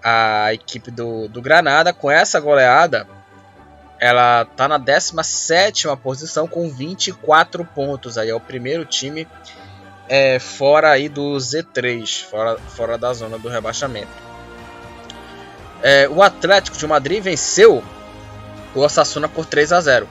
A 0.03 0.53
equipe 0.53 0.91
do, 0.91 1.27
do 1.27 1.41
Granada, 1.41 1.91
com 1.91 2.09
essa 2.09 2.39
goleada, 2.39 3.07
ela 3.99 4.45
tá 4.45 4.67
na 4.67 4.77
17 4.77 5.87
posição 6.01 6.47
com 6.47 6.69
24 6.69 7.65
pontos. 7.65 8.17
Aí 8.17 8.29
é 8.29 8.35
o 8.35 8.39
primeiro 8.39 8.85
time 8.85 9.27
é, 10.07 10.39
fora 10.39 10.91
aí 10.91 11.07
do 11.09 11.35
Z3, 11.35 12.23
fora, 12.23 12.57
fora 12.57 12.97
da 12.97 13.13
zona 13.13 13.37
do 13.37 13.49
rebaixamento. 13.49 14.11
É, 15.81 16.09
o 16.09 16.21
Atlético 16.23 16.77
de 16.77 16.87
Madrid 16.87 17.21
venceu 17.21 17.83
o 18.73 18.79
Osasuna 18.79 19.29
por 19.29 19.45
3 19.45 19.71
a 19.71 19.81
0. 19.81 20.09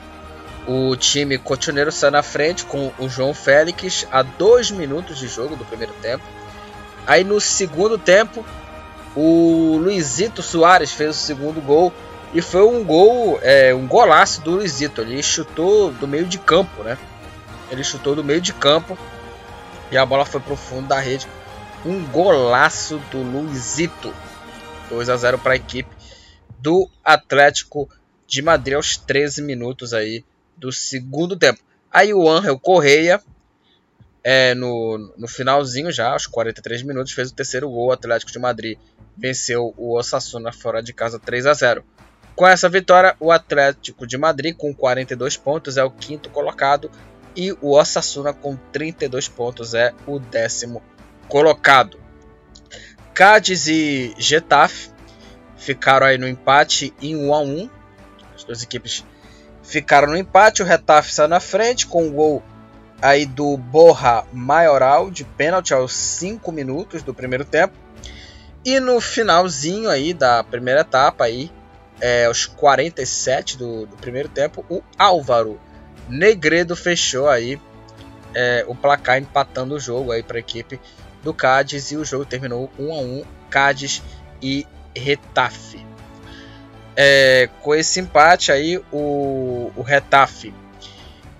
O 0.67 0.95
time 0.95 1.37
cotineiro 1.37 1.91
saiu 1.91 2.11
na 2.11 2.23
frente 2.23 2.63
com 2.63 2.91
o 2.99 3.09
João 3.09 3.33
Félix 3.33 4.07
a 4.11 4.21
2 4.21 4.71
minutos 4.71 5.17
de 5.17 5.27
jogo 5.27 5.55
do 5.55 5.65
primeiro 5.65 5.93
tempo. 6.01 6.23
Aí 7.07 7.23
no 7.23 7.41
segundo 7.41 7.97
tempo, 7.97 8.45
o 9.15 9.77
Luizito 9.77 10.41
Soares 10.41 10.91
fez 10.91 11.15
o 11.15 11.19
segundo 11.19 11.61
gol 11.61 11.93
e 12.33 12.41
foi 12.41 12.63
um 12.63 12.83
gol, 12.83 13.39
é, 13.41 13.73
um 13.73 13.87
golaço 13.87 14.41
do 14.41 14.51
Luizito. 14.51 15.01
Ele 15.01 15.21
chutou 15.23 15.91
do 15.91 16.07
meio 16.07 16.25
de 16.25 16.37
campo, 16.37 16.83
né? 16.83 16.97
Ele 17.71 17.83
chutou 17.83 18.15
do 18.15 18.23
meio 18.23 18.41
de 18.41 18.53
campo 18.53 18.97
e 19.91 19.97
a 19.97 20.05
bola 20.05 20.25
foi 20.25 20.39
pro 20.39 20.55
fundo 20.55 20.87
da 20.87 20.99
rede. 20.99 21.27
Um 21.85 22.05
golaço 22.05 22.99
do 23.11 23.21
Luizito. 23.21 24.13
2 24.89 25.09
a 25.09 25.17
0 25.17 25.39
para 25.39 25.53
a 25.53 25.55
equipe 25.55 25.89
do 26.57 26.89
Atlético 27.03 27.89
de 28.27 28.41
Madrid 28.41 28.75
aos 28.75 28.97
13 28.97 29.41
minutos 29.41 29.93
aí 29.93 30.23
do 30.57 30.71
segundo 30.71 31.35
tempo. 31.35 31.61
Aí 31.91 32.13
o 32.13 32.29
Angel 32.29 32.59
Correia, 32.59 33.21
é, 34.23 34.53
no, 34.53 35.13
no 35.17 35.27
finalzinho 35.27 35.91
já, 35.91 36.11
aos 36.11 36.27
43 36.27 36.83
minutos, 36.83 37.13
fez 37.13 37.31
o 37.31 37.33
terceiro 37.33 37.69
gol. 37.69 37.87
O 37.87 37.91
Atlético 37.91 38.31
de 38.31 38.39
Madrid 38.39 38.77
venceu 39.19 39.73
o 39.77 39.97
Osasuna 39.97 40.51
fora 40.51 40.81
de 40.81 40.93
casa 40.93 41.19
3 41.19 41.45
a 41.45 41.53
0. 41.53 41.83
Com 42.35 42.47
essa 42.47 42.69
vitória, 42.69 43.15
o 43.19 43.31
Atlético 43.31 44.07
de 44.07 44.17
Madrid, 44.17 44.55
com 44.55 44.73
42 44.73 45.35
pontos, 45.35 45.75
é 45.75 45.83
o 45.83 45.91
quinto 45.91 46.29
colocado 46.29 46.89
e 47.35 47.51
o 47.61 47.77
Osasuna, 47.77 48.33
com 48.33 48.55
32 48.71 49.27
pontos, 49.27 49.73
é 49.73 49.93
o 50.07 50.19
décimo 50.19 50.81
colocado. 51.27 51.99
Cádiz 53.13 53.67
e 53.67 54.15
Getafe 54.17 54.89
ficaram 55.57 56.07
aí 56.07 56.17
no 56.17 56.27
empate 56.27 56.93
em 57.01 57.15
1 57.15 57.33
a 57.33 57.39
1. 57.41 57.69
As 58.33 58.43
duas 58.45 58.63
equipes 58.63 59.03
ficaram 59.61 60.07
no 60.07 60.17
empate. 60.17 60.63
O 60.63 60.65
Getafe 60.65 61.13
saiu 61.13 61.27
na 61.27 61.41
frente 61.41 61.85
com 61.85 62.07
o 62.07 62.11
gol 62.11 62.43
aí 63.01 63.25
do 63.25 63.57
Borra 63.57 64.25
Maioral 64.31 65.11
de 65.11 65.23
pênalti 65.23 65.73
aos 65.73 65.93
5 65.93 66.51
minutos 66.51 67.03
do 67.03 67.13
primeiro 67.13 67.43
tempo. 67.43 67.73
E 68.63 68.79
no 68.79 68.99
finalzinho 68.99 69.89
aí 69.89 70.13
da 70.13 70.43
primeira 70.43 70.81
etapa 70.81 71.25
aí, 71.25 71.51
é, 72.01 72.25
aos 72.25 72.45
47 72.45 73.57
do, 73.57 73.85
do 73.85 73.95
primeiro 73.97 74.29
tempo, 74.29 74.65
o 74.69 74.81
Álvaro 74.97 75.59
Negredo 76.07 76.75
fechou 76.75 77.29
aí 77.29 77.59
é, 78.33 78.63
o 78.67 78.75
placar 78.75 79.17
empatando 79.17 79.75
o 79.75 79.79
jogo 79.79 80.11
aí 80.11 80.23
para 80.23 80.37
a 80.37 80.39
equipe 80.39 80.79
do 81.23 81.33
Cádiz 81.33 81.91
e 81.91 81.97
o 81.97 82.05
jogo 82.05 82.25
terminou 82.25 82.71
1 82.77 82.93
a 82.93 82.97
1 82.97 83.23
Cádiz 83.49 84.01
e 84.41 84.65
Retafe. 84.95 85.85
É, 86.95 87.49
com 87.61 87.73
esse 87.73 87.99
empate 87.99 88.51
aí 88.51 88.77
o, 88.91 89.71
o 89.75 89.81
Retafe 89.81 90.53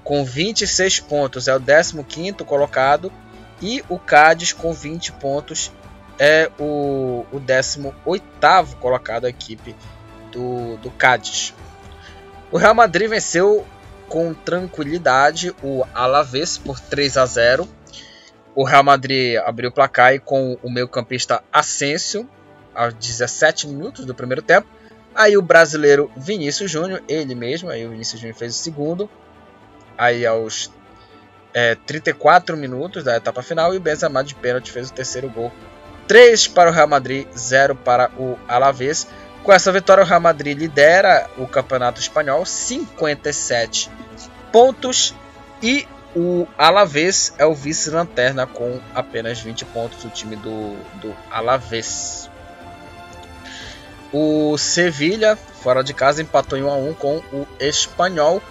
com 0.04 0.24
26 0.24 1.02
pontos 1.02 1.48
é 1.48 1.56
o 1.56 1.60
15 1.60 2.34
colocado 2.46 3.12
e 3.62 3.84
o 3.90 4.00
Cádiz 4.00 4.54
com 4.54 4.72
20 4.72 5.12
pontos 5.14 5.72
é 6.20 6.52
o, 6.60 7.26
o 7.32 7.40
18 7.40 8.76
colocado 8.80 9.26
a 9.26 9.30
equipe 9.30 9.74
do, 10.32 10.76
do 10.78 10.92
Cádiz. 10.92 11.54
O 12.52 12.58
Real 12.58 12.76
Madrid 12.76 13.10
venceu 13.10 13.66
com 14.10 14.34
tranquilidade 14.34 15.56
o 15.64 15.86
Alavés 15.94 16.58
por 16.58 16.80
3 16.80 17.16
a 17.18 17.26
0. 17.26 17.70
O 18.54 18.64
Real 18.64 18.84
Madrid 18.84 19.38
abriu 19.38 19.70
o 19.70 19.74
placar 19.74 20.14
e 20.14 20.20
com 20.20 20.58
o 20.62 20.70
meio-campista 20.70 21.42
Asensio 21.54 22.28
aos 22.74 22.94
17 22.96 23.68
minutos 23.68 24.06
do 24.06 24.14
primeiro 24.14 24.42
tempo. 24.42 24.68
Aí 25.14 25.38
o 25.38 25.42
brasileiro 25.42 26.12
Vinícius 26.18 26.70
Júnior, 26.70 27.04
ele 27.08 27.36
mesmo, 27.36 27.70
aí 27.70 27.86
o 27.86 27.92
Vinícius 27.92 28.20
Júnior 28.20 28.38
fez 28.38 28.56
o 28.56 28.60
segundo. 28.60 29.10
Aí 29.98 30.26
aos 30.26 30.72
é, 31.54 31.76
34 31.76 32.58
minutos 32.58 33.04
da 33.04 33.18
etapa 33.18 33.42
final 33.42 33.74
e 33.74 33.78
o 33.78 33.82
Benzema 33.82 34.24
de 34.24 34.36
pênalti 34.36 34.72
fez 34.72 34.90
o 34.90 34.94
terceiro 34.94 35.30
gol. 35.30 35.52
3 36.10 36.48
para 36.48 36.72
o 36.72 36.74
Real 36.74 36.88
Madrid, 36.88 37.28
0 37.38 37.76
para 37.76 38.10
o 38.18 38.36
Alavés. 38.48 39.08
Com 39.44 39.54
essa 39.54 39.72
vitória, 39.72 40.04
o 40.04 40.08
Real 40.08 40.20
Madrid 40.20 40.58
lidera 40.58 41.30
o 41.38 41.46
Campeonato 41.46 42.02
Espanhol, 42.02 42.44
57 42.48 43.92
pontos. 44.52 45.14
E 45.62 45.88
o 46.16 46.48
Alavés 46.58 47.32
é 47.38 47.46
o 47.46 47.54
vice-lanterna 47.54 48.48
com 48.48 48.80
apenas 48.96 49.40
20 49.40 49.66
pontos, 49.66 50.04
o 50.04 50.10
time 50.10 50.36
do, 50.36 50.76
do 50.96 51.16
Alavés. 51.30 52.28
O 54.12 54.58
Sevilha, 54.58 55.36
fora 55.36 55.84
de 55.84 55.94
casa, 55.94 56.24
empatou 56.24 56.58
em 56.58 56.64
1 56.64 56.70
a 56.72 56.76
1 56.76 56.94
com 56.96 57.18
o 57.32 57.48
Espanhol. 57.60 58.42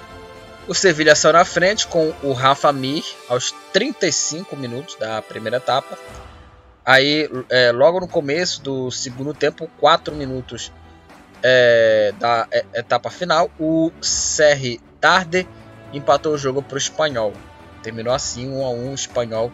O 0.68 0.74
Sevilha 0.74 1.16
saiu 1.16 1.32
na 1.32 1.44
frente 1.44 1.88
com 1.88 2.14
o 2.22 2.32
Rafa 2.32 2.72
Mir 2.72 3.04
aos 3.28 3.52
35 3.72 4.54
minutos 4.54 4.94
da 4.94 5.20
primeira 5.20 5.56
etapa. 5.56 5.98
Aí, 6.88 7.28
é, 7.50 7.70
logo 7.70 8.00
no 8.00 8.08
começo 8.08 8.62
do 8.62 8.90
segundo 8.90 9.34
tempo, 9.34 9.68
4 9.78 10.14
minutos 10.16 10.72
é, 11.42 12.14
da 12.18 12.48
etapa 12.72 13.10
final, 13.10 13.50
o 13.60 13.92
Serri 14.00 14.80
Tarde 14.98 15.46
empatou 15.92 16.32
o 16.32 16.38
jogo 16.38 16.62
para 16.62 16.76
o 16.76 16.78
Espanhol. 16.78 17.34
Terminou 17.82 18.14
assim 18.14 18.48
1 18.48 18.64
a 18.64 18.70
1 18.70 18.94
Espanhol 18.94 19.52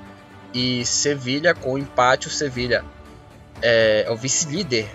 e 0.55 0.87
Sevilha 0.87 1.57
com 1.57 1.77
empate. 1.77 2.29
O 2.29 2.31
Sevilha 2.31 2.85
é, 3.61 4.05
é 4.07 4.11
o 4.13 4.17
vice-líder 4.17 4.89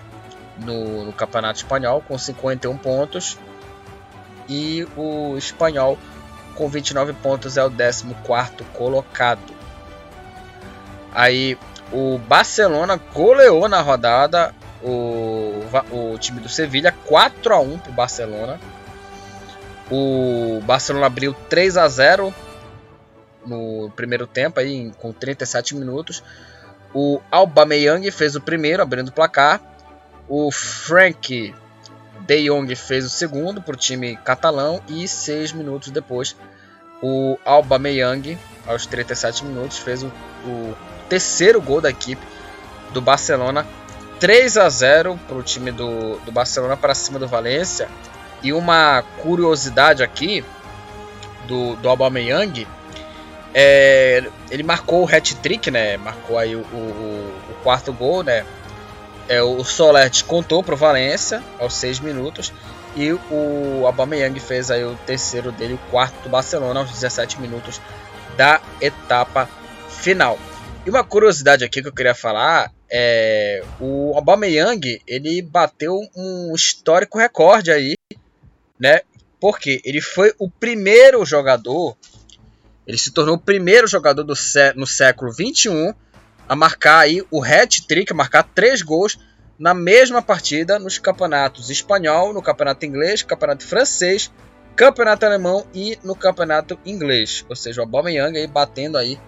no, 0.56 1.04
no, 1.04 1.12
Campeonato 1.12 1.58
Espanhol 1.58 2.00
com 2.00 2.16
51 2.16 2.74
pontos 2.78 3.36
e 4.48 4.88
o 4.96 5.36
Espanhol 5.36 5.98
com 6.54 6.66
29 6.70 7.12
pontos 7.12 7.58
é 7.58 7.62
o 7.62 7.70
14 7.70 8.06
colocado. 8.72 9.52
Aí 11.12 11.58
o 11.92 12.18
Barcelona 12.18 13.00
goleou 13.12 13.68
na 13.68 13.80
rodada 13.80 14.54
o, 14.82 15.62
o 15.90 16.18
time 16.18 16.40
do 16.40 16.48
Sevilha 16.48 16.92
4 17.06 17.54
a 17.54 17.60
1 17.60 17.78
para 17.78 17.90
o 17.90 17.94
Barcelona. 17.94 18.60
O 19.90 20.60
Barcelona 20.64 21.06
abriu 21.06 21.34
3 21.48 21.76
a 21.76 21.88
0 21.88 22.34
no 23.44 23.90
primeiro 23.96 24.26
tempo 24.26 24.60
aí 24.60 24.92
com 24.98 25.12
37 25.12 25.74
minutos. 25.74 26.22
O 26.94 27.20
Aubameyang 27.30 28.08
fez 28.10 28.36
o 28.36 28.40
primeiro 28.40 28.82
abrindo 28.82 29.08
o 29.08 29.12
placar. 29.12 29.60
O 30.28 30.50
Frank 30.52 31.54
De 32.20 32.48
Jong 32.48 32.74
fez 32.76 33.04
o 33.04 33.10
segundo 33.10 33.60
para 33.60 33.74
o 33.74 33.78
time 33.78 34.16
catalão 34.16 34.80
e 34.88 35.08
seis 35.08 35.52
minutos 35.52 35.90
depois 35.90 36.36
o 37.02 37.38
Aubameyang 37.44 38.38
aos 38.66 38.86
37 38.86 39.44
minutos 39.44 39.78
fez 39.78 40.02
o, 40.02 40.08
o 40.44 40.76
terceiro 41.10 41.60
gol 41.60 41.80
da 41.80 41.90
equipe 41.90 42.24
do 42.92 43.00
Barcelona 43.00 43.66
3 44.20 44.58
a 44.58 44.68
0 44.68 45.18
para 45.26 45.36
o 45.36 45.42
time 45.42 45.72
do, 45.72 46.18
do 46.18 46.30
Barcelona 46.30 46.76
para 46.76 46.94
cima 46.94 47.18
do 47.18 47.26
Valência. 47.26 47.88
E 48.42 48.52
uma 48.52 49.02
curiosidade 49.18 50.02
aqui 50.02 50.44
do, 51.46 51.74
do 51.76 51.88
Aubameyang, 51.88 52.66
é, 53.52 54.22
ele 54.50 54.62
marcou 54.62 55.04
o 55.04 55.08
hat-trick, 55.08 55.70
né? 55.70 55.96
Marcou 55.96 56.38
aí 56.38 56.54
o, 56.54 56.60
o, 56.60 57.34
o, 57.50 57.54
quarto 57.62 57.92
gol, 57.92 58.22
né? 58.22 58.46
É, 59.28 59.42
o 59.42 59.62
Soler 59.64 60.10
contou 60.26 60.62
para 60.62 60.74
o 60.74 60.78
Valência 60.78 61.42
aos 61.58 61.74
6 61.74 62.00
minutos. 62.00 62.52
E 62.96 63.12
o 63.12 63.86
Aubameyang 63.86 64.38
fez 64.40 64.70
aí 64.70 64.84
o 64.84 64.96
terceiro 65.06 65.52
dele, 65.52 65.74
o 65.74 65.90
quarto 65.90 66.22
do 66.22 66.28
Barcelona 66.28 66.80
aos 66.80 66.90
17 66.90 67.40
minutos 67.40 67.80
da 68.36 68.60
etapa 68.80 69.48
final. 69.88 70.38
E 70.84 70.88
uma 70.88 71.04
curiosidade 71.04 71.62
aqui 71.62 71.82
que 71.82 71.88
eu 71.88 71.92
queria 71.92 72.14
falar 72.14 72.72
é 72.90 73.62
o 73.78 74.14
Aubameyang, 74.14 75.00
ele 75.06 75.42
bateu 75.42 76.00
um 76.16 76.54
histórico 76.54 77.18
recorde 77.18 77.70
aí, 77.70 77.96
né? 78.78 79.00
Porque 79.38 79.82
ele 79.84 80.00
foi 80.00 80.32
o 80.38 80.48
primeiro 80.50 81.24
jogador, 81.26 81.96
ele 82.86 82.96
se 82.96 83.10
tornou 83.10 83.34
o 83.34 83.40
primeiro 83.40 83.86
jogador 83.86 84.24
do 84.24 84.34
sé 84.34 84.72
no 84.74 84.86
século 84.86 85.30
21 85.30 85.92
a 86.48 86.56
marcar 86.56 87.00
aí 87.00 87.22
o 87.30 87.44
hat-trick, 87.44 88.12
marcar 88.14 88.42
três 88.42 88.80
gols 88.80 89.18
na 89.58 89.74
mesma 89.74 90.22
partida 90.22 90.78
nos 90.78 90.98
campeonatos 90.98 91.68
espanhol, 91.68 92.32
no 92.32 92.40
campeonato 92.40 92.86
inglês, 92.86 93.22
campeonato 93.22 93.66
francês, 93.66 94.32
campeonato 94.74 95.26
alemão 95.26 95.66
e 95.74 95.98
no 96.02 96.16
campeonato 96.16 96.78
inglês. 96.86 97.44
Ou 97.50 97.54
seja, 97.54 97.82
o 97.82 97.84
Aubameyang 97.84 98.38
aí 98.38 98.46
batendo 98.46 98.96
aí 98.96 99.18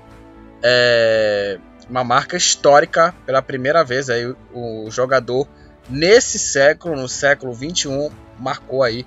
é, 0.62 1.58
uma 1.88 2.04
marca 2.04 2.36
histórica 2.36 3.14
pela 3.26 3.42
primeira 3.42 3.84
vez 3.84 4.08
aí 4.08 4.34
o, 4.52 4.90
jogador 4.90 5.46
nesse 5.88 6.38
século, 6.38 6.96
no 6.96 7.08
século 7.08 7.52
21, 7.52 8.10
marcou 8.38 8.82
aí 8.82 9.04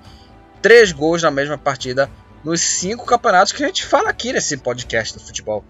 três 0.60 0.92
gols 0.92 1.22
na 1.22 1.30
mesma 1.30 1.56
partida 1.56 2.10
nos 2.44 2.60
cinco 2.60 3.04
campeonatos 3.04 3.52
que 3.52 3.64
a 3.64 3.66
gente 3.66 3.84
fala 3.84 4.10
aqui 4.10 4.32
nesse 4.32 4.56
podcast 4.56 5.14
do 5.14 5.20
futebol. 5.20 5.64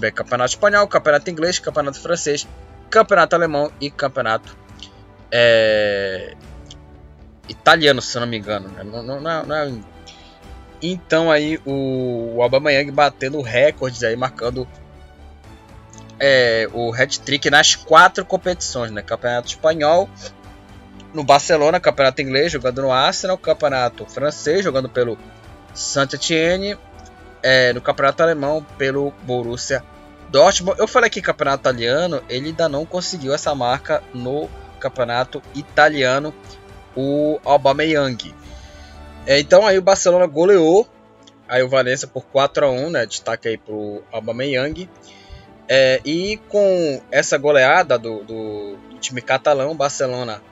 Beck, 0.00 0.16
campeonato 0.16 0.50
espanhol, 0.50 0.88
campeonato 0.88 1.30
inglês, 1.30 1.58
campeonato 1.58 2.00
francês, 2.00 2.48
campeonato 2.88 3.36
alemão 3.36 3.70
e 3.80 3.90
campeonato 3.90 4.56
é, 5.30 6.34
italiano, 7.48 8.02
se 8.02 8.18
não 8.18 8.26
me 8.26 8.38
engano. 8.38 8.68
Né? 8.68 8.82
Não, 8.82 9.02
não, 9.02 9.20
não, 9.20 9.44
não 9.44 9.56
é... 9.56 9.72
Então 10.82 11.30
aí 11.30 11.60
o, 11.66 12.36
o 12.36 12.42
Aubameyang 12.42 12.90
batendo 12.90 13.40
recordes 13.42 14.02
aí, 14.02 14.16
marcando 14.16 14.66
é, 16.20 16.68
o 16.72 16.92
hat-trick 16.94 17.48
nas 17.48 17.74
quatro 17.74 18.24
competições, 18.24 18.90
né? 18.90 19.00
Campeonato 19.00 19.48
espanhol, 19.48 20.08
no 21.14 21.24
Barcelona, 21.24 21.80
campeonato 21.80 22.20
inglês, 22.20 22.52
jogando 22.52 22.82
no 22.82 22.92
Arsenal, 22.92 23.38
campeonato 23.38 24.04
francês, 24.04 24.62
jogando 24.62 24.88
pelo 24.88 25.18
Saint-Étienne, 25.74 26.76
é, 27.42 27.72
no 27.72 27.80
campeonato 27.80 28.22
alemão, 28.22 28.64
pelo 28.76 29.12
Borussia 29.22 29.82
Dortmund. 30.28 30.78
Eu 30.78 30.86
falei 30.86 31.08
que 31.08 31.22
campeonato 31.22 31.62
italiano, 31.62 32.22
ele 32.28 32.48
ainda 32.48 32.68
não 32.68 32.84
conseguiu 32.84 33.34
essa 33.34 33.54
marca 33.54 34.02
no 34.12 34.48
campeonato 34.78 35.42
italiano, 35.54 36.34
o 36.94 37.40
Aubameyang. 37.44 38.34
É, 39.26 39.40
então 39.40 39.66
aí 39.66 39.78
o 39.78 39.82
Barcelona 39.82 40.26
goleou 40.26 40.86
aí 41.48 41.62
o 41.62 41.68
Valência 41.68 42.06
por 42.06 42.24
4 42.26 42.64
a 42.64 42.70
1 42.70 42.90
né? 42.90 43.06
Destaque 43.06 43.48
aí 43.48 43.58
pro 43.58 44.02
Aubameyang. 44.12 44.88
É, 45.72 46.00
e 46.04 46.36
com 46.48 47.00
essa 47.12 47.38
goleada 47.38 47.96
do, 47.96 48.24
do, 48.24 48.76
time 49.00 49.22
catalão, 49.22 49.76
Barcelona 49.76 50.42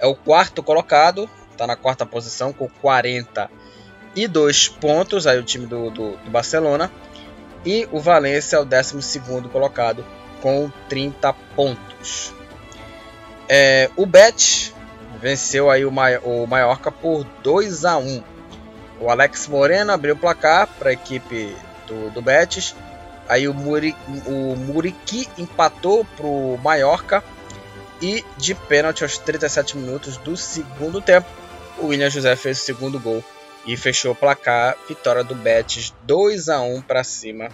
é 0.00 0.06
o 0.06 0.16
quarto 0.16 0.64
colocado, 0.64 1.30
está 1.52 1.64
na 1.64 1.76
quarta 1.76 2.04
posição 2.04 2.52
com 2.52 2.68
42 2.68 4.68
pontos, 4.68 5.28
aí 5.28 5.38
o 5.38 5.44
time 5.44 5.66
do, 5.66 5.90
do, 5.90 6.16
do 6.16 6.30
Barcelona. 6.30 6.90
E 7.64 7.88
o 7.92 8.00
Valência 8.00 8.56
é 8.56 8.58
o 8.58 8.64
décimo 8.64 9.00
segundo 9.00 9.48
colocado 9.48 10.04
com 10.42 10.68
30 10.88 11.32
pontos. 11.54 12.34
É, 13.48 13.88
o 13.94 14.04
Bet 14.04 14.74
venceu 15.20 15.70
aí 15.70 15.84
o, 15.84 15.88
o 15.88 16.46
Mallorca 16.48 16.90
por 16.90 17.22
2 17.44 17.84
a 17.84 17.96
1. 17.96 18.24
O 19.00 19.08
Alex 19.08 19.46
Moreno 19.46 19.92
abriu 19.92 20.16
o 20.16 20.18
placar 20.18 20.66
para 20.66 20.90
a 20.90 20.92
equipe 20.92 21.54
do, 21.86 22.10
do 22.10 22.20
Betis. 22.20 22.74
Aí 23.28 23.48
o, 23.48 23.54
Muri, 23.54 23.96
o 24.26 24.54
Muriqui 24.56 25.28
empatou 25.38 26.04
para 26.16 26.26
o 26.26 26.58
Mallorca. 26.62 27.22
E 28.02 28.24
de 28.36 28.54
pênalti 28.54 29.02
aos 29.02 29.16
37 29.18 29.78
minutos 29.78 30.16
do 30.18 30.36
segundo 30.36 31.00
tempo, 31.00 31.28
o 31.78 31.86
William 31.86 32.10
José 32.10 32.36
fez 32.36 32.60
o 32.60 32.64
segundo 32.64 32.98
gol 32.98 33.24
e 33.64 33.76
fechou 33.76 34.12
o 34.12 34.14
placar. 34.14 34.76
Vitória 34.88 35.24
do 35.24 35.34
Betis 35.34 35.94
2 36.02 36.48
a 36.48 36.60
1 36.60 36.82
para 36.82 37.02
cima 37.04 37.48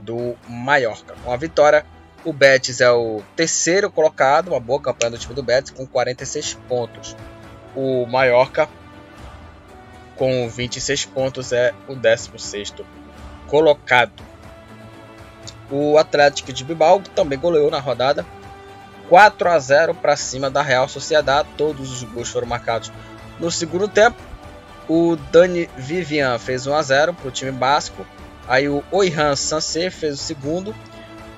do 0.00 0.34
Mallorca. 0.48 1.14
Com 1.24 1.32
a 1.32 1.36
vitória, 1.36 1.86
o 2.24 2.32
Betis 2.32 2.80
é 2.80 2.90
o 2.90 3.22
terceiro 3.34 3.90
colocado, 3.90 4.48
uma 4.48 4.60
boa 4.60 4.80
campanha 4.80 5.12
do 5.12 5.18
time 5.18 5.34
do 5.34 5.42
Betis, 5.42 5.70
com 5.70 5.86
46 5.86 6.54
pontos. 6.68 7.16
O 7.74 8.04
Mallorca, 8.06 8.68
com 10.16 10.48
26 10.48 11.06
pontos, 11.06 11.52
é 11.52 11.72
o 11.88 11.94
16 11.94 12.74
colocado. 13.48 14.31
O 15.72 15.98
Atlético 15.98 16.52
de 16.52 16.62
Bilbao 16.62 17.00
também 17.14 17.38
goleou 17.38 17.70
na 17.70 17.80
rodada 17.80 18.24
4 19.08 19.48
a 19.48 19.58
0 19.58 19.94
para 19.94 20.16
cima 20.16 20.48
da 20.48 20.62
Real 20.62 20.88
Sociedade. 20.88 21.48
Todos 21.56 21.90
os 21.90 22.02
gols 22.04 22.28
foram 22.28 22.46
marcados 22.46 22.92
no 23.40 23.50
segundo 23.50 23.88
tempo. 23.88 24.20
O 24.88 25.16
Dani 25.32 25.68
Vivian 25.76 26.38
fez 26.38 26.66
1 26.66 26.74
a 26.74 26.82
0 26.82 27.14
para 27.14 27.28
o 27.28 27.32
time 27.32 27.50
basco. 27.50 28.06
Aí 28.46 28.68
o 28.68 28.84
Oihan 28.92 29.34
Sansé 29.34 29.90
fez 29.90 30.14
o 30.14 30.22
segundo 30.22 30.74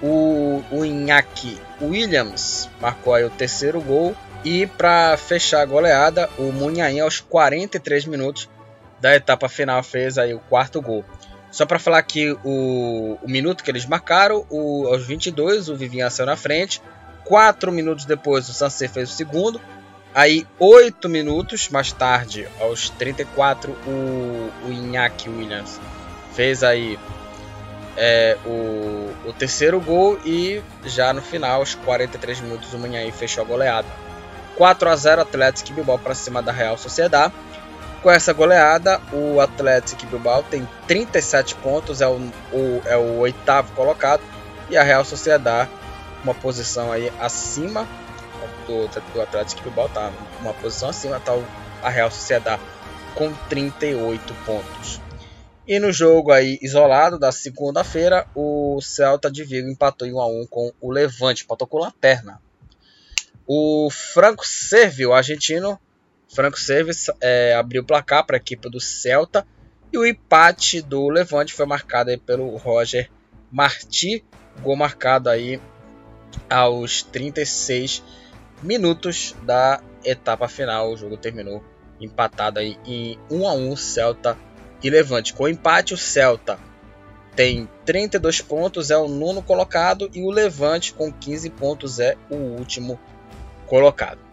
o, 0.05 0.63
o 0.71 0.85
Iñaki 0.85 1.59
Williams 1.81 2.69
marcou 2.79 3.15
aí 3.15 3.25
o 3.25 3.31
terceiro 3.31 3.81
gol. 3.81 4.15
E 4.45 4.67
para 4.67 5.17
fechar 5.17 5.63
a 5.63 5.65
goleada, 5.65 6.29
o 6.37 6.53
Munhain 6.53 7.01
aos 7.01 7.19
43 7.21 8.05
minutos 8.05 8.51
da 9.01 9.17
etapa 9.17 9.49
final 9.49 9.83
fez 9.83 10.19
aí 10.19 10.35
o 10.35 10.39
quarto 10.39 10.83
gol. 10.83 11.03
Só 11.55 11.65
para 11.65 11.79
falar 11.79 12.03
que 12.03 12.33
o, 12.43 13.17
o, 13.23 13.29
minuto 13.29 13.63
que 13.63 13.71
eles 13.71 13.87
marcaram, 13.87 14.45
o, 14.51 14.89
aos 14.89 15.07
22 15.07 15.69
o 15.69 15.77
Vivinha 15.77 16.11
saiu 16.11 16.27
na 16.27 16.35
frente. 16.35 16.83
4 17.25 17.71
minutos 17.71 18.05
depois 18.05 18.49
o 18.49 18.53
Sansei 18.53 18.89
fez 18.89 19.09
o 19.09 19.13
segundo. 19.13 19.61
Aí 20.13 20.45
8 20.59 21.09
minutos 21.09 21.69
mais 21.69 21.93
tarde, 21.93 22.49
aos 22.61 22.91
34, 22.91 23.71
o, 23.87 24.51
o 24.65 24.69
Williams 24.69 25.81
fez 26.33 26.65
aí 26.65 26.99
é, 27.97 28.37
o, 28.45 29.29
o, 29.29 29.33
terceiro 29.33 29.81
gol 29.81 30.19
e 30.25 30.61
já 30.85 31.13
no 31.13 31.23
final, 31.23 31.61
aos 31.61 31.77
43 31.77 32.41
minutos, 32.41 32.75
o 32.75 32.79
Manhãí 32.81 33.13
fechou 33.13 33.45
a 33.45 33.47
goleada. 33.47 33.87
4 34.57 34.89
a 34.89 34.97
0 34.97 35.23
Atlético 35.23 35.73
Bilbao 35.73 36.01
para 36.01 36.17
cima 36.17 36.43
da 36.43 36.51
Real 36.51 36.77
Sociedade. 36.77 37.33
Com 38.05 38.11
essa 38.11 38.35
goleada, 38.35 39.01
o 39.15 39.41
Atlético 39.41 40.05
Bilbao 40.05 40.43
tem 40.43 40.69
37 40.87 41.55
pontos, 41.55 42.03
é 42.03 42.07
o, 42.07 42.17
o, 42.53 42.83
é 42.85 42.99
o 42.99 43.17
oitavo 43.21 43.73
colocado, 43.73 44.23
e 44.69 44.77
a 44.77 44.83
Real 44.83 45.07
Sociedade 45.07 45.71
uma 46.23 46.35
posição 46.35 46.93
aí 46.93 47.11
acima 47.19 47.89
do, 48.67 48.89
do 49.15 49.23
Atlético 49.23 49.63
Bilbao, 49.63 49.89
tá 49.89 50.13
uma 50.43 50.53
posição 50.53 50.91
acima, 50.91 51.19
tá 51.19 51.33
a 51.83 51.89
Real 51.89 52.11
Sociedade 52.11 52.61
com 53.15 53.33
38 53.49 54.35
pontos. 54.45 55.01
E 55.67 55.79
no 55.79 55.91
jogo 55.91 56.31
aí 56.31 56.59
isolado 56.61 57.19
da 57.19 57.33
segunda-feira, 57.33 58.27
o 58.35 58.83
Celta 58.83 59.31
de 59.31 59.45
Vigo 59.45 59.71
empatou 59.71 60.07
em 60.07 60.13
1 60.13 60.21
a 60.21 60.27
1 60.27 60.47
com 60.51 60.71
o 60.79 60.93
Levante, 60.93 61.45
empatou 61.45 61.67
com 61.67 61.79
lanterna. 61.79 62.39
O 63.47 63.89
Franco 63.91 64.47
Servi, 64.47 65.07
o 65.07 65.15
argentino, 65.15 65.81
Franco 66.35 66.59
Servi 66.59 66.91
é, 67.21 67.55
abriu 67.55 67.83
o 67.83 67.85
placar 67.85 68.27
para 68.27 68.37
a 68.37 68.39
equipe 68.39 68.69
do 68.69 68.81
Celta 68.81 69.47
e 69.93 69.97
o 69.97 70.05
empate 70.05 70.83
do 70.83 71.09
Levante 71.09 71.53
foi 71.53 71.65
marcado 71.65 72.11
pelo 72.19 72.57
Roger 72.57 73.09
Marti, 73.53 74.25
gol 74.61 74.75
marcado 74.75 75.31
aí 75.31 75.61
aos 76.51 77.05
36 77.05 78.03
minutos 78.61 79.37
da 79.45 79.81
etapa 80.05 80.49
final. 80.49 80.93
O 80.93 80.97
jogo 80.97 81.17
terminou 81.17 81.63
empatado 82.01 82.59
aí 82.59 82.77
em 82.85 83.17
1 83.31 83.47
a 83.47 83.53
1 83.53 83.77
Celta 83.77 84.37
e 84.83 84.91
Levante. 84.91 85.33
Com 85.33 85.47
empate, 85.47 85.95
o 85.95 85.97
Celta 85.97 86.59
tem 87.37 87.69
32 87.85 88.41
pontos, 88.41 88.91
é 88.91 88.97
o 88.97 89.07
nono 89.07 89.41
colocado, 89.41 90.11
e 90.13 90.23
o 90.23 90.31
Levante, 90.31 90.93
com 90.93 91.13
15 91.13 91.51
pontos, 91.51 92.01
é 92.01 92.17
o 92.29 92.35
último 92.35 92.99
colocado. 93.67 94.24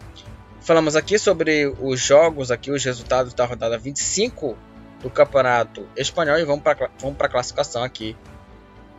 Falamos 0.62 0.94
aqui 0.94 1.18
sobre 1.18 1.66
os 1.80 2.00
jogos, 2.00 2.52
aqui 2.52 2.70
os 2.70 2.84
resultados 2.84 3.34
da 3.34 3.44
rodada 3.44 3.76
25 3.76 4.56
do 5.02 5.10
Campeonato 5.10 5.88
Espanhol 5.96 6.38
e 6.38 6.44
vamos 6.44 6.62
para 6.62 6.88
vamos 7.00 7.16
a 7.20 7.28
classificação 7.28 7.82
aqui 7.82 8.16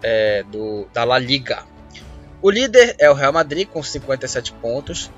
é, 0.02 0.44
do, 0.44 0.86
da 0.94 1.06
La 1.06 1.18
Liga. 1.18 1.64
O 2.42 2.50
líder 2.50 2.98
é 3.00 3.10
o 3.10 3.14
Real 3.14 3.32
Madrid 3.32 3.66
com 3.66 3.82
57 3.82 4.52
pontos. 4.54 5.10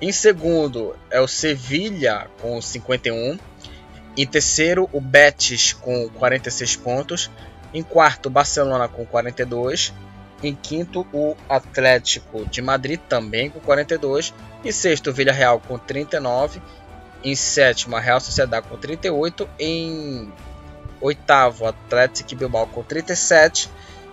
Em 0.00 0.10
segundo 0.10 0.96
é 1.10 1.20
o 1.20 1.28
Sevilha 1.28 2.28
com 2.40 2.58
51. 2.62 3.38
Em 4.16 4.26
terceiro, 4.26 4.88
o 4.94 5.00
Betis 5.02 5.74
com 5.74 6.08
46 6.08 6.76
pontos. 6.76 7.30
Em 7.74 7.82
quarto, 7.82 8.26
o 8.26 8.30
Barcelona 8.30 8.88
com 8.88 9.04
42. 9.04 9.92
Em 10.42 10.54
quinto, 10.54 11.06
o 11.12 11.36
Atlético 11.48 12.46
de 12.46 12.62
Madrid 12.62 12.98
também 13.08 13.50
com 13.50 13.60
42. 13.60 14.32
Em 14.64 14.72
sexto, 14.72 15.10
o 15.10 15.12
Villarreal 15.12 15.60
com 15.60 15.78
39. 15.78 16.62
Em 17.22 17.34
sétimo, 17.34 17.96
a 17.96 18.00
Real 18.00 18.20
Sociedade 18.20 18.66
com 18.66 18.76
38. 18.76 19.48
Em 19.58 20.32
oitavo, 21.00 21.66
Atlético 21.66 22.34
Bilbao 22.34 22.66
com 22.66 22.82
37. 22.82 23.70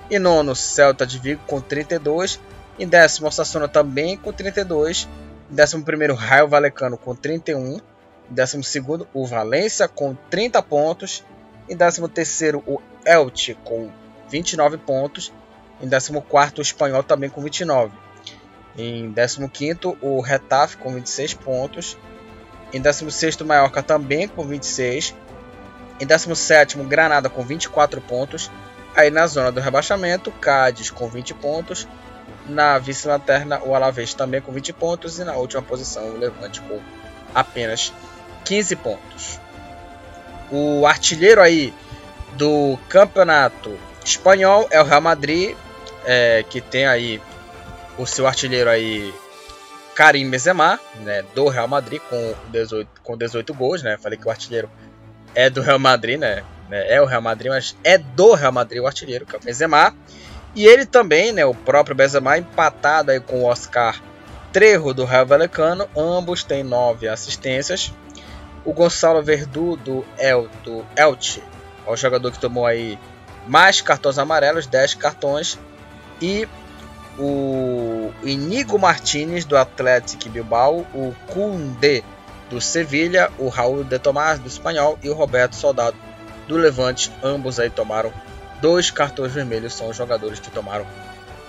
Em 0.10 0.20
nono, 0.20 0.56
Celta 0.56 1.06
de 1.06 1.18
Vigo 1.18 1.42
com 1.48 1.62
32. 1.62 2.40
Em 2.78 2.88
décimo, 2.88 3.28
o 3.28 3.32
Sassuna 3.32 3.68
também 3.68 4.18
com 4.18 4.32
32. 4.32 5.08
Em 5.50 5.56
décimo 5.56 5.84
primeiro, 5.84 6.14
Raio 6.14 6.48
Valecano 6.48 6.98
com 6.98 7.16
31. 7.16 7.78
Em 8.30 8.34
12 8.34 8.62
o 9.14 9.26
Valência 9.26 9.88
com 9.88 10.16
30 10.30 10.62
pontos. 10.62 11.24
Em 11.70 11.76
13 11.76 12.02
o 12.66 12.82
Elche 13.06 13.56
com 13.64 13.90
29 14.30 14.78
pontos. 14.78 15.32
Em 15.82 15.90
14 15.90 16.12
o 16.58 16.62
Espanhol 16.62 17.04
também 17.04 17.30
com 17.30 17.42
29. 17.42 17.92
Em 18.78 19.14
15 19.14 19.98
o 20.02 20.22
Retaf 20.22 20.78
com 20.78 20.94
26 20.94 21.34
pontos. 21.36 21.98
Em 22.74 22.82
16 22.82 23.42
o 23.42 23.46
Mallorca 23.46 23.82
também 23.82 24.28
com 24.28 24.44
26. 24.44 25.16
Em 26.00 26.06
17 26.06 26.80
o 26.80 26.84
Granada 26.84 27.30
com 27.30 27.44
24 27.44 28.02
pontos. 28.02 28.52
Aí 28.96 29.12
na 29.12 29.28
zona 29.28 29.52
do 29.52 29.62
rebaixamento, 29.62 30.32
Cádiz 30.32 30.90
com 30.90 31.08
20 31.08 31.34
pontos. 31.36 31.88
Na 32.48 32.78
vice-lanterna, 32.80 33.62
o 33.64 33.76
Alavés 33.76 34.14
também 34.14 34.42
com 34.42 34.52
20 34.52 34.74
pontos. 34.74 35.20
E 35.20 35.24
na 35.24 35.36
última 35.36 35.62
posição, 35.62 36.10
o 36.10 36.18
Levante 36.18 36.62
com 36.62 36.80
apenas 37.34 37.94
15 38.46 38.76
pontos. 38.78 39.40
o 40.50 40.86
artilheiro 40.86 41.42
aí 41.42 41.74
do 42.34 42.78
campeonato 42.88 43.78
espanhol 44.06 44.68
é 44.72 44.80
o 44.82 44.86
Real 44.86 45.02
Madrid, 45.02 45.56
é, 46.08 46.44
que 46.50 46.62
tem 46.62 46.88
aí 46.88 47.22
o 47.98 48.06
seu 48.06 48.26
artilheiro 48.26 48.70
aí 48.70 49.14
Karim 49.94 50.30
Benzema, 50.30 50.80
né, 51.02 51.24
do 51.36 51.50
Real 51.50 51.68
Madrid 51.68 52.02
com 52.10 52.34
18, 52.50 52.90
com 53.04 53.18
18 53.18 53.54
gols, 53.54 53.84
né? 53.84 53.98
Falei 53.98 54.18
que 54.18 54.26
o 54.26 54.30
artilheiro 54.30 54.70
é 55.36 55.50
do 55.50 55.62
Real 55.62 55.78
Madrid, 55.78 56.18
né? 56.18 56.44
É 56.70 57.02
o 57.02 57.06
Real 57.06 57.22
Madrid, 57.22 57.52
mas 57.52 57.76
é 57.84 57.98
do 57.98 58.34
Real 58.34 58.52
Madrid 58.52 58.82
o 58.82 58.88
artilheiro, 58.88 59.26
que 59.26 59.36
é 59.36 59.40
o 59.40 59.42
Benzema. 59.42 59.94
E 60.56 60.66
ele 60.66 60.86
também, 60.86 61.34
né, 61.34 61.46
o 61.46 61.54
próprio 61.54 61.96
Benzema 61.96 62.38
empatado 62.38 63.12
aí 63.12 63.20
com 63.20 63.42
o 63.42 63.46
Oscar 63.46 64.02
Trejo 64.54 64.94
do 64.94 65.04
Raio 65.04 65.26
Vallecano, 65.26 65.90
ambos 65.96 66.44
têm 66.44 66.64
nove 66.64 67.08
assistências. 67.08 67.94
O 68.64 68.74
Gonçalo 68.74 69.22
Verdu 69.22 69.76
do, 69.78 70.06
El, 70.18 70.48
do 70.64 70.86
Elche, 70.96 71.44
é 71.86 71.92
o 71.92 71.96
jogador 71.96 72.32
que 72.32 72.40
tomou 72.40 72.66
aí 72.66 72.98
mais 73.48 73.82
cartões 73.82 74.18
amarelos, 74.18 74.68
10 74.68 74.96
cartões. 74.96 75.58
E 76.22 76.48
o 77.18 78.12
Inigo 78.24 78.78
Martinez 78.78 79.46
do 79.46 79.58
Atlético 79.58 80.30
Bilbao, 80.30 80.86
o 80.94 81.14
Kunde 81.28 82.04
do 82.50 82.62
Sevilha, 82.62 83.32
o 83.38 83.50
Raul 83.50 83.84
de 83.84 84.00
Tomás 84.00 84.40
do 84.40 84.48
Espanhol 84.48 84.98
e 85.04 85.10
o 85.10 85.14
Roberto 85.14 85.56
Soldado 85.56 85.98
do 86.48 86.56
Levante. 86.56 87.12
Ambos 87.24 87.60
aí 87.60 87.70
tomaram 87.70 88.14
dois 88.62 88.90
cartões 88.92 89.34
vermelhos, 89.34 89.74
são 89.74 89.90
os 89.90 89.98
jogadores 89.98 90.40
que 90.40 90.52
tomaram 90.52 90.86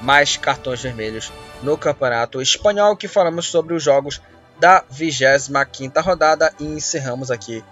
mais 0.00 0.36
cartões 0.36 0.80
vermelhos 0.80 1.32
no 1.62 1.76
Campeonato 1.76 2.40
Espanhol, 2.40 2.96
que 2.96 3.08
falamos 3.08 3.46
sobre 3.46 3.74
os 3.74 3.82
jogos 3.82 4.20
da 4.58 4.82
25ª 4.92 6.02
rodada 6.02 6.52
e 6.58 6.64
encerramos 6.64 7.30
aqui 7.30 7.64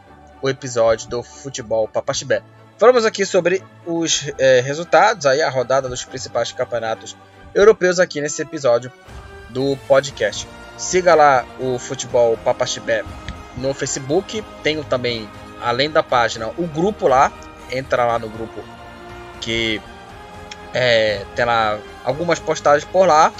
o 0.42 0.48
episódio 0.48 1.08
do 1.08 1.22
Futebol 1.22 1.88
Papaxibé. 1.88 2.42
Falamos 2.78 3.06
aqui 3.06 3.24
sobre 3.24 3.62
os 3.86 4.30
é, 4.38 4.60
resultados, 4.60 5.24
aí 5.24 5.40
a 5.40 5.48
rodada 5.48 5.88
dos 5.88 6.04
principais 6.04 6.52
campeonatos 6.52 7.16
europeus 7.54 7.98
aqui 7.98 8.20
nesse 8.20 8.42
episódio 8.42 8.92
do 9.48 9.78
podcast. 9.88 10.46
Siga 10.76 11.14
lá 11.14 11.46
o 11.58 11.78
Futebol 11.78 12.36
Papaxibé 12.44 13.02
no 13.56 13.72
Facebook, 13.72 14.44
tenho 14.62 14.84
também, 14.84 15.26
além 15.62 15.90
da 15.90 16.02
página, 16.02 16.48
o 16.58 16.66
grupo 16.66 17.08
lá, 17.08 17.32
entra 17.70 18.04
lá 18.04 18.18
no 18.18 18.28
grupo 18.28 18.62
que 19.40 19.80
é, 20.74 21.24
tem 21.34 21.46
lá 21.46 21.78
algumas 22.04 22.38
postagens 22.38 22.84
por 22.84 23.06
lá. 23.06 23.32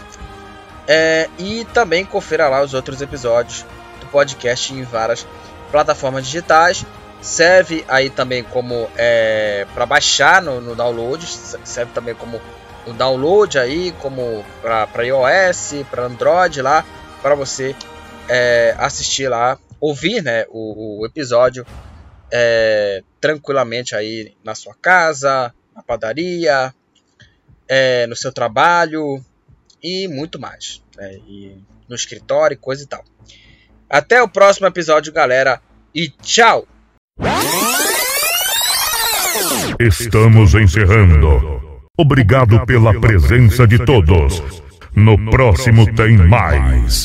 É, 0.89 1.29
e 1.39 1.67
também 1.75 2.07
confira 2.07 2.49
lá 2.49 2.63
os 2.63 2.73
outros 2.73 3.03
episódios 3.03 3.67
do 4.01 4.07
podcast 4.07 4.73
em 4.73 4.83
várias 4.83 5.27
plataformas 5.71 6.25
digitais. 6.25 6.87
Serve 7.27 7.85
aí 7.89 8.09
também 8.09 8.45
como 8.45 8.89
é, 8.97 9.67
para 9.75 9.85
baixar 9.85 10.41
no, 10.41 10.61
no, 10.61 10.77
download, 10.77 11.27
serve 11.27 11.91
também 11.93 12.15
como 12.15 12.41
o 12.87 12.93
download 12.93 13.59
aí, 13.59 13.91
como 13.99 14.45
para 14.63 15.05
iOS, 15.05 15.85
para 15.91 16.05
Android 16.05 16.63
lá, 16.63 16.87
para 17.21 17.35
você 17.35 17.75
é, 18.29 18.77
assistir 18.79 19.27
lá, 19.27 19.59
ouvir 19.81 20.23
né, 20.23 20.45
o, 20.51 21.01
o 21.01 21.05
episódio 21.05 21.67
é, 22.31 23.03
tranquilamente 23.21 23.97
aí 23.97 24.33
na 24.45 24.55
sua 24.55 24.77
casa, 24.81 25.53
na 25.75 25.83
padaria, 25.83 26.73
é, 27.67 28.07
no 28.07 28.15
seu 28.15 28.31
trabalho 28.33 29.21
e 29.83 30.07
muito 30.07 30.39
mais. 30.39 30.81
Né? 30.97 31.15
E 31.27 31.59
no 31.89 31.97
escritório, 31.97 32.57
coisa 32.57 32.85
e 32.85 32.87
tal. 32.87 33.05
Até 33.91 34.23
o 34.23 34.29
próximo 34.29 34.69
episódio, 34.69 35.13
galera, 35.13 35.61
e 35.93 36.09
tchau! 36.09 36.69
Estamos 39.79 40.55
encerrando. 40.55 41.61
Obrigado 41.97 42.65
pela 42.67 42.99
presença 43.01 43.67
de 43.67 43.79
todos. 43.79 44.43
No 44.95 45.19
próximo 45.31 45.87
tem 45.95 46.17
mais. 46.17 46.95